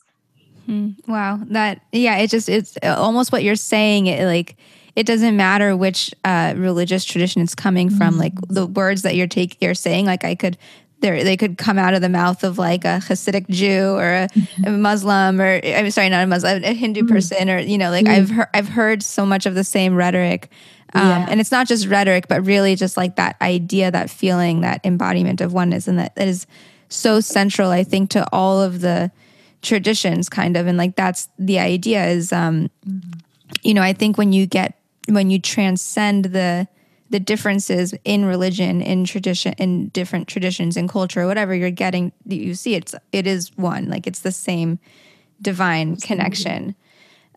Hmm. 0.65 0.89
Wow, 1.07 1.39
that 1.47 1.81
yeah, 1.91 2.17
it 2.17 2.29
just 2.29 2.49
it's 2.49 2.77
almost 2.83 3.31
what 3.31 3.43
you're 3.43 3.55
saying. 3.55 4.07
It 4.07 4.25
like 4.25 4.55
it 4.95 5.05
doesn't 5.05 5.35
matter 5.37 5.75
which 5.75 6.13
uh, 6.25 6.53
religious 6.57 7.05
tradition 7.05 7.41
it's 7.41 7.55
coming 7.55 7.89
from. 7.89 8.17
Like 8.17 8.33
the 8.47 8.65
words 8.65 9.01
that 9.03 9.15
you're 9.15 9.27
taking, 9.27 9.57
you're 9.61 9.73
saying. 9.73 10.05
Like 10.05 10.23
I 10.23 10.35
could 10.35 10.57
they 11.01 11.23
they 11.23 11.37
could 11.37 11.57
come 11.57 11.77
out 11.77 11.93
of 11.93 12.01
the 12.01 12.09
mouth 12.09 12.43
of 12.43 12.57
like 12.57 12.85
a 12.85 12.99
Hasidic 12.99 13.47
Jew 13.49 13.95
or 13.95 14.13
a, 14.13 14.27
mm-hmm. 14.27 14.65
a 14.65 14.71
Muslim 14.71 15.39
or 15.41 15.59
I'm 15.63 15.89
sorry, 15.91 16.09
not 16.09 16.23
a 16.23 16.27
Muslim, 16.27 16.63
a 16.63 16.73
Hindu 16.73 17.01
mm-hmm. 17.01 17.13
person 17.13 17.49
or 17.49 17.59
you 17.59 17.77
know, 17.77 17.89
like 17.89 18.05
mm-hmm. 18.05 18.15
I've 18.15 18.29
heard 18.29 18.47
I've 18.53 18.69
heard 18.69 19.03
so 19.03 19.25
much 19.25 19.45
of 19.45 19.55
the 19.55 19.63
same 19.63 19.95
rhetoric. 19.95 20.49
Um, 20.93 21.07
yeah. 21.07 21.27
And 21.29 21.39
it's 21.39 21.51
not 21.51 21.67
just 21.67 21.87
rhetoric, 21.87 22.27
but 22.27 22.45
really 22.45 22.75
just 22.75 22.97
like 22.97 23.15
that 23.17 23.35
idea, 23.41 23.91
that 23.91 24.09
feeling, 24.09 24.61
that 24.61 24.83
embodiment 24.83 25.39
of 25.39 25.53
oneness, 25.53 25.87
and 25.87 25.99
that, 25.99 26.15
that 26.15 26.27
is 26.27 26.47
so 26.87 27.19
central, 27.19 27.69
I 27.69 27.83
think, 27.83 28.09
to 28.11 28.27
all 28.31 28.59
of 28.59 28.81
the 28.81 29.11
traditions, 29.61 30.29
kind 30.29 30.57
of. 30.57 30.65
And 30.65 30.77
like 30.77 30.95
that's 30.95 31.29
the 31.37 31.59
idea 31.59 32.07
is, 32.07 32.33
um, 32.33 32.71
you 33.61 33.75
know, 33.75 33.83
I 33.83 33.93
think 33.93 34.17
when 34.17 34.33
you 34.33 34.47
get 34.47 34.79
when 35.07 35.29
you 35.29 35.39
transcend 35.39 36.25
the 36.25 36.67
the 37.09 37.19
differences 37.19 37.93
in 38.05 38.25
religion, 38.25 38.81
in 38.81 39.03
tradition, 39.03 39.53
in 39.57 39.89
different 39.89 40.27
traditions 40.27 40.77
and 40.77 40.87
culture, 40.87 41.25
whatever 41.25 41.55
you're 41.55 41.71
getting, 41.71 42.11
you 42.25 42.53
see 42.53 42.75
it's 42.75 42.93
it 43.11 43.25
is 43.25 43.55
one. 43.57 43.89
Like 43.89 44.05
it's 44.05 44.19
the 44.19 44.31
same 44.31 44.79
divine 45.41 45.95
connection. 45.97 46.75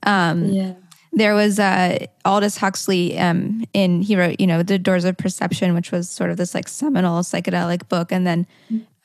Um, 0.03 0.47
yeah. 0.47 0.75
There 1.15 1.35
was 1.35 1.59
uh, 1.59 2.07
Aldous 2.25 2.57
Huxley 2.57 3.19
um, 3.19 3.65
in 3.75 4.01
he 4.01 4.17
wrote 4.17 4.41
you 4.41 4.47
know 4.47 4.63
the 4.63 4.79
Doors 4.79 5.05
of 5.05 5.17
Perception, 5.17 5.75
which 5.75 5.93
was 5.93 6.09
sort 6.09 6.31
of 6.31 6.37
this 6.37 6.55
like 6.55 6.69
seminal 6.69 7.21
psychedelic 7.23 7.89
book, 7.89 8.13
and 8.13 8.27
then 8.27 8.47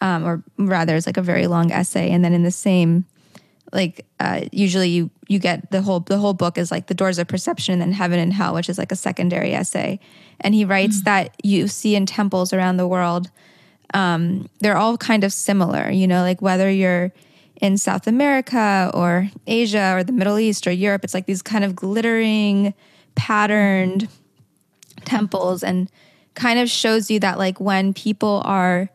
um, 0.02 0.26
or 0.26 0.44
rather 0.58 0.96
it's 0.96 1.06
like 1.06 1.18
a 1.18 1.22
very 1.22 1.48
long 1.48 1.72
essay, 1.72 2.10
and 2.12 2.24
then 2.24 2.34
in 2.34 2.44
the 2.44 2.52
same 2.52 3.06
like 3.74 4.06
uh, 4.20 4.42
usually 4.52 4.90
you 4.90 5.10
you 5.28 5.40
get 5.40 5.72
the 5.72 5.82
whole 5.82 6.00
the 6.00 6.18
whole 6.18 6.34
book 6.34 6.58
is 6.58 6.72
like 6.72 6.88
the 6.88 6.94
doors 6.94 7.20
of 7.20 7.28
perception 7.28 7.74
and 7.74 7.82
then 7.82 7.92
heaven 7.92 8.20
and 8.20 8.34
hell 8.34 8.54
which 8.54 8.70
is 8.70 8.78
like 8.78 8.92
a 8.92 8.96
secondary 8.96 9.54
essay 9.54 10.00
and 10.40 10.54
he 10.54 10.66
writes 10.66 10.98
mm-hmm. 10.98 11.06
that 11.06 11.36
you 11.44 11.68
see 11.68 11.96
in 11.96 12.06
temples 12.06 12.54
around 12.54 12.78
the 12.78 12.88
world 12.88 13.30
um, 13.94 14.50
they're 14.60 14.78
all 14.78 14.98
kind 14.98 15.24
of 15.24 15.34
similar 15.34 15.90
you 15.90 16.08
know 16.08 16.22
like 16.22 16.42
whether 16.42 16.70
you're 16.70 17.12
in 17.62 17.78
south 17.78 18.08
america 18.08 18.90
or 18.94 19.30
asia 19.48 19.94
or 19.96 20.04
the 20.04 20.14
middle 20.14 20.40
east 20.40 20.68
or 20.68 20.72
europe 20.72 21.04
it's 21.04 21.14
like 21.14 21.26
these 21.26 21.42
kind 21.42 21.64
of 21.64 21.76
glittering 21.76 22.74
patterned 23.16 24.08
temples 25.06 25.64
and 25.64 25.90
kind 26.36 26.60
of 26.60 26.70
shows 26.70 27.10
you 27.10 27.20
that 27.20 27.38
like 27.38 27.60
when 27.60 27.94
people 27.94 28.42
are 28.46 28.90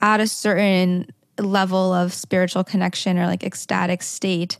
at 0.00 0.20
a 0.20 0.26
certain 0.26 1.06
level 1.38 1.92
of 1.92 2.12
spiritual 2.12 2.64
connection 2.64 3.18
or 3.18 3.26
like 3.26 3.44
ecstatic 3.44 4.02
state, 4.02 4.58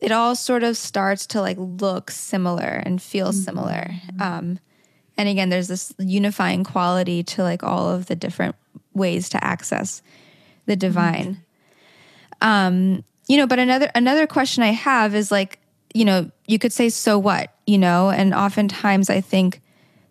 it 0.00 0.12
all 0.12 0.34
sort 0.34 0.62
of 0.62 0.76
starts 0.76 1.26
to 1.26 1.40
like 1.40 1.56
look 1.58 2.10
similar 2.10 2.82
and 2.84 3.02
feel 3.02 3.28
mm-hmm. 3.28 3.40
similar. 3.40 3.90
Um, 4.20 4.58
and 5.18 5.28
again 5.28 5.50
there's 5.50 5.68
this 5.68 5.92
unifying 5.98 6.64
quality 6.64 7.22
to 7.22 7.42
like 7.42 7.62
all 7.62 7.90
of 7.90 8.06
the 8.06 8.16
different 8.16 8.54
ways 8.94 9.28
to 9.28 9.44
access 9.44 10.00
the 10.66 10.76
divine 10.76 11.42
mm-hmm. 12.40 12.48
um 12.48 13.04
you 13.26 13.36
know 13.36 13.46
but 13.46 13.58
another 13.58 13.90
another 13.94 14.26
question 14.26 14.62
i 14.62 14.70
have 14.72 15.14
is 15.14 15.30
like 15.30 15.58
you 15.92 16.04
know 16.04 16.30
you 16.46 16.58
could 16.58 16.72
say 16.72 16.88
so 16.88 17.18
what 17.18 17.52
you 17.66 17.76
know 17.76 18.08
and 18.08 18.32
oftentimes 18.32 19.10
i 19.10 19.20
think 19.20 19.60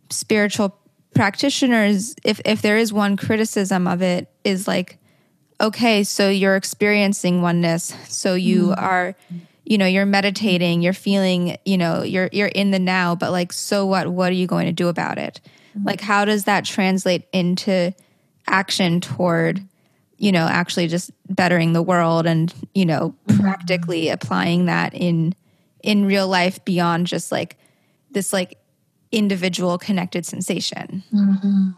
spiritual 0.10 0.78
practitioners 1.16 2.16
if 2.24 2.40
if 2.46 2.62
there 2.62 2.78
is 2.78 2.94
one 2.94 3.18
criticism 3.18 3.88
of 3.88 4.02
it 4.02 4.30
is 4.44 4.68
like 4.68 5.00
okay 5.60 6.04
so 6.04 6.30
you're 6.30 6.56
experiencing 6.56 7.42
oneness 7.42 7.96
so 8.08 8.36
you 8.36 8.68
mm-hmm. 8.68 8.84
are 8.84 9.16
you 9.66 9.78
know 9.78 9.86
you're 9.86 10.06
meditating 10.06 10.82
you're 10.82 10.94
feeling 10.94 11.58
you 11.66 11.78
know 11.78 12.04
you're 12.04 12.30
you're 12.32 12.48
in 12.48 12.72
the 12.72 12.80
now 12.80 13.16
but 13.16 13.32
like 13.32 13.52
so 13.52 13.86
what 13.86 14.08
what 14.08 14.30
are 14.30 14.36
you 14.36 14.48
going 14.48 14.66
to 14.66 14.72
do 14.72 14.88
about 14.88 15.18
it 15.18 15.42
mm-hmm. 15.76 15.88
like 15.88 16.02
how 16.02 16.26
does 16.26 16.46
that 16.46 16.66
translate 16.66 17.28
into 17.34 17.94
action 18.48 19.02
toward 19.02 19.62
you 20.18 20.32
know 20.32 20.48
actually 20.48 20.88
just 20.88 21.12
bettering 21.30 21.74
the 21.74 21.82
world 21.82 22.26
and 22.26 22.54
you 22.74 22.86
know 22.86 23.14
mm-hmm. 23.28 23.42
practically 23.42 24.10
applying 24.10 24.66
that 24.66 24.94
in 24.94 25.34
in 25.84 26.06
real 26.06 26.28
life 26.28 26.64
beyond 26.66 27.08
just 27.08 27.32
like 27.32 27.58
this 28.12 28.32
like 28.34 28.58
individual 29.12 29.78
connected 29.78 30.26
sensation 30.26 31.04
mm-hmm. 31.14 31.70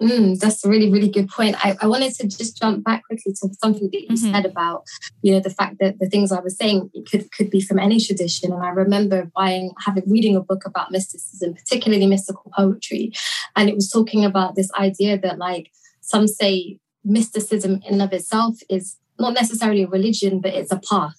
Mm, 0.00 0.38
that's 0.38 0.64
a 0.64 0.68
really, 0.68 0.90
really 0.90 1.08
good 1.08 1.28
point. 1.28 1.56
I, 1.64 1.76
I 1.80 1.86
wanted 1.86 2.14
to 2.14 2.28
just 2.28 2.56
jump 2.56 2.84
back 2.84 3.04
quickly 3.06 3.32
to 3.32 3.48
something 3.60 3.90
that 3.92 4.00
you 4.00 4.08
mm-hmm. 4.08 4.32
said 4.32 4.46
about, 4.46 4.84
you 5.22 5.32
know, 5.32 5.40
the 5.40 5.50
fact 5.50 5.76
that 5.80 5.98
the 5.98 6.08
things 6.08 6.30
I 6.30 6.40
was 6.40 6.56
saying 6.56 6.90
could 7.10 7.30
could 7.32 7.50
be 7.50 7.60
from 7.60 7.78
any 7.78 8.00
tradition. 8.00 8.52
And 8.52 8.62
I 8.62 8.68
remember 8.68 9.30
buying, 9.34 9.72
having 9.84 10.04
reading 10.06 10.36
a 10.36 10.40
book 10.40 10.64
about 10.64 10.90
mysticism, 10.90 11.54
particularly 11.54 12.06
mystical 12.06 12.50
poetry, 12.56 13.12
and 13.56 13.68
it 13.68 13.74
was 13.74 13.90
talking 13.90 14.24
about 14.24 14.54
this 14.54 14.70
idea 14.78 15.18
that, 15.18 15.38
like, 15.38 15.70
some 16.00 16.26
say 16.26 16.78
mysticism 17.04 17.80
in 17.86 17.94
and 17.94 18.02
of 18.02 18.12
itself 18.12 18.56
is 18.68 18.96
not 19.18 19.34
necessarily 19.34 19.82
a 19.82 19.88
religion, 19.88 20.40
but 20.40 20.54
it's 20.54 20.72
a 20.72 20.80
path 20.88 21.16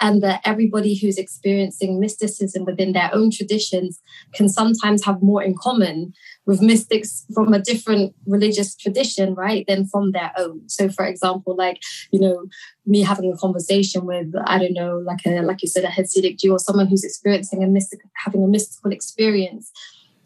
and 0.00 0.22
that 0.22 0.40
everybody 0.44 0.94
who's 0.94 1.18
experiencing 1.18 2.00
mysticism 2.00 2.64
within 2.64 2.92
their 2.92 3.10
own 3.12 3.30
traditions 3.30 4.00
can 4.34 4.48
sometimes 4.48 5.04
have 5.04 5.22
more 5.22 5.42
in 5.42 5.54
common 5.56 6.12
with 6.50 6.60
mystics 6.60 7.24
from 7.32 7.54
a 7.54 7.60
different 7.60 8.12
religious 8.26 8.74
tradition, 8.74 9.36
right, 9.36 9.64
than 9.68 9.86
from 9.86 10.10
their 10.10 10.32
own. 10.36 10.68
So, 10.68 10.88
for 10.88 11.06
example, 11.06 11.54
like 11.56 11.78
you 12.10 12.18
know, 12.18 12.46
me 12.84 13.02
having 13.02 13.32
a 13.32 13.36
conversation 13.36 14.04
with 14.04 14.34
I 14.46 14.58
don't 14.58 14.74
know, 14.74 14.98
like 14.98 15.24
a 15.24 15.42
like 15.42 15.62
you 15.62 15.68
said, 15.68 15.84
a 15.84 15.88
Hasidic 15.88 16.40
Jew 16.40 16.50
or 16.50 16.58
someone 16.58 16.88
who's 16.88 17.04
experiencing 17.04 17.62
a 17.62 17.68
mystic, 17.68 18.00
having 18.24 18.42
a 18.42 18.48
mystical 18.48 18.90
experience 18.90 19.70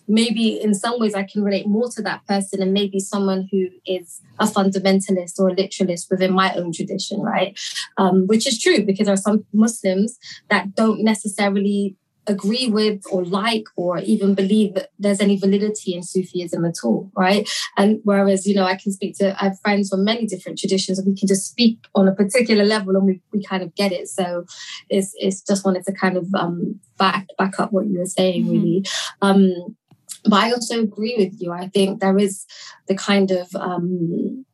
maybe 0.07 0.61
in 0.61 0.75
some 0.75 1.01
ways 1.01 1.14
I 1.14 1.22
can 1.22 1.43
relate 1.43 1.66
more 1.66 1.89
to 1.89 2.03
that 2.03 2.27
person 2.27 2.61
and 2.61 2.75
maybe 2.75 3.01
someone 3.01 3.49
who 3.51 3.68
is 3.87 4.20
a 4.39 4.47
fundamentalist 4.47 5.39
or 5.39 5.49
a 5.49 5.55
literalist 5.55 6.09
within 6.11 6.35
my 6.35 6.55
own 6.55 6.72
tradition, 6.72 7.22
right? 7.22 7.59
Um, 7.97 8.27
which 8.27 8.47
is 8.47 8.61
true 8.61 8.85
because 8.85 9.07
there 9.07 9.14
are 9.14 9.29
some 9.29 9.47
Muslims 9.55 10.18
that 10.51 10.75
don't 10.75 11.03
necessarily 11.03 11.97
agree 12.27 12.68
with 12.68 13.03
or 13.11 13.25
like 13.25 13.64
or 13.77 13.99
even 13.99 14.35
believe 14.35 14.75
that 14.75 14.91
there's 14.99 15.20
any 15.20 15.37
validity 15.37 15.95
in 15.95 16.03
Sufism 16.03 16.64
at 16.64 16.77
all, 16.83 17.11
right? 17.16 17.49
And 17.77 18.01
whereas, 18.05 18.47
you 18.47 18.55
know, 18.55 18.64
I 18.64 18.77
can 18.77 18.93
speak 18.93 19.16
to, 19.18 19.37
I 19.41 19.49
have 19.49 19.61
friends 19.61 19.91
from 19.91 20.05
many 20.05 20.27
different 20.27 20.59
traditions 20.59 20.99
and 20.99 21.07
we 21.07 21.16
can 21.16 21.29
just 21.29 21.47
speak 21.47 21.79
on 21.95 22.09
a 22.09 22.14
particular 22.14 22.64
level 22.64 22.97
and 22.97 23.05
we, 23.05 23.20
we 23.33 23.43
kind 23.43 23.62
of 23.62 23.75
get 23.75 23.93
it. 23.93 24.09
So 24.09 24.47
it's, 24.89 25.12
it's 25.16 25.43
just 25.43 25.64
wanted 25.64 25.85
to 25.87 25.93
kind 25.93 26.16
of 26.16 26.35
um, 26.35 26.81
back, 26.99 27.27
back 27.39 27.61
up 27.61 27.72
what 27.72 27.87
you 27.87 27.99
were 27.99 28.07
saying, 28.07 28.45
mm-hmm. 28.45 28.53
really. 28.53 28.87
Um, 29.20 29.77
but 30.25 30.43
I 30.43 30.53
also 30.53 30.81
agree 30.81 31.16
with 31.18 31.41
you. 31.41 31.53
I 31.53 31.68
think 31.68 32.01
there 32.01 32.18
is 32.18 32.47
the 32.89 32.95
kind 32.95 33.31
of 33.31 33.55
um, 33.55 34.47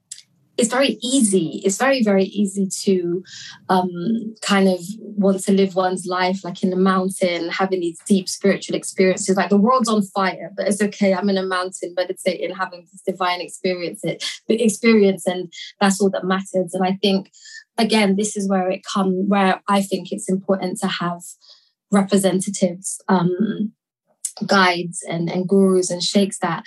it's 0.60 0.68
very 0.68 0.98
easy. 1.02 1.62
It's 1.64 1.78
very, 1.78 2.02
very 2.02 2.24
easy 2.24 2.68
to 2.82 3.24
um, 3.70 4.34
kind 4.42 4.68
of 4.68 4.80
want 5.00 5.42
to 5.44 5.52
live 5.52 5.74
one's 5.74 6.04
life 6.04 6.44
like 6.44 6.62
in 6.62 6.70
a 6.70 6.76
mountain, 6.76 7.48
having 7.48 7.80
these 7.80 7.98
deep 8.06 8.28
spiritual 8.28 8.76
experiences. 8.76 9.38
Like 9.38 9.48
the 9.48 9.56
world's 9.56 9.88
on 9.88 10.02
fire, 10.02 10.52
but 10.54 10.68
it's 10.68 10.82
okay. 10.82 11.14
I'm 11.14 11.30
in 11.30 11.38
a 11.38 11.42
mountain, 11.42 11.94
meditating, 11.96 12.54
having 12.54 12.86
this 12.92 13.00
divine 13.06 13.40
experience, 13.40 14.00
it, 14.04 14.22
experience, 14.48 15.26
and 15.26 15.50
that's 15.80 15.98
all 15.98 16.10
that 16.10 16.24
matters. 16.24 16.74
And 16.74 16.84
I 16.84 16.98
think, 17.00 17.32
again, 17.78 18.16
this 18.16 18.36
is 18.36 18.46
where 18.46 18.68
it 18.68 18.82
comes. 18.84 19.28
Where 19.28 19.62
I 19.66 19.80
think 19.80 20.12
it's 20.12 20.28
important 20.28 20.78
to 20.80 20.88
have 20.88 21.22
representatives 21.90 23.00
um, 23.08 23.72
guides 24.46 25.02
and, 25.08 25.30
and 25.30 25.48
gurus 25.48 25.90
and 25.90 26.02
sheikhs 26.02 26.38
that 26.40 26.64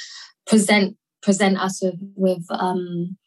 present 0.47 0.97
present 1.21 1.59
us 1.59 1.79
with 1.81 1.99
with 2.15 2.45
um, 2.49 3.17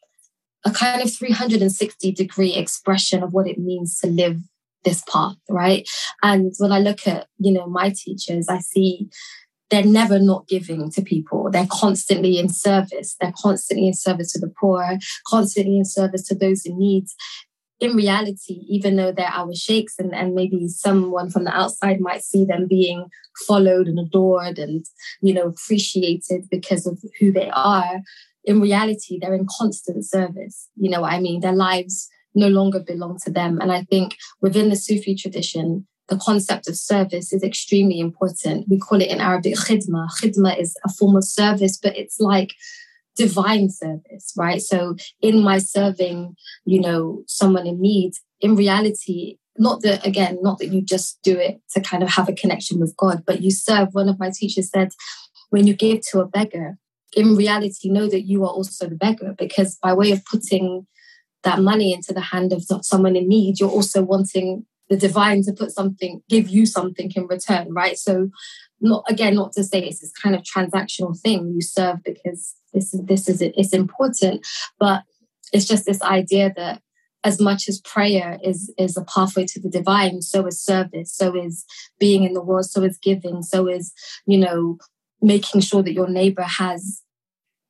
a 0.67 0.71
kind 0.71 1.01
of 1.01 1.13
360 1.13 2.11
degree 2.11 2.53
expression 2.53 3.23
of 3.23 3.33
what 3.33 3.47
it 3.47 3.57
means 3.57 3.99
to 3.99 4.07
live 4.07 4.37
this 4.83 5.03
path 5.11 5.35
right? 5.49 5.87
And 6.23 6.53
when 6.59 6.71
i 6.71 6.79
look 6.79 7.07
at 7.07 7.27
you 7.37 7.51
know 7.51 7.67
my 7.67 7.89
teachers 7.89 8.47
i 8.49 8.59
see 8.59 9.09
they're 9.69 9.83
never 9.83 10.19
not 10.19 10.47
giving 10.47 10.89
to 10.91 11.01
people. 11.01 11.49
They're 11.51 11.67
constantly 11.69 12.39
in 12.39 12.49
service. 12.49 13.15
They're 13.19 13.33
constantly 13.37 13.87
in 13.87 13.93
service 13.93 14.31
to 14.33 14.39
the 14.39 14.53
poor 14.59 14.97
constantly 15.27 15.77
in 15.77 15.85
service 15.85 16.23
to 16.27 16.35
those 16.35 16.65
in 16.65 16.77
need. 16.79 17.05
In 17.79 17.95
reality, 17.95 18.65
even 18.67 18.95
though 18.95 19.11
they're 19.11 19.27
our 19.27 19.53
sheikhs 19.53 19.95
and, 19.99 20.15
and 20.15 20.33
maybe 20.33 20.67
someone 20.67 21.29
from 21.29 21.43
the 21.43 21.55
outside 21.55 21.99
might 21.99 22.23
see 22.23 22.43
them 22.43 22.65
being 22.67 23.05
followed 23.45 23.87
and 23.87 23.99
adored 23.99 24.57
and, 24.57 24.83
you 25.21 25.31
know, 25.31 25.47
appreciated 25.49 26.47
because 26.49 26.87
of 26.87 26.97
who 27.19 27.31
they 27.31 27.51
are, 27.51 28.01
in 28.47 28.61
reality, 28.61 29.19
they're 29.19 29.35
in 29.35 29.45
constant 29.59 30.05
service. 30.05 30.69
You 30.77 30.89
know 30.89 31.01
what 31.01 31.11
I 31.11 31.19
mean? 31.19 31.41
Their 31.41 31.53
lives 31.53 32.09
no 32.33 32.47
longer 32.47 32.79
belong 32.79 33.19
to 33.25 33.31
them. 33.31 33.59
And 33.59 33.71
I 33.71 33.83
think 33.83 34.15
within 34.41 34.69
the 34.69 34.75
Sufi 34.77 35.15
tradition, 35.15 35.85
the 36.07 36.17
concept 36.17 36.69
of 36.69 36.77
service 36.77 37.33
is 37.33 37.43
extremely 37.43 37.99
important. 37.99 38.67
We 38.69 38.79
call 38.79 39.01
it 39.01 39.09
in 39.09 39.19
Arabic 39.19 39.55
khidma. 39.55 40.07
Khidma 40.17 40.57
is 40.57 40.77
a 40.85 40.89
form 40.89 41.17
of 41.17 41.25
service, 41.25 41.77
but 41.77 41.97
it's 41.97 42.21
like 42.21 42.53
divine 43.17 43.69
service, 43.69 44.31
right? 44.37 44.61
So 44.61 44.95
in 45.21 45.43
my 45.43 45.57
serving, 45.57 46.35
you 46.63 46.79
know, 46.79 47.23
someone 47.27 47.67
in 47.67 47.81
need, 47.81 48.13
in 48.39 48.55
reality, 48.55 49.39
not 49.57 49.81
that 49.81 50.05
again, 50.05 50.37
not 50.41 50.59
that 50.59 50.67
you 50.67 50.81
just 50.81 51.19
do 51.21 51.35
it 51.37 51.59
to 51.73 51.81
kind 51.81 52.01
of 52.01 52.09
have 52.09 52.29
a 52.29 52.33
connection 52.33 52.79
with 52.79 52.95
God, 52.95 53.23
but 53.25 53.41
you 53.41 53.51
serve. 53.51 53.89
One 53.91 54.07
of 54.07 54.19
my 54.19 54.31
teachers 54.33 54.69
said, 54.69 54.91
when 55.49 55.67
you 55.67 55.73
give 55.73 56.01
to 56.11 56.21
a 56.21 56.27
beggar, 56.27 56.77
in 57.15 57.35
reality, 57.35 57.89
know 57.89 58.07
that 58.09 58.21
you 58.21 58.43
are 58.43 58.49
also 58.49 58.87
the 58.87 58.95
beggar 58.95 59.33
because 59.37 59.75
by 59.75 59.93
way 59.93 60.11
of 60.11 60.25
putting 60.25 60.87
that 61.43 61.59
money 61.59 61.93
into 61.93 62.13
the 62.13 62.21
hand 62.21 62.51
of 62.51 62.63
someone 62.83 63.15
in 63.15 63.27
need, 63.27 63.59
you're 63.59 63.69
also 63.69 64.01
wanting 64.01 64.65
the 64.89 64.97
divine 64.97 65.43
to 65.43 65.53
put 65.53 65.71
something, 65.71 66.21
give 66.29 66.49
you 66.49 66.65
something 66.65 67.11
in 67.15 67.27
return, 67.27 67.73
right? 67.73 67.97
So, 67.97 68.29
not 68.79 69.03
again, 69.09 69.35
not 69.35 69.53
to 69.53 69.63
say 69.63 69.79
it's 69.79 70.01
this 70.01 70.11
kind 70.11 70.35
of 70.35 70.43
transactional 70.43 71.19
thing. 71.19 71.53
You 71.53 71.61
serve 71.61 72.03
because 72.03 72.55
this 72.77 72.93
is 72.93 73.01
this 73.05 73.29
is 73.29 73.41
it's 73.41 73.73
important 73.73 74.45
but 74.79 75.03
it's 75.53 75.65
just 75.65 75.85
this 75.85 76.01
idea 76.01 76.53
that 76.55 76.81
as 77.23 77.39
much 77.39 77.67
as 77.67 77.81
prayer 77.81 78.37
is 78.43 78.73
is 78.77 78.95
a 78.97 79.03
pathway 79.03 79.45
to 79.45 79.59
the 79.59 79.69
divine 79.69 80.21
so 80.21 80.45
is 80.45 80.61
service 80.61 81.13
so 81.13 81.35
is 81.35 81.65
being 81.99 82.23
in 82.23 82.33
the 82.33 82.43
world 82.43 82.65
so 82.65 82.83
is 82.83 82.97
giving 82.97 83.41
so 83.41 83.67
is 83.67 83.93
you 84.25 84.37
know 84.37 84.77
making 85.21 85.61
sure 85.61 85.83
that 85.83 85.93
your 85.93 86.07
neighbor 86.07 86.43
has 86.43 87.01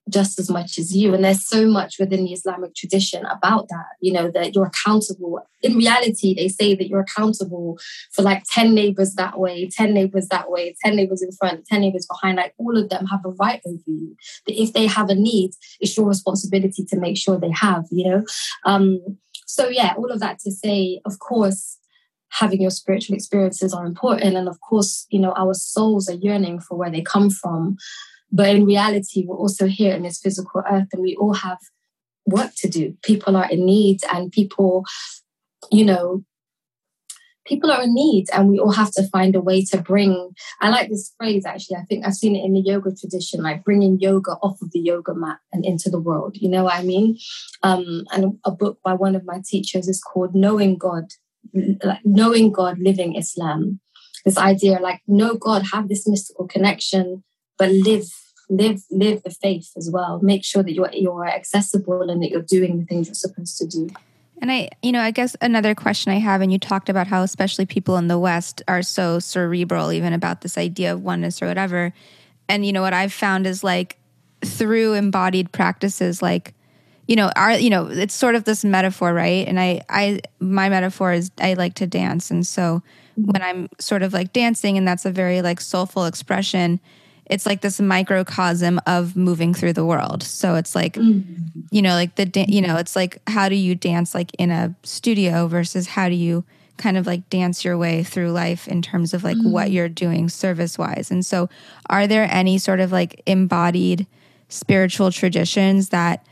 just 0.10 0.40
as 0.40 0.50
much 0.50 0.78
as 0.78 0.96
you. 0.96 1.14
And 1.14 1.24
there's 1.24 1.48
so 1.48 1.68
much 1.68 1.98
within 2.00 2.26
the 2.26 2.34
Islamic 2.34 2.76
tradition 2.76 3.26
about 3.26 3.68
that, 3.70 3.86
you 4.00 4.14
know, 4.14 4.32
that 4.32 4.56
you're 4.56 4.68
accountable. 4.68 5.40
In 5.62 5.76
reality, 5.76 6.34
they 6.34 6.48
say 6.48 6.76
that 6.76 6.88
you're 6.88 7.02
accountable 7.02 7.78
for 8.14 8.22
like 8.22 8.44
10 8.52 8.74
neighbors 8.74 9.16
that 9.16 9.40
way, 9.40 9.70
10 9.70 9.94
neighbors 9.94 10.28
that 10.30 10.50
way, 10.50 10.76
10 10.84 10.96
neighbors 10.96 11.22
in 11.22 11.32
front, 11.32 11.66
10 11.66 11.82
neighbors 11.82 12.08
behind. 12.08 12.38
Like 12.38 12.54
all 12.58 12.78
of 12.78 12.90
them 12.90 13.06
have 13.08 13.26
a 13.26 13.30
right 13.30 13.62
over 13.66 13.78
you. 13.86 14.16
That 14.46 14.62
if 14.62 14.74
they 14.74 14.88
have 14.88 15.10
a 15.10 15.16
need, 15.16 15.52
it's 15.80 15.98
your 15.98 16.08
responsibility 16.08 16.86
to 16.86 16.98
make 16.98 17.18
sure 17.18 17.38
they 17.38 17.52
have, 17.52 17.86
you 17.92 18.10
know. 18.10 18.24
Um, 18.66 19.18
so 19.46 19.68
yeah, 19.68 19.94
all 19.98 20.12
of 20.12 20.20
that 20.20 20.40
to 20.40 20.52
say, 20.52 21.02
of 21.06 21.20
course, 21.20 21.78
having 22.30 22.62
your 22.62 22.72
spiritual 22.72 23.16
experiences 23.16 23.74
are 23.74 23.86
important. 23.86 24.36
And 24.36 24.48
of 24.48 24.60
course, 24.62 25.06
you 25.10 25.20
know, 25.20 25.34
our 25.38 25.54
souls 25.54 26.10
are 26.10 26.16
yearning 26.16 26.60
for 26.60 26.78
where 26.78 26.92
they 26.92 27.02
come 27.02 27.30
from. 27.30 27.78
But 28.32 28.50
in 28.50 28.66
reality, 28.66 29.26
we're 29.26 29.38
also 29.38 29.68
here 29.68 29.96
in 29.96 30.04
this 30.04 30.20
physical 30.20 30.62
earth 30.70 30.88
and 30.92 31.02
we 31.02 31.16
all 31.16 31.34
have 31.34 31.60
work 32.26 32.52
to 32.58 32.70
do. 32.70 32.96
People 33.04 33.38
are 33.38 33.50
in 33.50 33.66
need 33.66 34.00
and 34.12 34.32
people, 34.32 34.86
you 35.72 35.86
know, 35.86 36.24
people 37.48 37.72
are 37.72 37.84
in 37.84 37.94
need 37.94 38.26
and 38.34 38.50
we 38.50 38.60
all 38.60 38.72
have 38.72 38.92
to 38.92 39.08
find 39.08 39.36
a 39.36 39.42
way 39.42 39.64
to 39.64 39.82
bring 39.82 40.32
i 40.62 40.70
like 40.70 40.90
this 40.90 41.14
phrase 41.18 41.46
actually 41.46 41.78
i 41.78 41.84
think 41.84 42.06
i've 42.06 42.14
seen 42.14 42.36
it 42.36 42.44
in 42.44 42.54
the 42.54 42.60
yoga 42.60 42.92
tradition 42.94 43.42
like 43.42 43.64
bringing 43.64 44.00
yoga 44.00 44.32
off 44.44 44.62
of 44.62 44.72
the 44.72 44.80
yoga 44.80 45.16
mat 45.16 45.38
and 45.54 45.66
into 45.66 45.90
the 45.90 46.00
world 46.00 46.36
you 46.36 46.50
know 46.50 46.66
what 46.66 46.76
i 46.76 46.84
mean 46.84 47.18
um, 47.64 48.04
and 48.12 48.38
a 48.44 48.52
book 48.52 48.80
by 48.84 48.94
one 48.94 49.16
of 49.16 49.26
my 49.26 49.42
teachers 49.46 49.88
is 49.88 50.02
called 50.02 50.36
knowing 50.36 50.78
god 50.78 51.06
like 51.84 52.00
knowing 52.04 52.52
god 52.52 52.78
living 52.80 53.16
islam. 53.16 53.80
This 54.26 54.38
idea 54.38 54.80
like 54.80 55.02
know 55.08 55.36
god 55.36 55.68
have 55.72 55.88
this 55.88 56.08
mystical 56.08 56.48
connection 56.48 57.24
but 57.58 57.70
live 57.72 58.08
live 58.50 58.82
live 58.92 59.24
the 59.24 59.30
faith 59.30 59.72
as 59.78 59.90
well. 59.92 60.20
Make 60.22 60.44
sure 60.44 60.64
that 60.64 60.74
you're 60.74 60.92
you're 60.94 61.28
accessible 61.28 62.10
and 62.10 62.22
that 62.22 62.30
you're 62.30 62.42
doing 62.42 62.80
the 62.80 62.86
things 62.86 63.08
you're 63.08 63.16
supposed 63.16 63.58
to 63.58 63.68
do. 63.68 63.90
And 64.40 64.52
I, 64.52 64.70
you 64.84 64.92
know, 64.92 65.02
I 65.02 65.12
guess 65.12 65.36
another 65.42 65.74
question 65.74 66.12
I 66.12 66.20
have, 66.20 66.42
and 66.42 66.52
you 66.52 66.60
talked 66.60 66.90
about 66.90 67.08
how 67.08 67.24
especially 67.24 67.66
people 67.66 67.98
in 67.98 68.08
the 68.08 68.20
West 68.20 68.62
are 68.68 68.84
so 68.84 69.20
cerebral, 69.20 69.92
even 69.92 70.14
about 70.14 70.42
this 70.42 70.58
idea 70.58 70.94
of 70.94 71.04
oneness 71.04 71.42
or 71.42 71.48
whatever. 71.48 71.94
And, 72.48 72.66
you 72.66 72.72
know, 72.72 72.82
what 72.82 72.94
I've 72.94 73.14
found 73.14 73.48
is 73.48 73.64
like 73.64 73.98
through 74.46 74.94
embodied 74.94 75.52
practices, 75.52 76.22
like, 76.22 76.54
you 77.08 77.16
know, 77.16 77.32
our, 77.36 77.54
you 77.54 77.70
know, 77.70 77.88
it's 77.88 78.14
sort 78.14 78.36
of 78.36 78.44
this 78.44 78.66
metaphor, 78.66 79.14
right? 79.14 79.48
And 79.48 79.60
I, 79.60 79.82
I, 79.90 80.20
my 80.40 80.70
metaphor 80.70 81.14
is 81.14 81.32
I 81.40 81.54
like 81.54 81.76
to 81.76 81.88
dance. 81.88 82.30
And 82.32 82.46
so 82.46 82.84
when 83.16 83.42
I'm 83.42 83.70
sort 83.80 84.04
of 84.04 84.14
like 84.14 84.34
dancing, 84.34 84.78
and 84.78 84.88
that's 84.88 85.06
a 85.06 85.12
very 85.12 85.42
like 85.42 85.60
soulful 85.62 86.06
expression, 86.06 86.80
it's 87.26 87.46
like 87.46 87.62
this 87.62 87.80
microcosm 87.80 88.80
of 88.86 89.16
moving 89.16 89.54
through 89.54 89.74
the 89.74 89.86
world. 89.86 90.24
So 90.24 90.56
it's 90.56 90.76
like, 90.76 90.94
mm-hmm. 90.94 91.62
you 91.72 91.82
know, 91.82 91.94
like 91.94 92.16
the, 92.16 92.26
da- 92.26 92.46
you 92.48 92.62
know, 92.62 92.78
it's 92.78 92.96
like 92.96 93.18
how 93.28 93.50
do 93.50 93.56
you 93.56 93.76
dance 93.76 94.14
like 94.14 94.32
in 94.38 94.52
a 94.52 94.76
studio 94.84 95.48
versus 95.48 95.88
how 95.88 96.10
do 96.10 96.16
you 96.16 96.44
kind 96.78 96.96
of 96.96 97.08
like 97.08 97.28
dance 97.30 97.66
your 97.66 97.78
way 97.78 98.04
through 98.04 98.32
life 98.32 98.68
in 98.68 98.82
terms 98.82 99.14
of 99.14 99.24
like 99.24 99.38
mm-hmm. 99.38 99.52
what 99.52 99.72
you're 99.72 99.90
doing 99.90 100.30
service 100.30 100.78
wise. 100.78 101.10
And 101.12 101.26
so, 101.26 101.50
are 101.90 102.08
there 102.08 102.28
any 102.32 102.58
sort 102.58 102.80
of 102.80 102.92
like 102.92 103.22
embodied 103.26 104.08
spiritual 104.50 105.12
traditions 105.12 105.90
that, 105.90 106.26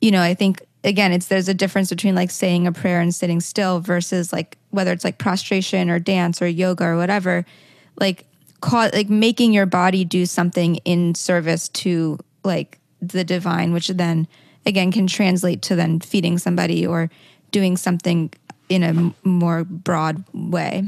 you 0.00 0.10
know, 0.10 0.22
I 0.22 0.34
think 0.34 0.62
again, 0.82 1.12
it's 1.12 1.26
there's 1.26 1.48
a 1.48 1.54
difference 1.54 1.90
between 1.90 2.14
like 2.14 2.30
saying 2.30 2.66
a 2.66 2.72
prayer 2.72 3.00
and 3.00 3.14
sitting 3.14 3.40
still 3.40 3.80
versus 3.80 4.32
like 4.32 4.58
whether 4.70 4.92
it's 4.92 5.04
like 5.04 5.18
prostration 5.18 5.90
or 5.90 5.98
dance 5.98 6.42
or 6.42 6.46
yoga 6.46 6.84
or 6.84 6.96
whatever. 6.96 7.44
Like, 7.98 8.26
like 8.72 9.10
making 9.10 9.52
your 9.52 9.66
body 9.66 10.04
do 10.04 10.26
something 10.26 10.76
in 10.84 11.14
service 11.14 11.68
to 11.68 12.18
like 12.44 12.78
the 13.00 13.24
divine 13.24 13.72
which 13.72 13.88
then 13.88 14.26
again 14.64 14.90
can 14.90 15.06
translate 15.06 15.60
to 15.62 15.76
then 15.76 16.00
feeding 16.00 16.38
somebody 16.38 16.86
or 16.86 17.10
doing 17.50 17.76
something 17.76 18.32
in 18.68 18.82
a 18.82 19.28
more 19.28 19.64
broad 19.64 20.24
way 20.32 20.84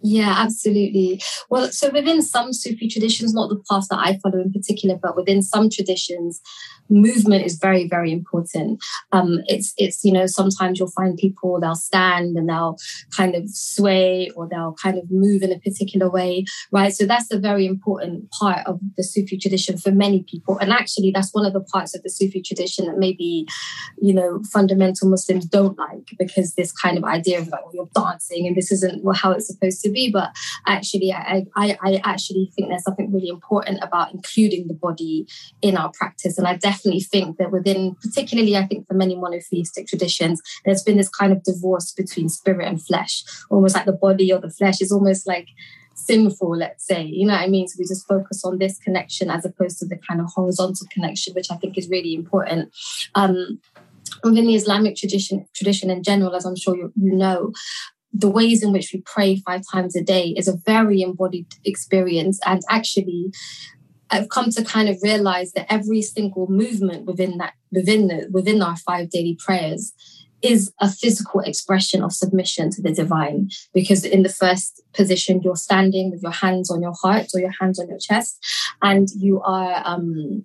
yeah, 0.00 0.36
absolutely. 0.38 1.20
Well, 1.50 1.72
so 1.72 1.90
within 1.90 2.22
some 2.22 2.52
Sufi 2.52 2.86
traditions, 2.86 3.34
not 3.34 3.48
the 3.48 3.60
path 3.68 3.88
that 3.90 3.98
I 3.98 4.18
follow 4.22 4.40
in 4.40 4.52
particular, 4.52 4.96
but 4.96 5.16
within 5.16 5.42
some 5.42 5.68
traditions, 5.68 6.40
movement 6.88 7.44
is 7.44 7.56
very 7.56 7.88
very 7.88 8.12
important. 8.12 8.82
Um, 9.12 9.40
it's 9.46 9.74
it's 9.76 10.04
you 10.04 10.12
know 10.12 10.26
sometimes 10.26 10.78
you'll 10.78 10.90
find 10.90 11.16
people 11.16 11.60
they'll 11.60 11.74
stand 11.74 12.36
and 12.36 12.48
they'll 12.48 12.76
kind 13.16 13.34
of 13.34 13.48
sway 13.48 14.30
or 14.36 14.48
they'll 14.48 14.76
kind 14.82 14.98
of 14.98 15.10
move 15.10 15.42
in 15.42 15.52
a 15.52 15.58
particular 15.58 16.10
way 16.10 16.44
right? 16.72 16.92
So 16.92 17.06
that's 17.06 17.32
a 17.32 17.38
very 17.38 17.66
important 17.66 18.30
part 18.30 18.66
of 18.66 18.80
the 18.96 19.02
sufi 19.02 19.38
tradition 19.38 19.78
for 19.78 19.90
many 19.90 20.22
people. 20.22 20.58
And 20.58 20.72
actually 20.72 21.10
that's 21.10 21.32
one 21.32 21.46
of 21.46 21.52
the 21.52 21.60
parts 21.60 21.94
of 21.94 22.02
the 22.02 22.10
sufi 22.10 22.42
tradition 22.42 22.86
that 22.86 22.98
maybe 22.98 23.46
you 24.00 24.14
know 24.14 24.40
fundamental 24.52 25.08
muslims 25.08 25.46
don't 25.46 25.78
like 25.78 26.10
because 26.18 26.54
this 26.54 26.72
kind 26.72 26.98
of 26.98 27.04
idea 27.04 27.38
of 27.38 27.48
like 27.48 27.64
well, 27.64 27.74
you're 27.74 27.90
dancing 27.94 28.46
and 28.46 28.56
this 28.56 28.70
isn't 28.72 29.02
how 29.16 29.32
it's 29.32 29.46
supposed 29.46 29.82
to 29.82 29.90
be. 29.90 30.10
But 30.10 30.30
actually 30.66 31.12
I, 31.12 31.44
I 31.56 31.76
i 31.82 32.00
actually 32.04 32.50
think 32.54 32.68
there's 32.68 32.84
something 32.84 33.12
really 33.12 33.28
important 33.28 33.78
about 33.82 34.12
including 34.12 34.68
the 34.68 34.74
body 34.74 35.26
in 35.62 35.76
our 35.76 35.90
practice. 35.92 36.38
And 36.38 36.46
i 36.46 36.54
definitely 36.56 36.77
definitely 36.78 37.00
think 37.00 37.38
that 37.38 37.50
within, 37.50 37.96
particularly, 37.96 38.56
I 38.56 38.66
think 38.66 38.86
for 38.86 38.94
many 38.94 39.16
monotheistic 39.16 39.88
traditions, 39.88 40.40
there's 40.64 40.82
been 40.82 40.96
this 40.96 41.08
kind 41.08 41.32
of 41.32 41.42
divorce 41.42 41.92
between 41.92 42.28
spirit 42.28 42.66
and 42.66 42.82
flesh, 42.82 43.24
almost 43.50 43.74
like 43.74 43.86
the 43.86 43.92
body 43.92 44.32
or 44.32 44.40
the 44.40 44.50
flesh 44.50 44.80
is 44.80 44.92
almost 44.92 45.26
like 45.26 45.48
sinful, 45.94 46.56
let's 46.56 46.86
say. 46.86 47.04
You 47.04 47.26
know 47.26 47.34
what 47.34 47.42
I 47.42 47.48
mean? 47.48 47.66
So 47.66 47.76
we 47.78 47.84
just 47.84 48.06
focus 48.06 48.44
on 48.44 48.58
this 48.58 48.78
connection 48.78 49.30
as 49.30 49.44
opposed 49.44 49.78
to 49.78 49.86
the 49.86 49.98
kind 50.08 50.20
of 50.20 50.28
horizontal 50.34 50.86
connection, 50.90 51.34
which 51.34 51.50
I 51.50 51.56
think 51.56 51.76
is 51.76 51.88
really 51.88 52.14
important. 52.14 52.72
Um, 53.14 53.60
within 54.22 54.46
the 54.46 54.54
Islamic 54.54 54.96
tradition, 54.96 55.46
tradition 55.54 55.90
in 55.90 56.02
general, 56.02 56.34
as 56.34 56.44
I'm 56.44 56.56
sure 56.56 56.76
you, 56.76 56.92
you 56.96 57.16
know, 57.16 57.52
the 58.12 58.30
ways 58.30 58.62
in 58.62 58.72
which 58.72 58.90
we 58.92 59.02
pray 59.02 59.36
five 59.36 59.62
times 59.70 59.94
a 59.94 60.02
day 60.02 60.34
is 60.36 60.48
a 60.48 60.56
very 60.64 61.02
embodied 61.02 61.46
experience. 61.64 62.40
And 62.46 62.62
actually, 62.70 63.32
I've 64.10 64.28
come 64.28 64.50
to 64.50 64.64
kind 64.64 64.88
of 64.88 64.98
realize 65.02 65.52
that 65.52 65.70
every 65.72 66.02
single 66.02 66.46
movement 66.48 67.06
within 67.06 67.38
that 67.38 67.54
within 67.70 68.08
the 68.08 68.28
within 68.30 68.62
our 68.62 68.76
five 68.76 69.10
daily 69.10 69.36
prayers 69.38 69.92
is 70.40 70.72
a 70.80 70.90
physical 70.90 71.40
expression 71.40 72.02
of 72.02 72.12
submission 72.12 72.70
to 72.70 72.80
the 72.80 72.92
divine. 72.92 73.50
Because 73.74 74.04
in 74.04 74.22
the 74.22 74.28
first 74.28 74.82
position 74.92 75.42
you're 75.42 75.56
standing 75.56 76.10
with 76.10 76.22
your 76.22 76.32
hands 76.32 76.70
on 76.70 76.80
your 76.80 76.94
heart 77.02 77.26
or 77.34 77.40
your 77.40 77.54
hands 77.60 77.78
on 77.78 77.88
your 77.88 77.98
chest 77.98 78.38
and 78.82 79.08
you 79.16 79.40
are 79.42 79.82
um 79.84 80.44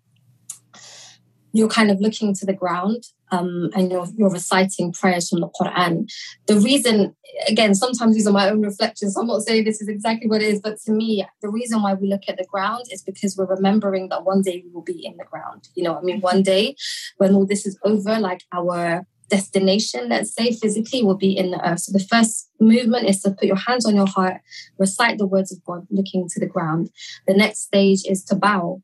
you're 1.55 1.69
kind 1.69 1.91
of 1.91 2.01
looking 2.01 2.33
to 2.33 2.45
the 2.45 2.53
ground 2.53 3.03
um, 3.33 3.69
and 3.75 3.91
you're, 3.91 4.05
you're 4.15 4.29
reciting 4.29 4.93
prayers 4.93 5.29
from 5.29 5.41
the 5.41 5.49
Quran. 5.49 6.07
The 6.45 6.59
reason, 6.59 7.15
again, 7.47 7.73
sometimes 7.73 8.13
these 8.13 8.27
are 8.27 8.33
my 8.33 8.49
own 8.49 8.61
reflections. 8.61 9.17
I'm 9.17 9.25
not 9.25 9.41
saying 9.41 9.63
this 9.63 9.81
is 9.81 9.87
exactly 9.87 10.29
what 10.29 10.43
it 10.43 10.49
is, 10.49 10.61
but 10.61 10.79
to 10.85 10.91
me, 10.91 11.25
the 11.41 11.49
reason 11.49 11.81
why 11.81 11.95
we 11.95 12.07
look 12.07 12.21
at 12.27 12.37
the 12.37 12.45
ground 12.45 12.85
is 12.91 13.01
because 13.01 13.35
we're 13.35 13.47
remembering 13.47 14.09
that 14.09 14.23
one 14.23 14.43
day 14.43 14.61
we 14.63 14.71
will 14.71 14.83
be 14.83 15.03
in 15.03 15.17
the 15.17 15.23
ground. 15.23 15.67
You 15.73 15.83
know, 15.83 15.97
I 15.97 16.01
mean, 16.01 16.21
one 16.21 16.43
day 16.43 16.75
when 17.17 17.33
all 17.33 17.47
this 17.47 17.65
is 17.65 17.77
over, 17.83 18.19
like 18.19 18.43
our 18.53 19.07
destination, 19.29 20.09
let's 20.09 20.35
say 20.35 20.51
physically, 20.51 21.03
will 21.03 21.17
be 21.17 21.35
in 21.35 21.49
the 21.49 21.67
earth. 21.67 21.79
So 21.79 21.91
the 21.91 22.05
first 22.05 22.51
movement 22.59 23.09
is 23.09 23.21
to 23.23 23.31
put 23.31 23.45
your 23.45 23.55
hands 23.55 23.87
on 23.87 23.95
your 23.95 24.07
heart, 24.07 24.41
recite 24.77 25.17
the 25.17 25.25
words 25.25 25.51
of 25.51 25.63
God, 25.63 25.87
looking 25.89 26.27
to 26.29 26.39
the 26.39 26.45
ground. 26.45 26.91
The 27.25 27.33
next 27.33 27.61
stage 27.61 28.01
is 28.05 28.23
to 28.25 28.35
bow. 28.35 28.83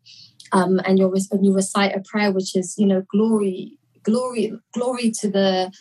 Um, 0.51 0.81
and 0.83 0.97
you 0.97 1.13
you 1.39 1.53
recite 1.53 1.95
a 1.95 1.99
prayer 1.99 2.31
which 2.31 2.55
is 2.55 2.73
you 2.75 2.87
know 2.87 3.03
glory 3.11 3.77
glory 4.03 4.51
glory 4.73 5.11
to 5.11 5.29
the 5.29 5.71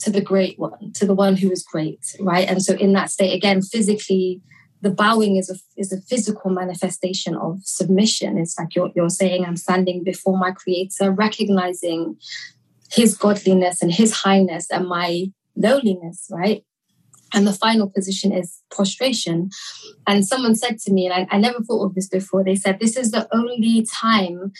to 0.00 0.10
the 0.10 0.20
great 0.20 0.58
one 0.58 0.92
to 0.92 1.06
the 1.06 1.14
one 1.14 1.36
who 1.36 1.50
is 1.50 1.62
great 1.62 2.00
right? 2.20 2.48
And 2.48 2.62
so 2.62 2.74
in 2.74 2.92
that 2.92 3.10
state 3.10 3.34
again 3.34 3.62
physically 3.62 4.40
the 4.80 4.90
bowing 4.90 5.36
is 5.36 5.50
a 5.50 5.56
is 5.76 5.92
a 5.92 6.00
physical 6.02 6.50
manifestation 6.50 7.34
of 7.34 7.60
submission. 7.64 8.38
It's 8.38 8.56
like 8.58 8.74
you're, 8.74 8.90
you're 8.94 9.10
saying 9.10 9.44
i'm 9.44 9.56
standing 9.56 10.04
before 10.04 10.38
my 10.38 10.52
creator 10.52 11.10
recognizing 11.10 12.16
his 12.90 13.16
godliness 13.16 13.82
and 13.82 13.92
his 13.92 14.12
highness 14.12 14.70
and 14.70 14.88
my 14.88 15.26
lowliness 15.56 16.28
right? 16.30 16.64
And 17.34 17.46
the 17.46 17.52
final 17.52 17.90
position 17.90 18.32
is 18.32 18.62
prostration. 18.70 19.50
And 20.06 20.26
someone 20.26 20.54
said 20.54 20.78
to 20.80 20.92
me, 20.92 21.06
and 21.06 21.14
I, 21.14 21.36
I, 21.36 21.38
never 21.38 21.60
thought 21.60 21.84
of 21.84 21.94
this 21.94 22.08
before, 22.08 22.42
they 22.42 22.54
said, 22.54 22.80
This 22.80 22.96
is 22.96 23.10
the 23.10 23.28
only 23.34 23.86
time 23.92 24.52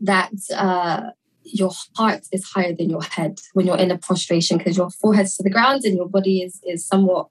that 0.00 0.32
uh, 0.54 1.10
your 1.52 1.72
heart 1.96 2.22
is 2.32 2.44
higher 2.44 2.74
than 2.74 2.90
your 2.90 3.02
head 3.02 3.38
when 3.52 3.66
you're 3.66 3.78
in 3.78 3.90
a 3.90 3.98
prostration 3.98 4.58
because 4.58 4.76
your 4.76 4.90
forehead's 4.90 5.36
to 5.36 5.42
the 5.42 5.50
ground 5.50 5.82
and 5.84 5.96
your 5.96 6.08
body 6.08 6.40
is, 6.42 6.60
is 6.64 6.86
somewhat 6.86 7.28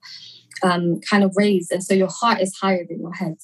um, 0.62 1.00
kind 1.08 1.24
of 1.24 1.32
raised. 1.36 1.72
And 1.72 1.82
so 1.82 1.94
your 1.94 2.10
heart 2.10 2.40
is 2.40 2.56
higher 2.60 2.84
than 2.88 3.00
your 3.00 3.12
head. 3.12 3.36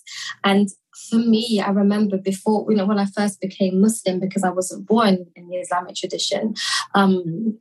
And 0.45 0.69
for 1.11 1.17
me, 1.17 1.63
I 1.65 1.71
remember 1.71 2.19
before, 2.19 2.67
you 2.71 2.77
know, 2.77 2.87
when 2.87 2.99
I 2.99 3.07
first 3.07 3.41
became 3.41 3.81
Muslim, 3.81 4.21
because 4.21 4.45
I 4.45 4.51
wasn't 4.51 4.87
born 4.87 5.27
in 5.37 5.49
the 5.49 5.57
Islamic 5.57 5.95
tradition, 5.95 6.55
um, 6.95 7.59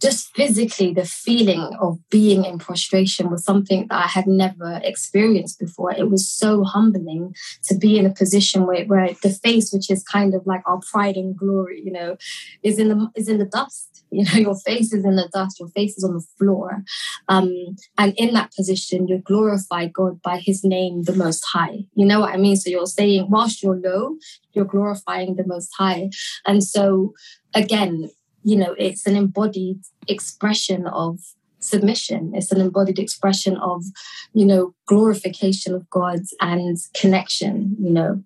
just 0.00 0.34
physically 0.34 0.92
the 0.94 1.04
feeling 1.04 1.76
of 1.80 1.98
being 2.10 2.44
in 2.44 2.58
prostration 2.58 3.30
was 3.30 3.44
something 3.44 3.86
that 3.88 4.04
I 4.04 4.08
had 4.08 4.26
never 4.26 4.80
experienced 4.82 5.58
before. 5.58 5.92
It 5.92 6.10
was 6.10 6.30
so 6.30 6.64
humbling 6.64 7.34
to 7.64 7.76
be 7.76 7.98
in 7.98 8.06
a 8.06 8.14
position 8.14 8.66
where, 8.66 8.84
where 8.86 9.10
the 9.22 9.30
face, 9.30 9.72
which 9.72 9.90
is 9.90 10.02
kind 10.02 10.34
of 10.34 10.46
like 10.46 10.62
our 10.66 10.80
pride 10.90 11.16
and 11.16 11.36
glory, 11.36 11.82
you 11.84 11.92
know, 11.92 12.16
is 12.62 12.78
in 12.78 12.88
the 12.88 13.10
is 13.14 13.28
in 13.28 13.38
the 13.38 13.46
dust. 13.46 13.86
You 14.12 14.24
know, 14.24 14.40
your 14.40 14.56
face 14.56 14.92
is 14.92 15.04
in 15.04 15.14
the 15.14 15.28
dust, 15.32 15.60
your 15.60 15.68
face 15.68 15.96
is 15.96 16.02
on 16.02 16.14
the 16.14 16.26
floor. 16.36 16.82
Um, 17.28 17.76
and 17.96 18.12
in 18.16 18.34
that 18.34 18.50
position, 18.50 19.06
you 19.06 19.18
glorify 19.18 19.86
God 19.86 20.20
by 20.20 20.38
his 20.38 20.64
name, 20.64 21.04
the 21.04 21.14
most 21.14 21.44
high. 21.44 21.84
You 21.94 22.06
know 22.06 22.18
what 22.18 22.34
I 22.34 22.36
mean? 22.36 22.56
So 22.56 22.70
you're 22.70 22.86
saying, 22.86 23.30
whilst 23.30 23.62
you're 23.62 23.76
low, 23.76 24.16
you're 24.52 24.64
glorifying 24.64 25.36
the 25.36 25.46
most 25.46 25.70
high. 25.78 26.10
And 26.44 26.64
so 26.64 27.14
again, 27.54 28.10
you 28.42 28.56
know, 28.56 28.74
it's 28.78 29.06
an 29.06 29.16
embodied 29.16 29.80
expression 30.08 30.86
of 30.86 31.20
submission. 31.58 32.32
It's 32.34 32.52
an 32.52 32.60
embodied 32.60 32.98
expression 32.98 33.56
of, 33.58 33.84
you 34.32 34.46
know, 34.46 34.74
glorification 34.86 35.74
of 35.74 35.88
God 35.90 36.20
and 36.40 36.78
connection, 36.94 37.76
you 37.78 37.90
know. 37.90 38.22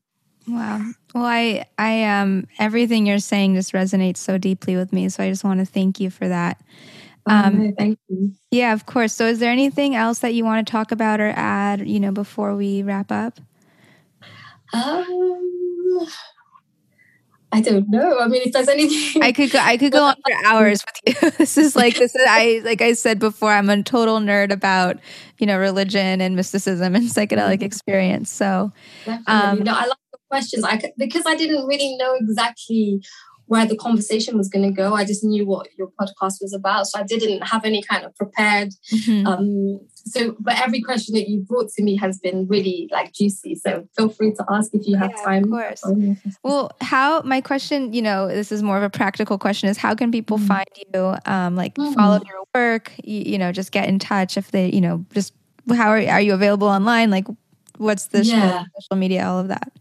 Wow. 0.47 0.83
Well, 1.15 1.25
I, 1.25 1.67
I, 1.79 2.05
um, 2.05 2.47
everything 2.59 3.07
you're 3.07 3.19
saying 3.19 3.55
just 3.55 3.73
resonates 3.73 4.19
so 4.19 4.39
deeply 4.39 4.77
with 4.77 4.93
me. 4.93 5.09
So 5.09 5.23
I 5.23 5.31
just 5.31 5.45
want 5.45 5.61
to 5.61 5.67
thank 5.67 6.01
you 6.01 6.11
for 6.11 6.29
that. 6.29 6.61
Oh, 7.27 7.35
um, 7.35 7.75
thank 7.79 7.99
you. 8.09 8.33
Yeah, 8.51 8.73
of 8.73 8.87
course. 8.87 9.13
So 9.13 9.27
is 9.27 9.39
there 9.39 9.51
anything 9.51 9.95
else 9.95 10.19
that 10.21 10.35
you 10.35 10.45
want 10.45 10.67
to 10.67 10.71
talk 10.71 10.93
about 10.93 11.21
or 11.21 11.33
add, 11.35 11.89
you 11.89 11.99
know, 11.99 12.13
before 12.13 12.55
we 12.55 12.83
wrap 12.83 13.11
up? 13.11 13.41
Um, 14.73 16.07
I 17.55 17.61
don't 17.61 17.89
know. 17.89 18.19
I 18.19 18.27
mean, 18.27 18.43
if 18.43 18.53
there's 18.53 18.69
anything, 18.69 19.23
I 19.23 19.31
could 19.31 19.53
go. 19.53 19.61
I 19.61 19.77
could 19.77 19.93
go 19.93 20.03
on 20.03 20.17
for 20.17 20.45
hours 20.45 20.85
with 20.85 21.23
you. 21.23 21.31
this 21.39 21.57
is 21.57 21.77
like 21.77 21.95
this 21.95 22.13
is 22.13 22.27
I 22.29 22.61
like 22.65 22.83
I 22.83 22.95
said 22.95 23.21
before. 23.21 23.53
I'm 23.53 23.71
a 23.71 23.81
total 23.81 24.19
nerd 24.19 24.51
about 24.51 24.99
you 25.39 25.47
know 25.47 25.57
religion 25.57 26.21
and 26.21 26.35
mysticism 26.35 26.97
and 26.97 27.05
psychedelic 27.05 27.55
mm-hmm. 27.55 27.63
experience. 27.63 28.29
So, 28.29 28.73
um, 29.29 29.61
no, 29.61 29.73
I 29.73 29.87
like 29.87 29.99
the 30.11 30.19
questions. 30.29 30.65
I 30.65 30.79
could, 30.79 30.91
because 30.99 31.23
I 31.27 31.37
didn't 31.37 31.65
really 31.67 31.97
know 31.97 32.17
exactly 32.19 33.01
where 33.47 33.67
the 33.67 33.77
conversation 33.77 34.39
was 34.39 34.49
going 34.49 34.65
to 34.65 34.75
go. 34.75 34.95
I 34.95 35.05
just 35.05 35.23
knew 35.23 35.47
what 35.47 35.69
your 35.77 35.89
podcast 36.01 36.41
was 36.41 36.55
about, 36.55 36.87
so 36.87 36.99
I 36.99 37.03
didn't 37.03 37.43
have 37.43 37.65
any 37.65 37.83
kind 37.83 38.05
of 38.05 38.15
prepared. 38.17 38.71
Mm-hmm. 38.93 39.27
Um, 39.27 39.81
so, 39.95 40.37
but 40.39 40.61
every 40.61 40.81
question 40.81 41.15
that 41.15 41.29
you 41.29 41.41
brought 41.41 41.71
to 41.71 41.83
me 41.83 41.97
has 41.97 42.19
been 42.19 42.47
really 42.47 42.89
like 42.93 43.13
juicy. 43.13 43.55
So 43.55 43.89
feel 43.97 44.09
free 44.09 44.33
to 44.33 44.45
ask 44.51 44.75
if 44.75 44.87
you 44.87 44.97
have 44.97 45.13
yeah, 45.17 45.25
time. 45.25 45.45
Of 45.45 45.51
course. 45.51 45.83
Well, 46.43 46.73
how 46.81 47.23
my 47.23 47.41
question, 47.41 47.93
you 47.93 48.03
know, 48.03 48.29
this 48.29 48.53
is 48.53 48.63
more 48.63 48.77
of 48.77 48.83
a 48.83 48.91
practical 48.91 49.39
question: 49.39 49.69
is 49.69 49.77
how 49.77 49.95
can 49.95 50.11
people 50.11 50.39
mm-hmm. 50.39 50.47
find 50.47 50.69
you? 50.77 51.17
Um, 51.27 51.57
like 51.57 51.75
mm-hmm. 51.75 51.93
follow 51.95 52.21
your 52.27 52.45
work, 52.55 52.93
you, 53.03 53.23
you, 53.33 53.39
know, 53.39 53.53
just 53.53 53.73
get 53.73 53.89
in 53.89 53.99
touch 53.99 54.37
if 54.37 54.51
they, 54.51 54.71
you 54.71 54.81
know, 54.81 55.05
just 55.13 55.35
how 55.75 55.89
are, 55.89 56.09
are 56.09 56.21
you 56.21 56.35
available 56.35 56.69
online? 56.69 57.11
Like, 57.11 57.27
what's 57.79 58.07
the 58.07 58.25
yeah. 58.25 58.65
social 58.79 58.97
media, 58.97 59.27
all 59.27 59.39
of 59.39 59.49
that? 59.49 59.73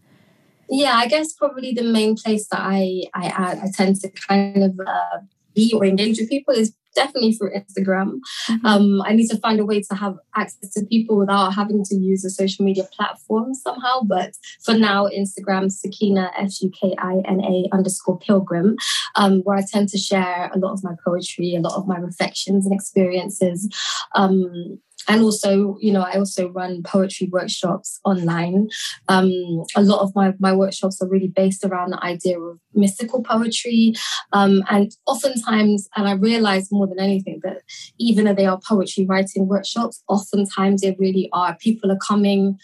Yeah, 0.70 0.94
I 0.94 1.06
guess 1.08 1.32
probably 1.32 1.72
the 1.72 1.82
main 1.82 2.16
place 2.16 2.48
that 2.48 2.60
I 2.60 3.04
I, 3.14 3.60
I 3.64 3.68
tend 3.74 4.00
to 4.00 4.10
kind 4.10 4.62
of 4.62 4.80
uh, 4.86 5.18
be 5.54 5.72
or 5.74 5.84
engage 5.84 6.18
with 6.18 6.28
people 6.28 6.54
is 6.54 6.74
definitely 6.94 7.32
through 7.32 7.50
Instagram. 7.52 8.20
Mm-hmm. 8.48 8.66
Um, 8.66 9.02
I 9.02 9.14
need 9.14 9.28
to 9.28 9.38
find 9.38 9.58
a 9.60 9.64
way 9.64 9.82
to 9.82 9.94
have 9.96 10.16
access 10.36 10.72
to 10.74 10.86
people 10.86 11.16
without 11.16 11.50
having 11.50 11.84
to 11.84 11.94
use 11.96 12.24
a 12.24 12.30
social 12.30 12.64
media 12.64 12.84
platform 12.96 13.52
somehow. 13.54 14.02
But 14.04 14.34
for 14.64 14.74
now, 14.74 15.08
Instagram, 15.08 15.72
Sukina, 15.72 16.30
S 16.38 16.62
U 16.62 16.70
K 16.70 16.94
I 16.98 17.20
N 17.26 17.40
A 17.40 17.68
underscore 17.72 18.18
pilgrim, 18.18 18.76
um, 19.16 19.40
where 19.40 19.58
I 19.58 19.64
tend 19.68 19.88
to 19.90 19.98
share 19.98 20.50
a 20.54 20.58
lot 20.58 20.72
of 20.72 20.84
my 20.84 20.94
poetry, 21.04 21.54
a 21.54 21.60
lot 21.60 21.76
of 21.76 21.86
my 21.86 21.98
reflections 21.98 22.64
and 22.64 22.74
experiences. 22.74 23.68
Um, 24.14 24.78
and 25.08 25.22
also 25.22 25.76
you 25.80 25.92
know 25.92 26.02
i 26.02 26.12
also 26.12 26.50
run 26.50 26.82
poetry 26.82 27.28
workshops 27.30 28.00
online. 28.04 28.68
Um, 29.08 29.30
a 29.76 29.82
lot 29.82 30.00
of 30.00 30.14
my, 30.14 30.34
my 30.38 30.52
workshops 30.52 31.00
are 31.00 31.08
really 31.08 31.28
based 31.28 31.64
around 31.64 31.90
the 31.90 32.02
idea 32.04 32.38
of 32.38 32.58
mystical 32.74 33.22
poetry. 33.22 33.94
Um, 34.32 34.62
and 34.68 34.92
oftentimes 35.06 35.88
and 35.96 36.08
i 36.08 36.12
realize 36.12 36.70
more 36.70 36.86
than 36.86 37.00
anything 37.00 37.40
that 37.42 37.62
even 37.98 38.24
though 38.24 38.34
they 38.34 38.46
are 38.46 38.60
poetry 38.66 39.06
writing 39.06 39.48
workshops 39.48 40.02
oftentimes 40.08 40.80
they 40.80 40.96
really 40.98 41.28
are. 41.32 41.56
People 41.56 41.90
are 41.90 41.98
coming 41.98 42.58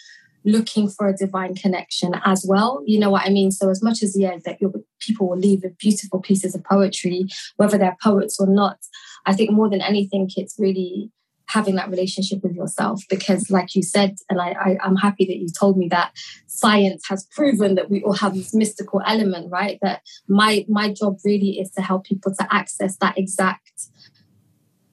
looking 0.45 0.89
for 0.89 1.07
a 1.07 1.17
divine 1.17 1.55
connection 1.55 2.15
as 2.25 2.47
well. 2.49 2.83
You 2.87 2.99
know 2.99 3.11
what 3.11 3.27
i 3.27 3.31
mean? 3.31 3.51
So 3.51 3.69
as 3.71 3.83
much 3.83 4.03
as 4.03 4.19
yeah 4.19 4.37
that 4.45 4.61
your 4.61 4.73
people 5.01 5.29
will 5.29 5.39
leave 5.39 5.63
with 5.63 5.79
beautiful 5.79 6.21
pieces 6.21 6.55
of 6.55 6.65
poetry 6.65 7.27
whether 7.57 7.77
they're 7.79 7.97
poets 8.03 8.39
or 8.39 8.47
not 8.47 8.79
i 9.27 9.35
think 9.35 9.51
more 9.51 9.69
than 9.69 9.81
anything 9.81 10.29
it's 10.37 10.57
really 10.59 11.11
having 11.53 11.75
that 11.77 11.91
relationship 11.91 12.43
with 12.43 12.55
yourself 12.55 13.03
because 13.09 13.51
like 13.51 13.75
you 13.75 13.83
said 13.83 14.17
and 14.29 14.41
I, 14.41 14.51
I 14.67 14.79
i'm 14.83 14.97
happy 14.97 15.25
that 15.27 15.37
you 15.37 15.49
told 15.49 15.77
me 15.77 15.89
that 15.89 16.13
science 16.47 17.03
has 17.09 17.27
proven 17.35 17.75
that 17.75 17.91
we 17.91 18.03
all 18.03 18.15
have 18.15 18.35
this 18.35 18.55
mystical 18.55 19.01
element 19.07 19.51
right? 19.51 19.79
That 19.83 20.03
my 20.29 20.65
my 20.69 20.93
job 20.93 21.19
really 21.25 21.59
is 21.59 21.71
to 21.73 21.83
help 21.83 22.05
people 22.05 22.35
to 22.35 22.55
access 22.55 22.97
that 22.99 23.19
exact 23.19 23.89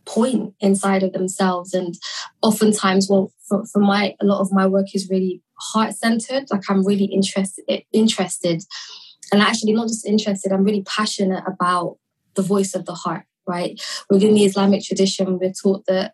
point 0.05 0.53
inside 0.59 1.03
of 1.03 1.11
themselves. 1.11 1.73
And 1.73 1.95
oftentimes 2.41 3.07
well 3.09 3.31
for, 3.47 3.65
for 3.65 3.79
my 3.79 4.15
a 4.21 4.25
lot 4.25 4.41
of 4.41 4.51
my 4.51 4.65
work 4.65 4.87
is 4.93 5.09
really 5.09 5.41
heart 5.59 5.95
centered 5.95 6.45
like 6.51 6.61
i'm 6.69 6.85
really 6.85 7.05
interested 7.05 7.65
interested 7.91 8.61
and 9.31 9.41
actually 9.41 9.73
not 9.73 9.87
just 9.87 10.05
interested 10.05 10.51
i'm 10.51 10.63
really 10.63 10.83
passionate 10.83 11.43
about 11.47 11.97
the 12.35 12.43
voice 12.43 12.75
of 12.75 12.85
the 12.85 12.93
heart 12.93 13.25
right 13.47 13.81
within 14.09 14.33
the 14.33 14.41
mm. 14.41 14.45
islamic 14.45 14.83
tradition 14.83 15.39
we're 15.39 15.51
taught 15.51 15.85
that 15.87 16.13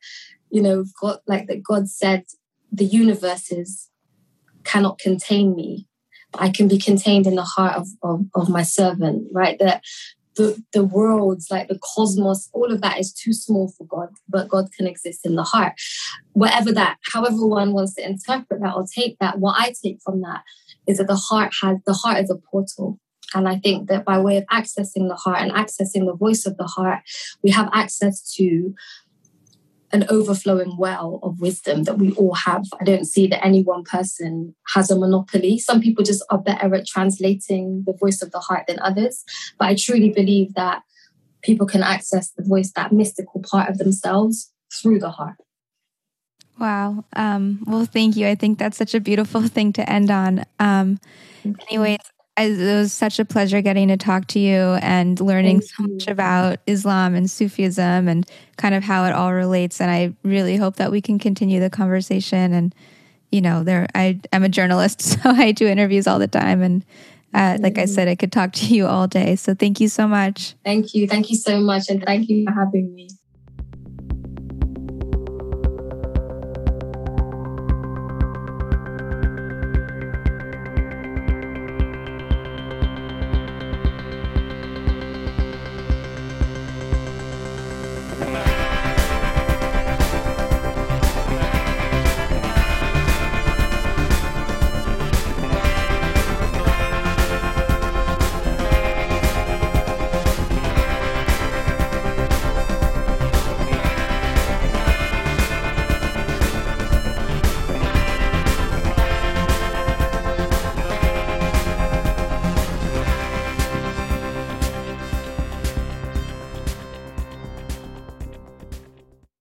you 0.53 0.61
know, 0.61 0.85
God, 1.01 1.17
like 1.25 1.47
that 1.47 1.63
God 1.63 1.89
said, 1.89 2.25
the 2.71 2.85
universes 2.85 3.89
cannot 4.63 4.99
contain 4.99 5.55
me, 5.55 5.87
but 6.31 6.43
I 6.43 6.51
can 6.51 6.67
be 6.67 6.77
contained 6.77 7.25
in 7.25 7.33
the 7.33 7.43
heart 7.43 7.75
of, 7.75 7.87
of, 8.03 8.25
of 8.35 8.49
my 8.49 8.61
servant, 8.61 9.27
right? 9.33 9.57
That 9.57 9.81
the, 10.35 10.63
the 10.71 10.83
worlds, 10.83 11.47
like 11.49 11.69
the 11.69 11.79
cosmos, 11.79 12.49
all 12.53 12.71
of 12.71 12.81
that 12.81 12.99
is 12.99 13.11
too 13.11 13.33
small 13.33 13.73
for 13.75 13.85
God, 13.85 14.09
but 14.29 14.47
God 14.47 14.67
can 14.77 14.85
exist 14.85 15.25
in 15.25 15.35
the 15.35 15.43
heart. 15.43 15.73
Whatever 16.33 16.71
that, 16.73 16.97
however 17.11 17.47
one 17.47 17.73
wants 17.73 17.95
to 17.95 18.07
interpret 18.07 18.61
that 18.61 18.75
or 18.75 18.85
take 18.85 19.17
that, 19.19 19.39
what 19.39 19.55
I 19.57 19.73
take 19.83 19.97
from 20.05 20.21
that 20.21 20.43
is 20.87 20.99
that 20.99 21.07
the 21.07 21.15
heart 21.15 21.51
has, 21.63 21.77
the 21.87 21.93
heart 21.93 22.23
is 22.23 22.29
a 22.29 22.35
portal. 22.35 22.99
And 23.33 23.47
I 23.47 23.57
think 23.57 23.89
that 23.89 24.05
by 24.05 24.19
way 24.19 24.37
of 24.37 24.45
accessing 24.45 25.07
the 25.07 25.15
heart 25.15 25.41
and 25.41 25.51
accessing 25.51 26.05
the 26.05 26.15
voice 26.15 26.45
of 26.45 26.57
the 26.57 26.65
heart, 26.65 27.01
we 27.43 27.51
have 27.51 27.69
access 27.73 28.33
to 28.35 28.73
an 29.93 30.05
overflowing 30.09 30.75
well 30.75 31.19
of 31.21 31.39
wisdom 31.39 31.83
that 31.83 31.99
we 31.99 32.11
all 32.13 32.33
have. 32.33 32.65
I 32.81 32.83
don't 32.83 33.05
see 33.05 33.27
that 33.27 33.45
any 33.45 33.61
one 33.61 33.83
person 33.83 34.55
has 34.73 34.89
a 34.89 34.97
monopoly. 34.97 35.59
Some 35.59 35.81
people 35.81 36.03
just 36.03 36.25
are 36.31 36.39
better 36.39 36.73
at 36.73 36.87
translating 36.87 37.83
the 37.85 37.93
voice 37.93 38.23
of 38.23 38.31
the 38.31 38.39
heart 38.39 38.65
than 38.67 38.79
others. 38.79 39.23
But 39.59 39.67
I 39.67 39.75
truly 39.75 40.09
believe 40.09 40.55
that 40.55 40.81
people 41.43 41.67
can 41.67 41.83
access 41.83 42.31
the 42.31 42.43
voice, 42.43 42.71
that 42.75 42.91
mystical 42.91 43.41
part 43.41 43.69
of 43.69 43.77
themselves 43.77 44.51
through 44.73 44.97
the 44.97 45.11
heart. 45.11 45.35
Wow. 46.59 47.05
Um, 47.15 47.63
well, 47.67 47.85
thank 47.85 48.15
you. 48.15 48.27
I 48.27 48.35
think 48.35 48.57
that's 48.57 48.77
such 48.77 48.95
a 48.95 48.99
beautiful 48.99 49.41
thing 49.47 49.73
to 49.73 49.87
end 49.87 50.09
on. 50.09 50.43
Um, 50.59 50.99
anyways, 51.69 51.99
it 52.37 52.57
was 52.57 52.91
such 52.91 53.19
a 53.19 53.25
pleasure 53.25 53.61
getting 53.61 53.89
to 53.89 53.97
talk 53.97 54.27
to 54.27 54.39
you 54.39 54.77
and 54.81 55.19
learning 55.19 55.59
Thank 55.59 55.71
so 55.71 55.83
much 55.83 56.07
about 56.07 56.59
Islam 56.65 57.13
and 57.13 57.29
Sufism 57.29 58.07
and 58.07 58.27
kind 58.57 58.73
of 58.73 58.83
how 58.83 59.05
it 59.05 59.13
all 59.13 59.33
relates. 59.33 59.79
And 59.79 59.91
I 59.91 60.13
really 60.23 60.57
hope 60.57 60.77
that 60.77 60.91
we 60.91 61.01
can 61.01 61.19
continue 61.19 61.59
the 61.59 61.69
conversation. 61.69 62.53
And 62.53 62.73
you 63.31 63.41
know, 63.41 63.63
there 63.63 63.87
I 63.95 64.19
am 64.31 64.43
a 64.43 64.49
journalist, 64.49 65.01
so 65.23 65.29
I 65.29 65.51
do 65.51 65.67
interviews 65.67 66.07
all 66.07 66.19
the 66.19 66.27
time. 66.27 66.61
And 66.61 66.85
uh, 67.33 67.57
like 67.59 67.77
I 67.79 67.85
said, 67.85 68.07
I 68.07 68.15
could 68.15 68.31
talk 68.31 68.53
to 68.53 68.75
you 68.75 68.85
all 68.85 69.07
day. 69.07 69.35
So 69.35 69.55
thank 69.55 69.79
you 69.79 69.87
so 69.87 70.07
much. 70.07 70.53
Thank 70.63 70.93
you. 70.93 71.07
Thank 71.07 71.31
you 71.31 71.37
so 71.37 71.59
much. 71.59 71.89
And 71.89 72.03
thank 72.03 72.29
you 72.29 72.45
for 72.45 72.51
having 72.51 72.93
me. 72.93 73.09